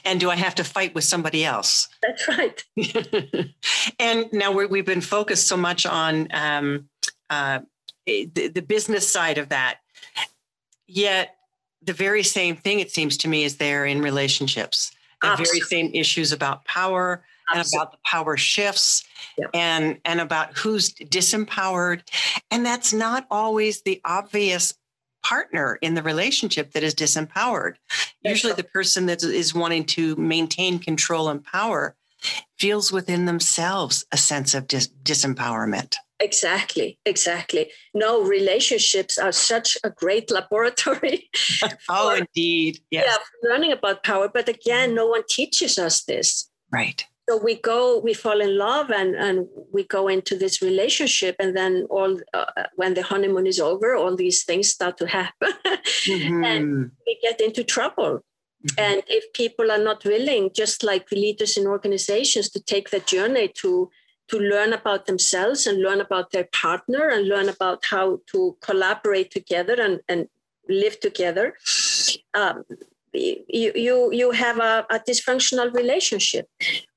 and 0.03 0.19
do 0.19 0.29
i 0.29 0.35
have 0.35 0.55
to 0.55 0.63
fight 0.63 0.93
with 0.95 1.05
somebody 1.05 1.45
else? 1.45 1.87
That's 2.01 2.27
right. 2.27 2.57
And 3.99 4.25
now 4.33 4.51
we 4.51 4.79
have 4.79 4.85
been 4.85 5.01
focused 5.01 5.47
so 5.47 5.57
much 5.57 5.85
on 5.85 6.27
um, 6.31 6.89
uh, 7.29 7.59
Eh, 8.07 8.25
the, 8.33 8.47
the 8.47 8.61
business 8.61 9.07
side 9.11 9.37
of 9.37 9.49
that 9.49 9.79
yet 10.87 11.35
the 11.83 11.93
very 11.93 12.23
same 12.23 12.55
thing 12.55 12.79
it 12.79 12.91
seems 12.91 13.15
to 13.17 13.27
me 13.27 13.43
is 13.43 13.57
there 13.57 13.85
in 13.85 14.01
relationships 14.01 14.91
the 15.21 15.27
Absolutely. 15.27 15.59
very 15.59 15.69
same 15.69 15.91
issues 15.93 16.31
about 16.31 16.65
power 16.65 17.23
and 17.53 17.67
about 17.73 17.91
the 17.91 17.97
power 18.03 18.37
shifts 18.37 19.03
yeah. 19.37 19.47
and 19.53 19.99
and 20.03 20.19
about 20.19 20.57
who's 20.57 20.93
disempowered 20.93 22.01
and 22.49 22.65
that's 22.65 22.91
not 22.91 23.27
always 23.29 23.83
the 23.83 24.01
obvious 24.03 24.73
partner 25.23 25.77
in 25.83 25.93
the 25.93 26.01
relationship 26.01 26.71
that 26.71 26.81
is 26.81 26.95
disempowered 26.95 27.75
that's 28.23 28.37
usually 28.37 28.53
right. 28.53 28.57
the 28.57 28.63
person 28.63 29.05
that 29.05 29.21
is 29.23 29.53
wanting 29.53 29.85
to 29.85 30.15
maintain 30.15 30.79
control 30.79 31.29
and 31.29 31.43
power 31.43 31.95
feels 32.57 32.91
within 32.91 33.25
themselves 33.25 34.05
a 34.11 34.17
sense 34.17 34.55
of 34.55 34.67
dis- 34.67 34.89
disempowerment 35.03 35.97
Exactly, 36.21 36.99
exactly. 37.05 37.71
No, 37.93 38.21
relationships 38.21 39.17
are 39.17 39.31
such 39.31 39.77
a 39.83 39.89
great 39.89 40.31
laboratory. 40.37 41.29
oh, 41.89 42.15
indeed. 42.15 42.79
Yes. 42.91 43.05
Yeah, 43.07 43.49
learning 43.49 43.71
about 43.71 44.03
power. 44.03 44.29
But 44.29 44.47
again, 44.47 44.95
no 44.95 45.07
one 45.07 45.23
teaches 45.27 45.77
us 45.77 46.03
this. 46.03 46.49
Right 46.71 47.05
so 47.31 47.37
we 47.37 47.55
go 47.55 47.99
we 47.99 48.13
fall 48.13 48.41
in 48.41 48.57
love 48.57 48.89
and 48.89 49.15
and 49.15 49.47
we 49.71 49.83
go 49.83 50.07
into 50.07 50.35
this 50.35 50.61
relationship 50.61 51.35
and 51.39 51.55
then 51.55 51.87
all 51.89 52.19
uh, 52.33 52.45
when 52.75 52.93
the 52.93 53.03
honeymoon 53.03 53.47
is 53.47 53.59
over 53.59 53.95
all 53.95 54.15
these 54.15 54.43
things 54.43 54.69
start 54.69 54.97
to 54.97 55.07
happen 55.07 55.53
mm-hmm. 55.65 56.43
and 56.43 56.91
we 57.05 57.17
get 57.21 57.39
into 57.39 57.63
trouble 57.63 58.19
mm-hmm. 58.65 58.79
and 58.79 59.03
if 59.07 59.31
people 59.33 59.71
are 59.71 59.83
not 59.83 60.03
willing 60.03 60.49
just 60.53 60.83
like 60.83 61.11
leaders 61.11 61.57
in 61.57 61.67
organizations 61.67 62.49
to 62.49 62.59
take 62.59 62.89
the 62.89 62.99
journey 63.01 63.47
to 63.47 63.89
to 64.31 64.39
learn 64.39 64.73
about 64.73 65.05
themselves 65.05 65.67
and 65.67 65.81
learn 65.81 66.01
about 66.01 66.31
their 66.31 66.45
partner 66.45 67.09
and 67.09 67.27
learn 67.27 67.49
about 67.49 67.85
how 67.85 68.19
to 68.27 68.57
collaborate 68.61 69.29
together 69.29 69.75
and, 69.79 69.99
and 70.07 70.27
live 70.67 70.99
together. 70.99 71.55
Um, 72.33 72.63
you 73.13 73.73
you 73.75 74.09
you 74.13 74.31
have 74.31 74.57
a, 74.59 74.85
a, 74.89 74.99
dysfunctional 74.99 75.73
relationship. 75.73 76.47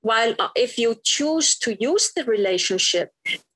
While 0.01 0.35
uh, 0.39 0.49
if 0.55 0.78
you 0.78 0.95
choose 1.03 1.59
to 1.59 1.76
use 1.80 2.12
the 2.14 2.24
relationship 2.24 3.11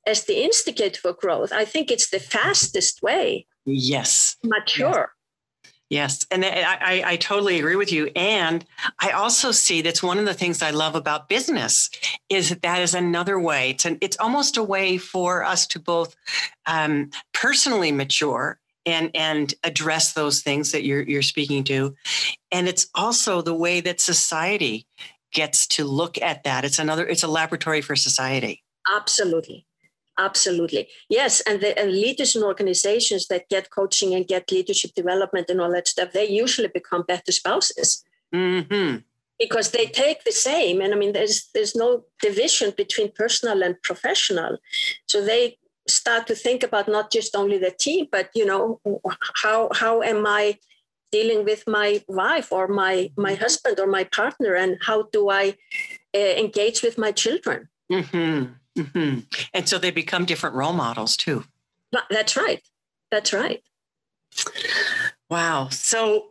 as 0.06 0.24
the 0.24 0.42
instigator 0.42 1.00
for 1.00 1.12
growth 1.12 1.52
i 1.52 1.64
think 1.64 1.90
it's 1.90 2.10
the 2.10 2.18
fastest 2.18 3.02
way. 3.02 3.46
Yes. 3.64 4.36
Mature 4.42 5.12
yes, 5.90 6.26
and 6.30 6.44
I, 6.44 6.78
I, 6.80 7.02
I 7.12 7.16
totally 7.16 7.58
agree 7.58 7.76
with 7.76 7.92
you 7.92 8.10
and 8.14 8.64
i 9.00 9.10
also 9.10 9.50
see 9.50 9.82
that's 9.82 10.02
one 10.02 10.18
of 10.18 10.24
the 10.24 10.34
things 10.34 10.62
i 10.62 10.70
love 10.70 10.94
about 10.94 11.28
business 11.28 11.90
is 12.28 12.50
that 12.50 12.62
that 12.62 12.80
is 12.82 12.94
another 12.94 13.38
way 13.38 13.70
it's 13.70 13.84
an, 13.84 13.98
it's 14.00 14.18
almost 14.18 14.56
a 14.56 14.62
way 14.62 14.98
for 14.98 15.44
us 15.44 15.66
to 15.68 15.78
both 15.78 16.16
um, 16.66 17.10
personally 17.32 17.92
mature 17.92 18.58
and 18.86 19.10
and 19.14 19.54
address 19.64 20.12
those 20.12 20.42
things 20.42 20.72
that 20.72 20.84
you're 20.84 21.02
you're 21.02 21.22
speaking 21.22 21.64
to 21.64 21.94
and 22.52 22.68
it's 22.68 22.88
also 22.94 23.42
the 23.42 23.54
way 23.54 23.80
that 23.80 24.00
society 24.00 24.86
gets 25.32 25.66
to 25.66 25.84
look 25.84 26.20
at 26.20 26.44
that. 26.44 26.64
It's 26.64 26.78
another 26.78 27.06
it's 27.06 27.22
a 27.22 27.28
laboratory 27.28 27.80
for 27.80 27.96
society. 27.96 28.62
Absolutely 28.94 29.66
absolutely 30.18 30.88
yes 31.08 31.40
and 31.42 31.60
the 31.60 31.78
and 31.78 31.92
leaders 31.92 32.34
in 32.36 32.42
organizations 32.42 33.28
that 33.28 33.48
get 33.48 33.70
coaching 33.70 34.14
and 34.14 34.26
get 34.26 34.50
leadership 34.52 34.92
development 34.94 35.48
and 35.48 35.60
all 35.60 35.72
that 35.72 35.88
stuff 35.88 36.12
they 36.12 36.28
usually 36.28 36.68
become 36.68 37.02
better 37.02 37.32
spouses 37.32 38.04
mm-hmm. 38.34 38.96
because 39.38 39.70
they 39.70 39.86
take 39.86 40.24
the 40.24 40.32
same 40.32 40.80
and 40.80 40.92
i 40.92 40.96
mean 40.96 41.12
there's 41.12 41.48
there's 41.54 41.74
no 41.74 42.04
division 42.20 42.72
between 42.76 43.10
personal 43.12 43.62
and 43.62 43.80
professional 43.82 44.58
so 45.06 45.24
they 45.24 45.56
start 45.88 46.26
to 46.26 46.34
think 46.34 46.62
about 46.62 46.88
not 46.88 47.10
just 47.10 47.34
only 47.34 47.58
the 47.58 47.70
team, 47.70 48.06
but 48.12 48.30
you 48.34 48.46
know, 48.46 48.80
how 49.42 49.70
how 49.74 50.02
am 50.02 50.26
I 50.26 50.58
dealing 51.10 51.44
with 51.44 51.64
my 51.66 52.02
wife 52.06 52.52
or 52.52 52.68
my 52.68 53.10
my 53.16 53.34
husband 53.34 53.80
or 53.80 53.86
my 53.86 54.04
partner, 54.04 54.54
and 54.54 54.78
how 54.82 55.08
do 55.12 55.30
I 55.30 55.54
uh, 56.14 56.34
engage 56.44 56.82
with 56.82 56.98
my 56.98 57.12
children? 57.12 57.68
Mm-hmm. 57.90 58.52
Mm-hmm. 58.78 59.20
And 59.52 59.68
so 59.68 59.78
they 59.78 59.90
become 59.90 60.24
different 60.24 60.54
role 60.54 60.72
models 60.72 61.16
too. 61.16 61.44
That's 62.10 62.36
right. 62.36 62.62
That's 63.10 63.32
right. 63.32 63.62
Wow. 65.30 65.68
So, 65.70 66.26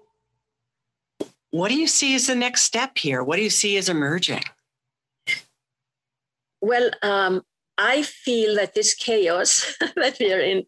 what 1.51 1.69
do 1.69 1.75
you 1.75 1.87
see 1.87 2.15
as 2.15 2.27
the 2.27 2.35
next 2.35 2.61
step 2.61 2.97
here? 2.97 3.23
What 3.23 3.37
do 3.37 3.41
you 3.41 3.49
see 3.49 3.77
as 3.77 3.89
emerging? 3.89 4.43
Well, 6.61 6.91
um, 7.01 7.43
I 7.77 8.01
feel 8.01 8.55
that 8.55 8.73
this 8.73 8.93
chaos 8.93 9.75
that 9.95 10.17
we 10.19 10.33
are 10.33 10.39
in 10.39 10.65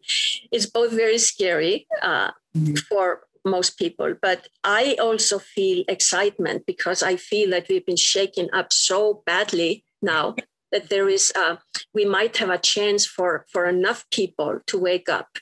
is 0.52 0.66
both 0.66 0.92
very 0.92 1.18
scary 1.18 1.86
uh, 2.02 2.30
mm-hmm. 2.56 2.74
for 2.88 3.22
most 3.44 3.78
people, 3.78 4.14
but 4.20 4.48
I 4.64 4.96
also 5.00 5.38
feel 5.38 5.84
excitement 5.88 6.66
because 6.66 7.02
I 7.02 7.16
feel 7.16 7.50
that 7.50 7.68
we've 7.68 7.86
been 7.86 7.96
shaken 7.96 8.48
up 8.52 8.72
so 8.72 9.22
badly 9.24 9.84
now 10.02 10.34
that 10.72 10.88
there 10.88 11.08
is 11.08 11.32
uh, 11.36 11.56
we 11.94 12.04
might 12.04 12.36
have 12.38 12.50
a 12.50 12.58
chance 12.58 13.06
for 13.06 13.46
for 13.52 13.66
enough 13.66 14.04
people 14.10 14.60
to 14.66 14.78
wake 14.78 15.08
up 15.08 15.38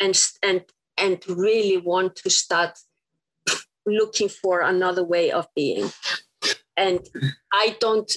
and 0.00 0.20
and 0.42 0.64
and 0.96 1.22
really 1.28 1.76
want 1.76 2.16
to 2.16 2.30
start 2.30 2.78
looking 3.86 4.28
for 4.28 4.60
another 4.60 5.02
way 5.02 5.30
of 5.30 5.46
being 5.56 5.90
and 6.76 7.00
i 7.52 7.76
don't 7.80 8.16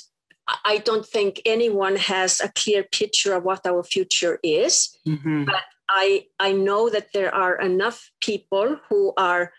I 0.64 0.78
don't 0.78 1.06
think 1.06 1.42
anyone 1.46 1.96
has 1.96 2.40
a 2.40 2.50
clear 2.50 2.84
picture 2.84 3.34
of 3.34 3.44
what 3.44 3.66
our 3.66 3.84
future 3.84 4.40
is. 4.44 4.96
Mm-hmm. 5.08 5.46
But 5.46 5.64
I, 5.90 6.26
I 6.40 6.52
know 6.52 6.90
that 6.90 7.14
there 7.14 7.34
are 7.34 7.60
enough 7.60 8.12
people 8.22 8.78
who 8.90 9.14
are 9.18 9.54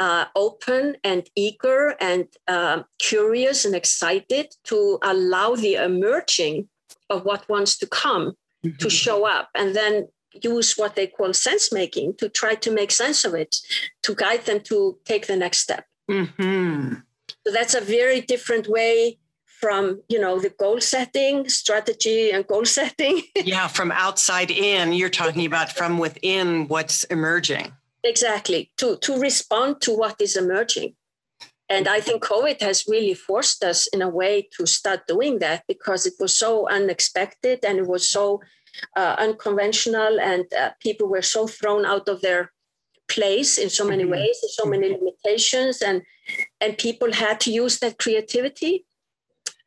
uh, 0.00 0.24
open 0.34 0.96
and 1.04 1.28
eager 1.36 1.94
and 2.00 2.26
uh, 2.48 2.82
curious 2.98 3.64
and 3.64 3.74
excited 3.74 4.56
to 4.64 4.98
allow 5.02 5.54
the 5.54 5.74
emerging 5.74 6.68
of 7.10 7.24
what 7.24 7.48
wants 7.48 7.76
to 7.76 7.86
come 7.86 8.34
mm-hmm. 8.64 8.76
to 8.78 8.88
show 8.88 9.26
up 9.26 9.50
and 9.54 9.76
then 9.76 10.08
use 10.42 10.74
what 10.76 10.96
they 10.96 11.06
call 11.06 11.32
sense 11.34 11.70
making 11.72 12.14
to 12.14 12.28
try 12.28 12.54
to 12.54 12.70
make 12.70 12.90
sense 12.90 13.24
of 13.24 13.34
it 13.34 13.56
to 14.02 14.14
guide 14.14 14.46
them 14.46 14.60
to 14.60 14.98
take 15.04 15.26
the 15.26 15.36
next 15.36 15.58
step. 15.58 15.84
Mm-hmm. 16.10 16.94
So 17.46 17.52
that's 17.52 17.74
a 17.74 17.80
very 17.80 18.22
different 18.22 18.68
way 18.68 19.18
from 19.60 20.00
you 20.08 20.18
know 20.18 20.40
the 20.40 20.48
goal 20.48 20.80
setting 20.80 21.46
strategy 21.46 22.30
and 22.30 22.46
goal 22.46 22.64
setting 22.64 23.20
yeah 23.44 23.68
from 23.68 23.92
outside 23.92 24.50
in 24.50 24.94
you're 24.94 25.10
talking 25.10 25.44
about 25.44 25.70
from 25.70 25.98
within 25.98 26.66
what's 26.68 27.04
emerging 27.04 27.70
exactly 28.04 28.70
to 28.76 28.96
to 28.98 29.18
respond 29.18 29.80
to 29.80 29.96
what 29.96 30.20
is 30.20 30.36
emerging 30.36 30.94
and 31.68 31.88
i 31.88 32.00
think 32.00 32.22
covid 32.22 32.60
has 32.60 32.84
really 32.88 33.14
forced 33.14 33.62
us 33.64 33.86
in 33.88 34.02
a 34.02 34.08
way 34.08 34.48
to 34.56 34.66
start 34.66 35.06
doing 35.06 35.38
that 35.38 35.62
because 35.68 36.06
it 36.06 36.14
was 36.18 36.34
so 36.36 36.68
unexpected 36.68 37.64
and 37.64 37.78
it 37.78 37.86
was 37.86 38.08
so 38.08 38.40
uh, 38.96 39.16
unconventional 39.18 40.20
and 40.20 40.44
uh, 40.54 40.70
people 40.80 41.08
were 41.08 41.22
so 41.22 41.46
thrown 41.46 41.84
out 41.84 42.08
of 42.08 42.20
their 42.20 42.52
place 43.08 43.58
in 43.58 43.68
so 43.68 43.84
many 43.84 44.04
mm-hmm. 44.04 44.12
ways 44.12 44.38
and 44.42 44.50
so 44.50 44.64
many 44.64 44.88
limitations 44.88 45.82
and 45.82 46.02
and 46.60 46.78
people 46.78 47.12
had 47.12 47.40
to 47.40 47.50
use 47.50 47.80
that 47.80 47.98
creativity 47.98 48.86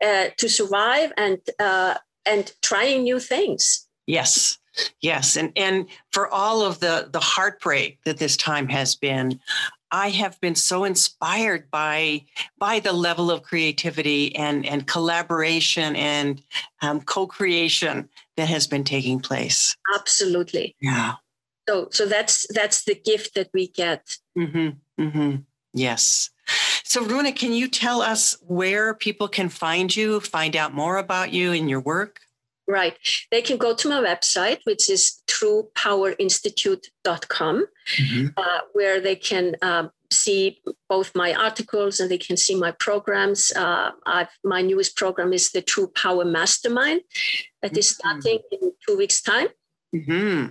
uh, 0.03 0.27
to 0.37 0.49
survive 0.49 1.11
and 1.17 1.39
uh, 1.59 1.95
and 2.25 2.53
trying 2.61 3.03
new 3.03 3.19
things. 3.19 3.87
Yes, 4.07 4.57
yes, 5.01 5.35
and 5.35 5.51
and 5.55 5.87
for 6.11 6.27
all 6.27 6.65
of 6.65 6.79
the 6.79 7.09
the 7.11 7.19
heartbreak 7.19 7.99
that 8.05 8.17
this 8.17 8.37
time 8.37 8.67
has 8.69 8.95
been, 8.95 9.39
I 9.91 10.09
have 10.09 10.41
been 10.41 10.55
so 10.55 10.83
inspired 10.83 11.69
by 11.69 12.25
by 12.57 12.79
the 12.79 12.93
level 12.93 13.29
of 13.29 13.43
creativity 13.43 14.35
and 14.35 14.65
and 14.65 14.87
collaboration 14.87 15.95
and 15.95 16.41
um, 16.81 17.01
co-creation 17.01 18.09
that 18.35 18.47
has 18.47 18.67
been 18.67 18.83
taking 18.83 19.19
place. 19.19 19.77
Absolutely. 19.95 20.75
Yeah. 20.81 21.13
So 21.69 21.89
so 21.91 22.05
that's 22.05 22.47
that's 22.53 22.83
the 22.85 22.95
gift 22.95 23.35
that 23.35 23.49
we 23.53 23.67
get. 23.67 24.17
Mm-hmm. 24.37 25.01
Mm-hmm. 25.01 25.35
Yes. 25.73 26.31
So 26.83 27.03
Runa, 27.03 27.31
can 27.31 27.53
you 27.53 27.67
tell 27.67 28.01
us 28.01 28.37
where 28.41 28.93
people 28.93 29.27
can 29.27 29.49
find 29.49 29.95
you, 29.95 30.19
find 30.19 30.55
out 30.55 30.73
more 30.73 30.97
about 30.97 31.31
you 31.31 31.51
and 31.51 31.69
your 31.69 31.79
work? 31.79 32.19
Right. 32.67 32.97
They 33.29 33.41
can 33.41 33.57
go 33.57 33.75
to 33.75 33.89
my 33.89 33.99
website, 33.99 34.59
which 34.63 34.89
is 34.89 35.21
truepowerinstitute.com, 35.27 37.67
mm-hmm. 37.97 38.27
uh, 38.37 38.59
where 38.71 39.01
they 39.01 39.17
can 39.17 39.57
uh, 39.61 39.89
see 40.11 40.61
both 40.87 41.13
my 41.13 41.33
articles 41.33 41.99
and 41.99 42.09
they 42.09 42.17
can 42.17 42.37
see 42.37 42.55
my 42.55 42.71
programs. 42.71 43.51
Uh, 43.51 43.91
my 44.45 44.61
newest 44.61 44.95
program 44.95 45.33
is 45.33 45.51
the 45.51 45.61
True 45.61 45.87
Power 45.87 46.23
Mastermind 46.23 47.01
that 47.61 47.77
is 47.77 47.89
mm-hmm. 47.89 48.21
starting 48.21 48.39
in 48.51 48.71
two 48.87 48.95
weeks' 48.97 49.21
time. 49.21 49.49
Mm-hmm. 49.93 50.45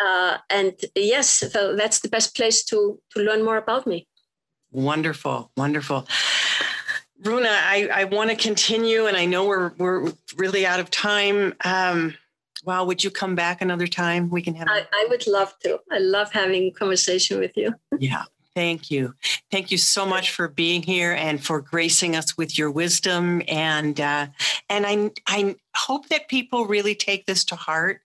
Uh, 0.00 0.38
and 0.50 0.74
yes, 0.96 1.44
so 1.52 1.76
that's 1.76 2.00
the 2.00 2.08
best 2.08 2.34
place 2.34 2.64
to, 2.64 3.00
to 3.12 3.22
learn 3.22 3.44
more 3.44 3.56
about 3.56 3.86
me. 3.86 4.08
Wonderful, 4.72 5.52
wonderful. 5.56 6.08
Runa, 7.22 7.48
I, 7.50 7.88
I 7.92 8.04
want 8.04 8.30
to 8.30 8.36
continue, 8.36 9.06
and 9.06 9.16
I 9.16 9.26
know 9.26 9.46
we're 9.46 9.72
we're 9.78 10.12
really 10.36 10.66
out 10.66 10.80
of 10.80 10.90
time. 10.90 11.54
Um, 11.64 12.14
wow, 12.64 12.84
would 12.84 13.04
you 13.04 13.10
come 13.10 13.34
back 13.34 13.62
another 13.62 13.86
time? 13.86 14.28
We 14.28 14.42
can 14.42 14.54
have. 14.56 14.68
I, 14.68 14.86
I 14.92 15.06
would 15.08 15.26
love 15.26 15.54
to. 15.60 15.78
I 15.90 15.98
love 15.98 16.32
having 16.32 16.72
conversation 16.72 17.38
with 17.38 17.56
you. 17.56 17.74
yeah, 17.98 18.24
thank 18.54 18.90
you, 18.90 19.14
thank 19.52 19.70
you 19.70 19.78
so 19.78 20.04
much 20.04 20.32
for 20.32 20.48
being 20.48 20.82
here 20.82 21.12
and 21.12 21.42
for 21.42 21.60
gracing 21.60 22.16
us 22.16 22.36
with 22.36 22.58
your 22.58 22.70
wisdom. 22.70 23.42
And 23.46 24.00
uh, 24.00 24.26
and 24.68 24.86
I 24.86 25.10
I 25.28 25.56
hope 25.76 26.08
that 26.08 26.28
people 26.28 26.66
really 26.66 26.94
take 26.94 27.26
this 27.26 27.44
to 27.46 27.56
heart 27.56 28.00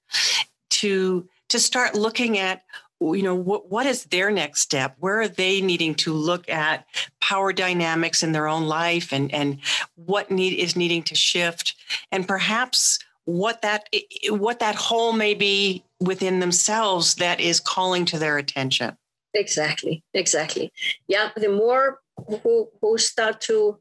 to 0.70 1.28
to 1.49 1.59
start 1.59 1.95
looking 1.95 2.38
at 2.38 2.61
you 3.00 3.22
know 3.22 3.36
what, 3.36 3.70
what 3.70 3.86
is 3.86 4.06
their 4.06 4.32
next 4.32 4.62
step? 4.62 4.95
Where 5.00 5.22
are 5.22 5.28
they 5.28 5.62
needing 5.62 5.95
to 5.95 6.14
look 6.14 6.50
at 6.50 6.86
power 7.22 7.54
dynamics 7.54 8.24
in 8.24 8.32
their 8.32 8.48
own 8.48 8.66
life 8.66 9.14
and 9.14 9.34
and 9.34 9.60
what 9.95 10.32
need 10.32 10.58
is 10.58 10.76
needing 10.76 11.04
to 11.04 11.16
shift? 11.16 11.76
And 12.12 12.28
perhaps 12.28 13.00
what 13.26 13.62
that 13.62 13.88
what 14.30 14.60
that 14.60 14.76
hole 14.76 15.14
may 15.14 15.34
be 15.34 15.84
within 16.00 16.39
themselves 16.39 17.16
that 17.16 17.39
is 17.39 17.60
calling 17.60 18.06
to 18.06 18.20
their 18.20 18.38
attention. 18.38 18.98
Exactly 19.34 20.04
exactly. 20.14 20.72
Yeah 21.08 21.30
the 21.36 21.50
more 21.50 22.00
who 22.43 22.70
who 22.82 22.98
start 22.98 23.41
to 23.41 23.78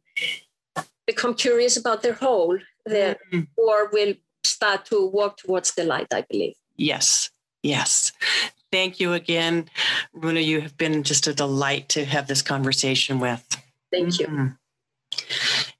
become 1.07 1.35
curious 1.35 1.77
about 1.77 2.03
their 2.03 2.15
hole 2.15 2.59
the 2.85 3.17
mm-hmm. 3.33 3.43
more 3.57 3.89
will 3.93 4.15
start 4.45 4.85
to 4.87 5.07
walk 5.07 5.39
towards 5.39 5.75
the 5.75 5.85
light 5.85 6.09
i 6.13 6.23
believe. 6.29 6.57
Yes 6.77 7.31
yes 7.63 8.13
thank 8.71 9.01
you 9.01 9.13
again. 9.13 9.69
Runa, 10.13 10.41
you 10.41 10.61
have 10.61 10.77
been 10.77 11.03
just 11.03 11.27
a 11.27 11.35
delight 11.35 11.89
to 11.91 12.05
have 12.05 12.27
this 12.27 12.43
conversation 12.43 13.21
with. 13.21 13.45
Thank 13.91 14.19
you. 14.19 14.27
Mm-hmm. 14.27 14.47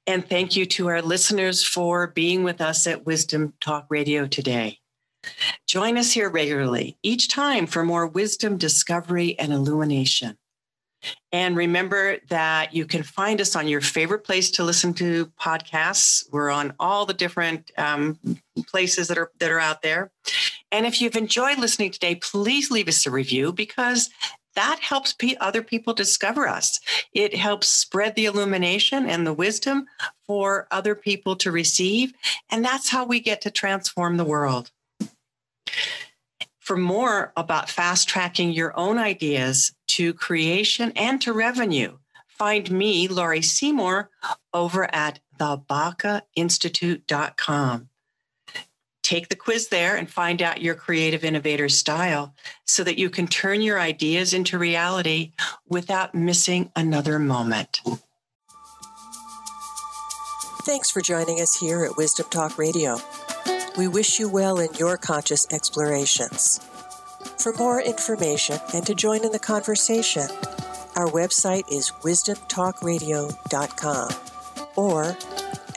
And 0.07 0.27
thank 0.27 0.55
you 0.55 0.65
to 0.67 0.87
our 0.87 1.01
listeners 1.01 1.63
for 1.63 2.07
being 2.07 2.43
with 2.43 2.61
us 2.61 2.87
at 2.87 3.05
Wisdom 3.05 3.53
Talk 3.59 3.85
Radio 3.89 4.25
today. 4.25 4.79
Join 5.67 5.97
us 5.97 6.13
here 6.13 6.29
regularly, 6.29 6.97
each 7.03 7.27
time 7.27 7.67
for 7.67 7.83
more 7.83 8.07
wisdom, 8.07 8.57
discovery, 8.57 9.37
and 9.37 9.51
illumination. 9.51 10.37
And 11.31 11.55
remember 11.55 12.17
that 12.29 12.73
you 12.73 12.85
can 12.85 13.03
find 13.03 13.39
us 13.41 13.55
on 13.55 13.67
your 13.67 13.81
favorite 13.81 14.23
place 14.23 14.49
to 14.51 14.63
listen 14.63 14.93
to 14.95 15.27
podcasts. 15.39 16.23
We're 16.31 16.49
on 16.49 16.73
all 16.79 17.05
the 17.05 17.13
different 17.13 17.71
um, 17.77 18.17
places 18.67 19.07
that 19.09 19.17
are 19.17 19.31
that 19.39 19.51
are 19.51 19.59
out 19.59 19.81
there. 19.81 20.11
And 20.71 20.85
if 20.85 21.01
you've 21.01 21.15
enjoyed 21.15 21.59
listening 21.59 21.91
today, 21.91 22.15
please 22.15 22.69
leave 22.69 22.87
us 22.87 23.05
a 23.05 23.11
review 23.11 23.53
because 23.53 24.09
that 24.55 24.79
helps 24.79 25.15
other 25.39 25.61
people 25.61 25.93
discover 25.93 26.47
us. 26.47 26.79
It 27.13 27.35
helps 27.35 27.67
spread 27.67 28.15
the 28.15 28.25
illumination 28.25 29.07
and 29.07 29.25
the 29.25 29.33
wisdom 29.33 29.85
for 30.25 30.67
other 30.71 30.95
people 30.95 31.35
to 31.37 31.51
receive. 31.51 32.13
And 32.49 32.65
that's 32.65 32.89
how 32.89 33.05
we 33.05 33.19
get 33.19 33.41
to 33.41 33.51
transform 33.51 34.17
the 34.17 34.25
world. 34.25 34.71
For 36.59 36.75
more 36.75 37.31
about 37.37 37.69
fast 37.69 38.09
tracking 38.09 38.51
your 38.51 38.77
own 38.77 38.97
ideas 38.97 39.73
to 39.89 40.13
creation 40.13 40.91
and 40.95 41.21
to 41.21 41.33
revenue, 41.33 41.99
find 42.27 42.71
me, 42.71 43.07
Laurie 43.07 43.43
Seymour, 43.43 44.09
over 44.53 44.93
at 44.93 45.19
thebacainstitute.com. 45.39 47.89
Take 49.07 49.29
the 49.29 49.37
quiz 49.37 49.69
there 49.69 49.95
and 49.95 50.11
find 50.11 50.41
out 50.41 50.61
your 50.61 50.75
creative 50.75 51.23
innovator 51.23 51.69
style 51.69 52.35
so 52.65 52.83
that 52.83 52.97
you 52.97 53.09
can 53.09 53.25
turn 53.25 53.61
your 53.61 53.79
ideas 53.79 54.33
into 54.33 54.59
reality 54.59 55.31
without 55.69 56.13
missing 56.13 56.73
another 56.75 57.17
moment. 57.17 57.79
Thanks 60.63 60.91
for 60.91 60.99
joining 60.99 61.39
us 61.39 61.57
here 61.57 61.85
at 61.85 61.95
Wisdom 61.95 62.25
Talk 62.29 62.57
Radio. 62.57 62.97
We 63.77 63.87
wish 63.87 64.19
you 64.19 64.27
well 64.27 64.59
in 64.59 64.73
your 64.73 64.97
conscious 64.97 65.47
explorations. 65.53 66.59
For 67.37 67.53
more 67.53 67.81
information 67.81 68.59
and 68.73 68.85
to 68.85 68.93
join 68.93 69.23
in 69.23 69.31
the 69.31 69.39
conversation, 69.39 70.27
our 70.97 71.07
website 71.07 71.63
is 71.71 71.91
wisdomtalkradio.com 72.01 74.09
or 74.75 75.17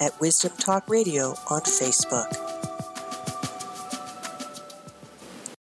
at 0.01 0.21
Wisdom 0.21 0.51
Talk 0.59 0.89
Radio 0.89 1.37
on 1.49 1.61
Facebook. 1.61 2.50